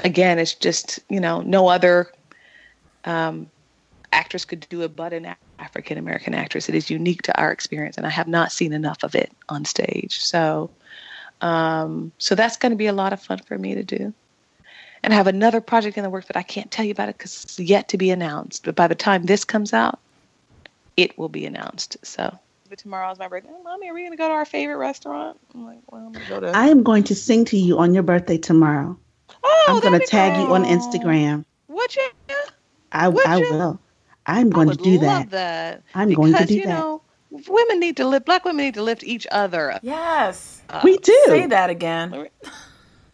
again, 0.00 0.38
it's 0.38 0.54
just 0.54 1.00
you 1.08 1.20
know 1.20 1.40
no 1.40 1.68
other 1.68 2.12
um, 3.06 3.48
actress 4.12 4.44
could 4.44 4.66
do 4.68 4.82
it 4.82 4.94
but 4.94 5.14
an 5.14 5.34
African 5.62 5.96
American 5.96 6.34
actress. 6.34 6.68
It 6.68 6.74
is 6.74 6.90
unique 6.90 7.22
to 7.22 7.40
our 7.40 7.52
experience, 7.52 7.96
and 7.96 8.06
I 8.06 8.10
have 8.10 8.28
not 8.28 8.52
seen 8.52 8.72
enough 8.72 9.02
of 9.04 9.14
it 9.14 9.30
on 9.48 9.64
stage. 9.64 10.18
So, 10.18 10.70
um, 11.40 12.12
so 12.18 12.34
that's 12.34 12.56
going 12.56 12.70
to 12.70 12.76
be 12.76 12.88
a 12.88 12.92
lot 12.92 13.12
of 13.12 13.22
fun 13.22 13.38
for 13.38 13.56
me 13.56 13.74
to 13.76 13.82
do. 13.82 14.12
And 15.02 15.12
I 15.12 15.16
have 15.16 15.26
another 15.26 15.60
project 15.60 15.96
in 15.96 16.04
the 16.04 16.10
works, 16.10 16.26
but 16.26 16.36
I 16.36 16.42
can't 16.42 16.70
tell 16.70 16.84
you 16.84 16.92
about 16.92 17.08
it 17.08 17.18
because 17.18 17.44
it's 17.44 17.58
yet 17.58 17.88
to 17.88 17.98
be 17.98 18.10
announced. 18.10 18.64
But 18.64 18.76
by 18.76 18.88
the 18.88 18.94
time 18.94 19.24
this 19.24 19.44
comes 19.44 19.72
out, 19.72 19.98
it 20.96 21.16
will 21.18 21.28
be 21.28 21.46
announced. 21.46 21.96
So, 22.02 22.38
but 22.68 22.78
tomorrow 22.78 23.10
is 23.10 23.18
my 23.18 23.28
birthday. 23.28 23.50
Oh, 23.52 23.62
Mommy, 23.62 23.88
are 23.90 23.94
we 23.94 24.00
going 24.00 24.12
to 24.12 24.16
go 24.16 24.28
to 24.28 24.34
our 24.34 24.44
favorite 24.44 24.76
restaurant? 24.76 25.38
I'm 25.54 25.66
like, 25.66 25.80
well, 25.90 26.06
I'm 26.06 26.12
going 26.12 26.24
to 26.24 26.30
go 26.30 26.40
to. 26.40 26.56
I 26.56 26.68
am 26.68 26.82
going 26.82 27.04
to 27.04 27.14
sing 27.14 27.44
to 27.46 27.56
you 27.56 27.78
on 27.78 27.94
your 27.94 28.02
birthday 28.02 28.38
tomorrow. 28.38 28.96
Oh, 29.42 29.64
I'm 29.68 29.80
going 29.80 30.00
to 30.00 30.06
tag 30.06 30.36
you 30.36 30.54
on 30.54 30.64
Instagram. 30.64 31.44
Would 31.68 31.96
you? 31.96 32.08
I, 32.92 33.08
Would 33.08 33.26
I 33.26 33.38
you? 33.38 33.50
will. 33.50 33.80
I'm 34.26 34.50
going 34.50 34.68
to 34.70 34.76
do 34.76 34.92
love 34.98 35.30
that. 35.30 35.30
that. 35.30 35.82
I'm 35.94 36.08
because, 36.08 36.32
going 36.32 36.34
to 36.34 36.46
do 36.46 36.54
that. 36.54 36.60
you 36.60 36.66
that. 36.66 36.78
know, 36.78 37.02
women 37.30 37.80
need 37.80 37.96
to 37.98 38.06
lift. 38.06 38.26
Black 38.26 38.44
women 38.44 38.64
need 38.64 38.74
to 38.74 38.82
lift 38.82 39.02
each 39.04 39.26
other. 39.30 39.72
up. 39.72 39.80
Yes. 39.82 40.62
We 40.84 40.96
do. 40.98 41.18
Say 41.26 41.46
that 41.46 41.70
again. 41.70 42.28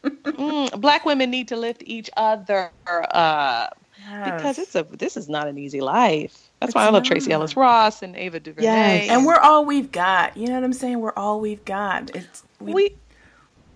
Mm, 0.04 0.80
black 0.80 1.04
women 1.04 1.30
need 1.30 1.48
to 1.48 1.56
lift 1.56 1.82
each 1.86 2.08
other 2.16 2.70
up 3.10 3.76
because 4.24 4.58
it's 4.58 4.74
a. 4.74 4.84
This 4.84 5.16
is 5.16 5.28
not 5.28 5.48
an 5.48 5.58
easy 5.58 5.80
life. 5.80 6.48
That's 6.60 6.70
It's 6.70 6.74
why 6.74 6.86
I 6.86 6.90
love 6.90 7.04
Tracee. 7.04 7.32
Ellis 7.32 7.56
Ross 7.56 8.02
and 8.02 8.16
Ava 8.16 8.40
DuVernay. 8.40 8.64
Yes. 8.64 9.10
And 9.10 9.26
we're 9.26 9.36
all 9.36 9.64
we've 9.64 9.90
got. 9.92 10.36
You 10.36 10.46
know 10.48 10.54
what 10.54 10.64
I'm 10.64 10.72
saying? 10.72 11.00
We're 11.00 11.12
all 11.14 11.40
we've 11.40 11.64
got. 11.64 12.10
It's 12.14 12.44
we 12.60 12.96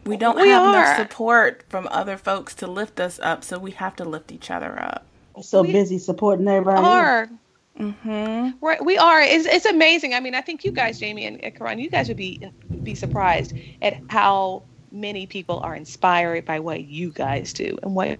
we, 0.05 0.17
don't 0.17 0.37
we 0.37 0.49
have 0.49 0.63
are. 0.63 0.69
enough 0.75 0.97
support 0.97 1.65
from 1.69 1.89
other 1.91 2.17
folks 2.17 2.55
to 2.57 2.67
lift 2.67 2.99
us 3.01 3.21
up, 3.23 3.45
so 3.45 3.59
we 3.59 3.73
have 3.73 3.95
to 3.97 4.05
lift 4.05 4.33
each 4.33 4.51
other 4.51 4.81
up. 4.81 5.07
So 5.41 5.63
busy 5.63 5.99
supporting 5.99 6.47
everybody. 6.49 6.79
else. 6.79 6.87
are. 6.87 7.31
Mm-hmm. 7.79 8.51
Right, 8.61 8.85
we 8.85 8.99
are. 8.99 9.23
It's, 9.23 9.47
it's 9.47 9.65
amazing. 9.65 10.15
I 10.15 10.21
mean, 10.21 10.35
I 10.35 10.43
think 10.43 10.65
you 10.65 10.73
guys, 10.73 10.99
Jamie 10.99 11.25
and, 11.27 11.43
and 11.43 11.55
Karan, 11.55 11.79
you 11.79 11.89
guys 11.91 12.09
would 12.09 12.17
be 12.19 12.41
be 12.83 12.95
surprised 12.95 13.55
at 13.81 13.95
how 14.09 14.65
many 14.91 15.27
people 15.27 15.61
are 15.63 15.75
inspired 15.75 16.45
by 16.45 16.61
what 16.61 16.85
you 16.85 17.13
guys 17.13 17.53
do 17.53 17.79
and 17.83 17.95
what 17.95 18.19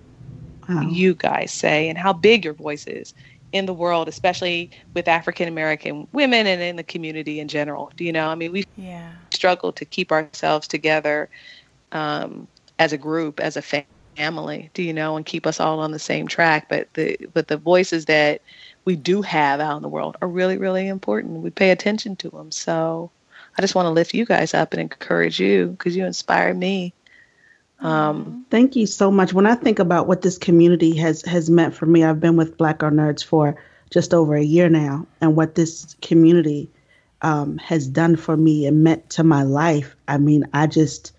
you 0.89 1.15
guys 1.15 1.53
say 1.53 1.89
and 1.89 1.99
how 1.99 2.13
big 2.13 2.45
your 2.45 2.55
voice 2.55 2.87
is 2.87 3.13
in 3.53 3.67
the 3.67 3.75
world, 3.75 4.09
especially 4.09 4.71
with 4.95 5.09
African 5.09 5.49
American 5.49 6.07
women 6.13 6.47
and 6.47 6.63
in 6.63 6.77
the 6.77 6.85
community 6.85 7.41
in 7.41 7.49
general. 7.49 7.93
Do 7.97 8.05
you 8.05 8.13
know? 8.13 8.29
I 8.29 8.35
mean, 8.35 8.53
we 8.53 8.65
Yeah. 8.77 9.13
struggle 9.33 9.73
to 9.73 9.85
keep 9.85 10.13
ourselves 10.13 10.67
together 10.67 11.29
um, 11.93 12.49
as 12.79 12.93
a 12.93 12.99
group, 12.99 13.41
as 13.41 13.57
a 13.57 13.63
fa- 13.63 13.85
family. 14.17 14.71
Do 14.75 14.83
you 14.83 14.93
know, 14.93 15.17
and 15.17 15.27
keep 15.27 15.47
us 15.47 15.61
all 15.61 15.81
on 15.81 15.93
the 15.93 15.99
same 15.99 16.27
track. 16.27 16.69
But 16.69 16.93
the 16.95 17.17
but 17.33 17.49
the 17.49 17.57
voices 17.57 18.07
that 18.07 18.43
we 18.85 18.97
do 18.97 19.23
have 19.23 19.61
out 19.61 19.77
in 19.77 19.83
the 19.83 19.89
world 19.89 20.17
are 20.23 20.29
really 20.29 20.59
really 20.59 20.89
important. 20.89 21.43
We 21.43 21.51
pay 21.51 21.71
attention 21.71 22.17
to 22.17 22.31
them. 22.31 22.51
So 22.51 23.11
I 23.57 23.61
just 23.61 23.75
want 23.75 23.87
to 23.87 23.91
lift 23.91 24.15
you 24.15 24.25
guys 24.25 24.55
up 24.55 24.73
and 24.73 24.81
encourage 24.81 25.41
you 25.41 25.69
because 25.69 25.97
you 25.97 26.05
inspire 26.05 26.55
me. 26.55 26.95
Um, 27.81 28.47
Thank 28.51 28.77
you 28.77 28.87
so 28.87 29.11
much. 29.11 29.33
When 29.33 29.47
I 29.47 29.57
think 29.57 29.79
about 29.79 30.07
what 30.07 30.23
this 30.23 30.39
community 30.39 30.97
has 30.97 31.23
has 31.23 31.51
meant 31.51 31.75
for 31.75 31.87
me, 31.87 32.05
I've 32.05 32.21
been 32.21 32.37
with 32.37 32.57
Black 32.57 32.79
Girl 32.79 32.91
Nerds 32.91 33.25
for 33.25 33.57
just 33.91 34.15
over 34.15 34.35
a 34.35 34.43
year 34.43 34.69
now, 34.69 35.07
and 35.21 35.37
what 35.37 35.55
this 35.55 35.95
community 36.01 36.71
um, 37.23 37.59
has 37.59 37.87
done 37.87 38.17
for 38.17 38.37
me 38.37 38.67
and 38.67 38.85
meant 38.85 39.11
to 39.11 39.25
my 39.25 39.43
life. 39.43 39.97
I 40.09 40.19
mean, 40.19 40.49
I 40.53 40.67
just 40.67 41.13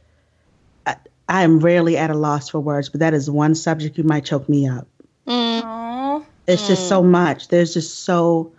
I, 1.28 1.44
am 1.44 1.60
rarely 1.60 1.98
at 1.98 2.10
a 2.10 2.16
loss 2.16 2.50
for 2.50 2.60
words, 2.60 2.90
but 2.90 3.00
that 3.00 3.14
is 3.14 3.30
one 3.30 3.56
subject 3.56 3.98
you 3.98 4.04
might 4.04 4.26
choke 4.26 4.48
me 4.50 4.68
up. 4.68 4.88
Aww. 5.28 6.26
It's 6.48 6.68
just 6.68 6.90
so 6.90 7.02
much. 7.02 7.48
There's 7.48 7.74
just 7.74 8.02
so 8.02 8.52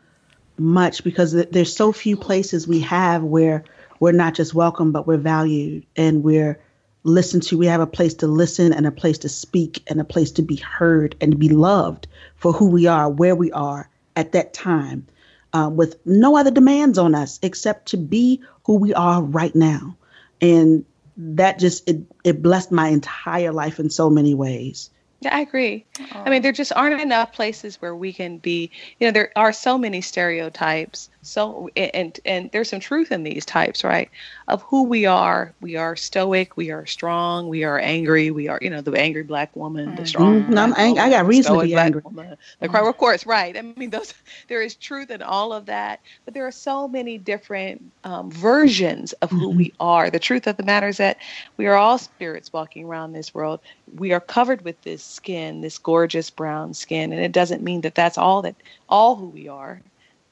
much 0.59 1.05
because 1.05 1.33
th- 1.33 1.51
there's 1.51 1.75
so 1.75 1.93
few 1.93 2.17
places 2.17 2.67
we 2.67 2.81
have 2.81 3.23
where 3.23 3.65
we're 4.01 4.13
not 4.13 4.35
just 4.35 4.55
welcome, 4.55 4.93
but 4.93 5.07
we're 5.07 5.19
valued 5.19 5.85
and 5.97 6.23
we're 6.23 6.59
listened 7.03 7.43
to. 7.45 7.59
We 7.59 7.67
have 7.67 7.81
a 7.81 7.87
place 7.87 8.15
to 8.15 8.27
listen 8.27 8.73
and 8.73 8.87
a 8.87 8.91
place 8.91 9.19
to 9.19 9.29
speak 9.29 9.83
and 9.87 10.01
a 10.01 10.05
place 10.05 10.31
to 10.33 10.43
be 10.43 10.57
heard 10.57 11.15
and 11.21 11.33
to 11.33 11.39
be 11.39 11.51
loved 11.51 12.07
for 12.37 12.53
who 12.53 12.67
we 12.67 12.87
are, 12.87 13.09
where 13.11 13.37
we 13.37 13.53
are 13.53 13.89
at 14.17 14.33
that 14.33 14.55
time, 14.55 15.07
uh, 15.53 15.71
with 15.73 15.97
no 16.07 16.37
other 16.37 16.51
demands 16.51 16.99
on 16.99 17.15
us 17.15 17.39
except 17.43 17.89
to 17.89 17.97
be 17.97 18.43
who 18.65 18.77
we 18.77 18.95
are 18.95 19.23
right 19.23 19.55
now. 19.55 19.97
And 20.41 20.85
that 21.17 21.59
just 21.59 21.89
it 21.89 22.03
it 22.25 22.43
blessed 22.43 22.73
my 22.73 22.89
entire 22.89 23.53
life 23.53 23.79
in 23.79 23.91
so 23.91 24.11
many 24.11 24.35
ways. 24.35 24.91
Yeah, 25.21 25.37
I 25.37 25.41
agree. 25.41 25.87
I 26.13 26.29
mean, 26.29 26.43
there 26.43 26.53
just 26.53 26.73
aren't 26.75 27.01
enough 27.01 27.33
places 27.33 27.81
where 27.81 27.97
we 27.97 28.13
can 28.13 28.39
be. 28.39 28.71
You 28.99 29.07
know, 29.07 29.11
there 29.13 29.33
are 29.37 29.53
so 29.53 29.79
many 29.79 30.03
stereotypes. 30.03 31.09
So, 31.25 31.71
and 31.77 32.19
and 32.25 32.51
there's 32.53 32.71
some 32.71 32.81
truth 32.81 33.13
in 33.13 33.25
these 33.25 33.45
types, 33.47 33.85
right? 33.85 34.11
Of 34.49 34.63
who 34.63 34.85
we 34.85 35.07
are. 35.07 35.55
We 35.61 35.77
are 35.77 35.97
stoic. 35.97 36.57
We 36.57 36.71
are 36.71 36.87
strong. 36.87 37.49
We 37.49 37.65
are 37.65 37.79
angry. 37.79 38.31
We 38.31 38.49
are, 38.49 38.59
you 38.63 38.71
know, 38.71 38.83
the 38.83 38.93
angry 38.93 39.25
black 39.25 39.57
woman, 39.57 39.97
the 39.97 40.07
strong. 40.07 40.45
Mhm. 40.45 40.59
I'm 40.59 40.71
black 40.71 40.79
ang- 40.81 40.99
I 41.01 41.11
got 41.11 41.27
reason 41.27 41.53
to 41.55 41.59
be 41.59 41.75
angry. 41.75 42.03
woman, 42.05 42.37
the 42.61 42.69
cry- 42.69 42.89
of 42.89 42.97
course, 42.99 43.27
right. 43.27 43.57
I 43.57 43.63
mean, 43.63 43.91
those. 43.91 44.01
There 44.49 44.51
is 44.63 44.77
truth 44.77 45.11
in 45.11 45.23
all 45.23 45.53
of 45.53 45.67
that, 45.67 46.01
but 46.25 46.35
there 46.35 46.47
are 46.47 46.51
so 46.53 46.87
many 46.89 47.19
different 47.19 47.83
um, 48.05 48.31
versions 48.31 49.13
of 49.15 49.31
who 49.31 49.51
we 49.51 49.73
are. 49.81 50.11
The 50.11 50.19
truth 50.21 50.47
of 50.47 50.57
the 50.57 50.63
matter 50.65 50.89
is 50.89 50.99
that 50.99 51.19
we 51.57 51.67
are 51.67 51.77
all 51.77 51.99
spirits 51.99 52.53
walking 52.53 52.85
around 52.85 53.13
this 53.13 53.35
world. 53.35 53.61
We 53.95 54.13
are 54.13 54.21
covered 54.21 54.63
with 54.65 54.81
this 54.83 55.03
skin, 55.05 55.61
this 55.61 55.79
gorgeous 55.79 56.31
brown 56.31 56.75
skin, 56.75 57.13
and 57.13 57.23
it 57.23 57.33
doesn't 57.33 57.63
mean 57.63 57.83
that 57.83 57.95
that's 57.95 58.19
all 58.19 58.43
that 58.43 58.57
all 58.89 59.17
who 59.17 59.29
we 59.29 59.49
are. 59.49 59.83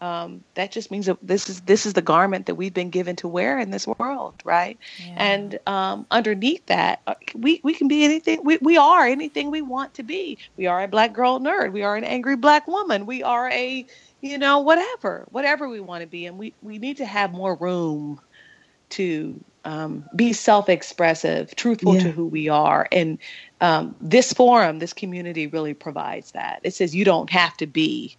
Um, 0.02 0.42
that 0.54 0.72
just 0.72 0.90
means 0.90 1.06
that 1.06 1.16
this 1.22 1.48
is 1.48 1.60
this 1.60 1.86
is 1.86 1.92
the 1.92 2.02
garment 2.02 2.46
that 2.46 2.56
we've 2.56 2.74
been 2.74 2.90
given 2.90 3.14
to 3.16 3.28
wear 3.28 3.60
in 3.60 3.70
this 3.70 3.86
world, 3.86 4.34
right? 4.44 4.76
And 5.16 5.60
um, 5.68 6.06
underneath 6.10 6.66
that, 6.66 7.02
uh, 7.06 7.14
we 7.36 7.60
we 7.62 7.72
can 7.72 7.86
be 7.86 8.02
anything. 8.02 8.40
We 8.42 8.58
we 8.60 8.76
are 8.76 9.06
anything 9.06 9.52
we 9.52 9.62
want 9.62 9.94
to 9.94 10.02
be. 10.02 10.38
We 10.56 10.66
are 10.66 10.82
a 10.82 10.88
black 10.88 11.12
girl 11.12 11.38
nerd. 11.38 11.72
We 11.72 11.84
are 11.84 11.94
an 11.94 12.02
angry 12.02 12.34
black 12.34 12.66
woman. 12.66 13.06
We 13.06 13.22
are 13.22 13.48
a 13.50 13.86
you 14.20 14.38
know 14.38 14.58
whatever 14.58 15.28
whatever 15.30 15.68
we 15.68 15.78
want 15.78 16.00
to 16.00 16.08
be, 16.08 16.26
and 16.26 16.36
we 16.36 16.52
we 16.62 16.78
need 16.78 16.96
to 16.96 17.06
have 17.06 17.30
more 17.30 17.54
room 17.54 18.20
to 18.90 19.42
um, 19.64 20.04
be 20.16 20.32
self-expressive, 20.32 21.54
truthful 21.54 21.94
Yeah. 21.94 22.00
to 22.00 22.10
who 22.10 22.26
we 22.26 22.48
are, 22.48 22.88
and 22.90 23.18
um, 23.60 23.94
this 24.00 24.32
forum, 24.32 24.80
this 24.80 24.92
community, 24.92 25.46
really 25.46 25.74
provides 25.74 26.32
that. 26.32 26.58
It 26.64 26.74
says 26.74 26.92
you 26.92 27.04
don't 27.04 27.30
have 27.30 27.56
to 27.58 27.68
be 27.68 28.16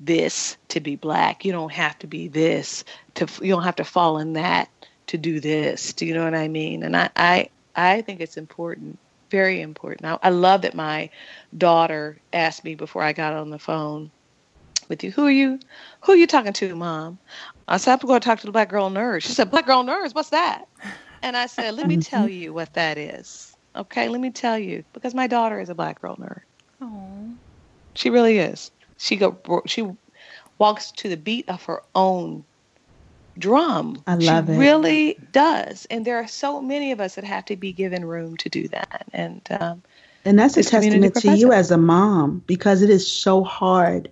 this 0.00 0.56
to 0.68 0.80
be 0.80 0.96
black. 0.96 1.44
You 1.44 1.52
don't 1.52 1.72
have 1.72 1.98
to 2.00 2.06
be 2.06 2.28
this 2.28 2.84
to. 3.14 3.26
You 3.42 3.52
don't 3.52 3.62
have 3.62 3.76
to 3.76 3.84
fall 3.84 4.18
in 4.18 4.34
that 4.34 4.68
to 5.08 5.18
do 5.18 5.40
this. 5.40 5.92
Do 5.92 6.06
you 6.06 6.14
know 6.14 6.24
what 6.24 6.34
I 6.34 6.48
mean? 6.48 6.82
And 6.82 6.96
I 6.96 7.10
I, 7.16 7.48
I 7.74 8.02
think 8.02 8.20
it's 8.20 8.36
important, 8.36 8.98
very 9.30 9.60
important. 9.60 10.04
I, 10.04 10.28
I 10.28 10.30
love 10.30 10.62
that 10.62 10.74
my 10.74 11.10
daughter 11.56 12.18
asked 12.32 12.64
me 12.64 12.74
before 12.74 13.02
I 13.02 13.12
got 13.12 13.32
on 13.32 13.50
the 13.50 13.58
phone 13.58 14.10
with 14.88 15.02
you. 15.02 15.10
Who 15.10 15.26
are 15.26 15.30
you? 15.30 15.58
Who 16.02 16.12
are 16.12 16.16
you 16.16 16.26
talking 16.26 16.52
to, 16.52 16.76
mom? 16.76 17.18
I 17.68 17.78
said 17.78 17.98
I'm 18.00 18.06
going 18.06 18.20
to 18.20 18.24
talk 18.24 18.40
to 18.40 18.46
the 18.46 18.52
black 18.52 18.68
girl 18.68 18.90
nerd. 18.90 19.22
She 19.22 19.32
said, 19.32 19.50
"Black 19.50 19.66
girl 19.66 19.84
nerds, 19.84 20.14
what's 20.14 20.30
that?" 20.30 20.66
And 21.22 21.36
I 21.36 21.46
said, 21.46 21.74
"Let 21.74 21.86
me 21.86 21.96
tell 22.00 22.28
you 22.28 22.52
what 22.52 22.74
that 22.74 22.98
is." 22.98 23.56
Okay, 23.74 24.08
let 24.08 24.20
me 24.20 24.30
tell 24.30 24.58
you 24.58 24.84
because 24.94 25.14
my 25.14 25.26
daughter 25.26 25.60
is 25.60 25.68
a 25.68 25.74
black 25.74 26.00
girl 26.00 26.16
nerd. 26.16 26.40
Oh. 26.80 27.34
She 27.94 28.10
really 28.10 28.38
is. 28.38 28.70
She 28.98 29.16
go. 29.16 29.62
She 29.66 29.86
walks 30.58 30.90
to 30.92 31.08
the 31.08 31.16
beat 31.16 31.48
of 31.48 31.62
her 31.64 31.82
own 31.94 32.44
drum. 33.38 34.02
I 34.06 34.14
love 34.14 34.48
she 34.48 34.54
it. 34.54 34.58
really 34.58 35.18
does, 35.32 35.86
and 35.90 36.04
there 36.04 36.16
are 36.16 36.28
so 36.28 36.60
many 36.60 36.92
of 36.92 37.00
us 37.00 37.14
that 37.16 37.24
have 37.24 37.44
to 37.46 37.56
be 37.56 37.72
given 37.72 38.04
room 38.04 38.36
to 38.38 38.48
do 38.48 38.68
that. 38.68 39.06
And 39.12 39.42
um, 39.60 39.82
And 40.24 40.38
that's 40.38 40.56
a 40.56 40.62
testament 40.62 41.14
to 41.16 41.32
you 41.32 41.52
as 41.52 41.70
a 41.70 41.76
mom 41.76 42.42
because 42.46 42.82
it 42.82 42.90
is 42.90 43.10
so 43.10 43.44
hard 43.44 44.10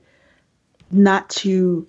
not 0.91 1.29
to 1.31 1.87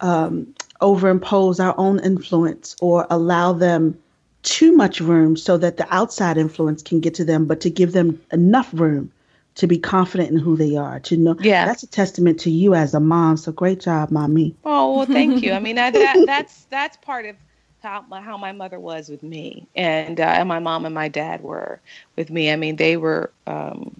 um, 0.00 0.54
overimpose 0.80 1.62
our 1.62 1.74
own 1.78 2.00
influence 2.00 2.76
or 2.80 3.06
allow 3.10 3.52
them 3.52 3.98
too 4.42 4.72
much 4.72 5.00
room 5.00 5.36
so 5.36 5.58
that 5.58 5.76
the 5.76 5.94
outside 5.94 6.38
influence 6.38 6.82
can 6.82 7.00
get 7.00 7.14
to 7.14 7.24
them, 7.24 7.44
but 7.46 7.60
to 7.60 7.70
give 7.70 7.92
them 7.92 8.20
enough 8.32 8.70
room 8.72 9.12
to 9.58 9.66
be 9.66 9.78
confident 9.78 10.30
in 10.30 10.38
who 10.38 10.56
they 10.56 10.76
are. 10.76 11.00
To 11.00 11.16
know, 11.16 11.36
Yeah. 11.40 11.66
that's 11.66 11.82
a 11.82 11.86
testament 11.86 12.40
to 12.40 12.50
you 12.50 12.74
as 12.74 12.94
a 12.94 13.00
mom. 13.00 13.36
So 13.36 13.52
great 13.52 13.80
job, 13.80 14.10
mommy. 14.10 14.54
Oh 14.64 14.96
well, 14.96 15.06
thank 15.06 15.42
you. 15.42 15.52
I 15.52 15.58
mean, 15.58 15.78
I, 15.78 15.90
that, 15.90 16.16
that's 16.26 16.64
that's 16.70 16.96
part 16.98 17.26
of 17.26 17.36
how 17.82 18.04
my, 18.08 18.20
how 18.20 18.36
my 18.36 18.52
mother 18.52 18.80
was 18.80 19.08
with 19.08 19.22
me, 19.22 19.66
and 19.76 20.20
uh, 20.20 20.24
and 20.24 20.48
my 20.48 20.58
mom 20.58 20.86
and 20.86 20.94
my 20.94 21.08
dad 21.08 21.42
were 21.42 21.80
with 22.16 22.30
me. 22.30 22.50
I 22.50 22.56
mean, 22.56 22.76
they 22.76 22.96
were. 22.96 23.30
Um, 23.46 23.94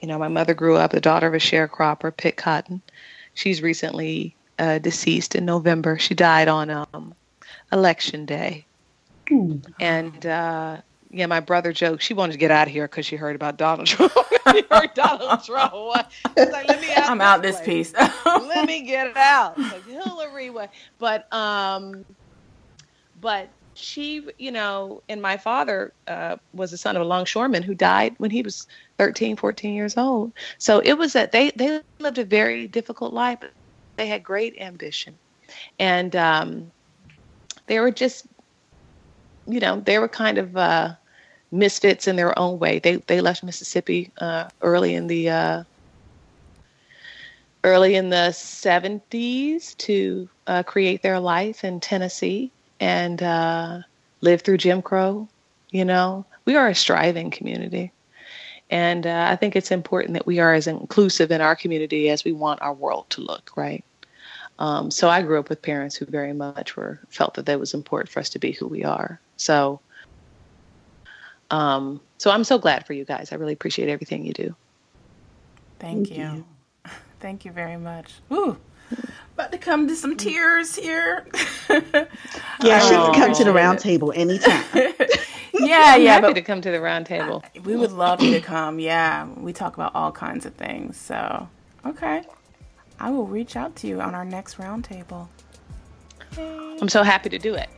you 0.00 0.08
know, 0.08 0.18
my 0.18 0.28
mother 0.28 0.54
grew 0.54 0.76
up 0.76 0.92
the 0.92 1.00
daughter 1.00 1.26
of 1.26 1.34
a 1.34 1.38
sharecropper, 1.38 2.16
Pitt 2.16 2.38
Cotton. 2.38 2.80
She's 3.34 3.60
recently 3.60 4.34
uh, 4.58 4.78
deceased 4.78 5.34
in 5.34 5.44
November. 5.44 5.98
She 5.98 6.14
died 6.14 6.48
on 6.48 6.70
um, 6.70 7.14
election 7.70 8.24
day. 8.24 8.64
And 9.78 10.24
uh, 10.24 10.78
yeah, 11.10 11.26
my 11.26 11.40
brother 11.40 11.72
joked 11.72 12.02
she 12.02 12.14
wanted 12.14 12.32
to 12.32 12.38
get 12.38 12.50
out 12.50 12.68
of 12.68 12.72
here 12.72 12.86
because 12.86 13.04
she 13.06 13.16
heard 13.16 13.34
about 13.36 13.56
Donald 13.56 13.86
Trump. 13.88 14.12
she 14.52 14.62
heard 14.70 14.94
Donald 14.94 15.42
Trump. 15.44 15.72
Like, 15.74 16.06
let 16.36 16.80
me 16.80 16.92
out 16.96 17.10
I'm 17.10 17.20
out 17.20 17.42
this 17.42 17.60
piece. 17.60 17.92
let 18.24 18.66
me 18.66 18.82
get 18.82 19.08
it 19.08 19.16
out. 19.16 19.58
Like 19.58 19.84
Hillary 19.86 20.50
was, 20.50 20.68
but 20.98 21.32
um, 21.32 22.04
but 23.20 23.48
she, 23.74 24.26
you 24.38 24.52
know, 24.52 25.02
and 25.08 25.20
my 25.22 25.36
father 25.36 25.92
uh, 26.06 26.36
was 26.52 26.70
the 26.70 26.76
son 26.76 26.96
of 26.96 27.02
a 27.02 27.04
longshoreman 27.04 27.62
who 27.62 27.74
died 27.74 28.14
when 28.18 28.30
he 28.30 28.42
was 28.42 28.66
13, 28.98 29.36
14 29.36 29.74
years 29.74 29.96
old. 29.96 30.32
So 30.58 30.80
it 30.80 30.94
was 30.94 31.12
that 31.14 31.32
they 31.32 31.50
they 31.56 31.80
lived 31.98 32.18
a 32.18 32.24
very 32.24 32.68
difficult 32.68 33.12
life. 33.12 33.38
But 33.40 33.50
they 33.96 34.06
had 34.06 34.22
great 34.22 34.56
ambition, 34.60 35.16
and 35.78 36.14
um, 36.16 36.70
they 37.66 37.80
were 37.80 37.90
just, 37.90 38.26
you 39.46 39.60
know, 39.60 39.80
they 39.80 39.98
were 39.98 40.08
kind 40.08 40.38
of. 40.38 40.56
Uh, 40.56 40.94
misfits 41.50 42.06
in 42.06 42.16
their 42.16 42.38
own 42.38 42.58
way. 42.58 42.78
They 42.78 42.96
they 42.96 43.20
left 43.20 43.42
Mississippi 43.42 44.10
uh, 44.18 44.48
early 44.62 44.94
in 44.94 45.06
the 45.06 45.30
uh, 45.30 45.64
early 47.64 47.94
in 47.94 48.10
the 48.10 48.32
seventies 48.32 49.74
to 49.76 50.28
uh, 50.46 50.62
create 50.62 51.02
their 51.02 51.20
life 51.20 51.64
in 51.64 51.80
Tennessee 51.80 52.50
and 52.78 53.22
uh, 53.22 53.80
live 54.20 54.42
through 54.42 54.58
Jim 54.58 54.82
Crow. 54.82 55.28
You 55.70 55.84
know, 55.84 56.24
we 56.44 56.56
are 56.56 56.68
a 56.68 56.74
striving 56.74 57.30
community, 57.30 57.92
and 58.70 59.06
uh, 59.06 59.26
I 59.30 59.36
think 59.36 59.56
it's 59.56 59.70
important 59.70 60.14
that 60.14 60.26
we 60.26 60.38
are 60.38 60.54
as 60.54 60.66
inclusive 60.66 61.30
in 61.30 61.40
our 61.40 61.56
community 61.56 62.10
as 62.10 62.24
we 62.24 62.32
want 62.32 62.62
our 62.62 62.74
world 62.74 63.06
to 63.10 63.20
look. 63.20 63.52
Right. 63.56 63.84
Um, 64.58 64.90
so 64.90 65.08
I 65.08 65.22
grew 65.22 65.40
up 65.40 65.48
with 65.48 65.62
parents 65.62 65.96
who 65.96 66.04
very 66.04 66.34
much 66.34 66.76
were 66.76 67.00
felt 67.08 67.34
that 67.34 67.48
it 67.48 67.58
was 67.58 67.72
important 67.72 68.10
for 68.10 68.20
us 68.20 68.28
to 68.30 68.38
be 68.38 68.52
who 68.52 68.66
we 68.66 68.84
are. 68.84 69.18
So 69.38 69.80
um, 71.50 72.00
so 72.18 72.30
I'm 72.30 72.44
so 72.44 72.58
glad 72.58 72.86
for 72.86 72.92
you 72.92 73.04
guys. 73.04 73.32
I 73.32 73.36
really 73.36 73.52
appreciate 73.52 73.88
everything 73.88 74.24
you 74.24 74.32
do. 74.32 74.54
Thank, 75.78 76.08
Thank 76.08 76.18
you. 76.18 76.24
you. 76.24 76.44
Thank 77.20 77.44
you 77.44 77.52
very 77.52 77.76
much. 77.76 78.14
Ooh, 78.32 78.56
about 79.34 79.52
to 79.52 79.58
come 79.58 79.88
to 79.88 79.96
some 79.96 80.16
tears 80.16 80.76
here. 80.76 81.26
yeah, 81.70 82.78
she 82.80 82.94
can 82.94 83.14
come 83.14 83.32
to 83.34 83.44
the 83.44 83.52
round 83.52 83.78
table 83.78 84.12
anytime. 84.14 84.64
yeah, 85.54 85.94
I'm 85.94 86.02
yeah. 86.02 86.20
Happy 86.20 86.34
to 86.34 86.42
come 86.42 86.60
to 86.60 86.70
the 86.70 86.80
round 86.80 87.06
table. 87.06 87.42
We 87.64 87.76
would 87.76 87.92
love 87.92 88.22
you 88.22 88.32
to 88.32 88.40
come. 88.40 88.78
Yeah, 88.78 89.26
we 89.36 89.52
talk 89.52 89.74
about 89.74 89.94
all 89.94 90.12
kinds 90.12 90.46
of 90.46 90.54
things. 90.54 90.96
So, 90.96 91.48
okay, 91.86 92.22
I 92.98 93.10
will 93.10 93.26
reach 93.26 93.56
out 93.56 93.76
to 93.76 93.86
you 93.86 94.00
on 94.00 94.14
our 94.14 94.24
next 94.24 94.58
round 94.58 94.88
roundtable. 94.88 95.28
I'm 96.36 96.88
so 96.88 97.02
happy 97.02 97.28
to 97.30 97.38
do 97.38 97.54
it. 97.54 97.68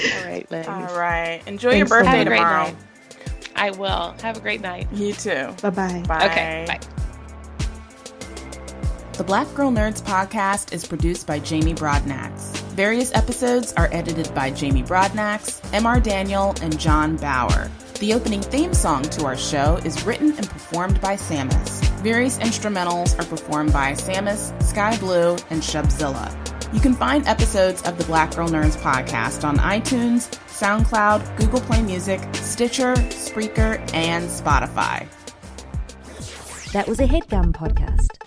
All 0.00 0.24
right, 0.24 0.50
ladies. 0.50 0.68
All 0.68 0.96
right. 0.96 1.42
Enjoy 1.46 1.70
Thanks 1.70 1.90
your 1.90 2.02
birthday 2.02 2.24
tomorrow. 2.24 2.64
Night. 2.64 2.76
I 3.56 3.70
will. 3.72 4.14
Have 4.22 4.36
a 4.36 4.40
great 4.40 4.60
night. 4.60 4.86
You 4.92 5.12
too. 5.12 5.54
Bye-bye. 5.62 6.04
Bye. 6.06 6.26
Okay. 6.26 6.64
Bye. 6.68 6.80
The 9.14 9.24
Black 9.24 9.52
Girl 9.54 9.72
Nerds 9.72 10.00
podcast 10.00 10.72
is 10.72 10.86
produced 10.86 11.26
by 11.26 11.40
Jamie 11.40 11.74
Broadnax. 11.74 12.56
Various 12.76 13.12
episodes 13.14 13.72
are 13.72 13.88
edited 13.90 14.32
by 14.32 14.52
Jamie 14.52 14.84
Broadnax, 14.84 15.60
MR 15.72 16.00
Daniel, 16.00 16.54
and 16.62 16.78
John 16.78 17.16
Bauer. 17.16 17.68
The 17.98 18.14
opening 18.14 18.42
theme 18.42 18.72
song 18.74 19.02
to 19.02 19.24
our 19.26 19.36
show 19.36 19.80
is 19.84 20.04
written 20.04 20.30
and 20.36 20.48
performed 20.48 21.00
by 21.00 21.16
Samus. 21.16 21.82
Various 22.02 22.38
instrumentals 22.38 23.18
are 23.18 23.24
performed 23.24 23.72
by 23.72 23.94
Samus, 23.94 24.52
Sky 24.62 24.96
Blue, 24.98 25.32
and 25.50 25.60
Shubzilla. 25.60 26.32
You 26.72 26.80
can 26.80 26.92
find 26.92 27.26
episodes 27.26 27.82
of 27.82 27.96
the 27.96 28.04
Black 28.04 28.34
Girl 28.34 28.46
Nerds 28.46 28.76
podcast 28.76 29.42
on 29.42 29.56
iTunes, 29.56 30.28
SoundCloud, 30.48 31.38
Google 31.38 31.60
Play 31.60 31.80
Music, 31.80 32.20
Stitcher, 32.34 32.94
Spreaker, 32.94 33.78
and 33.94 34.28
Spotify. 34.28 35.06
That 36.72 36.86
was 36.86 37.00
a 37.00 37.06
headgum 37.06 37.52
podcast. 37.52 38.17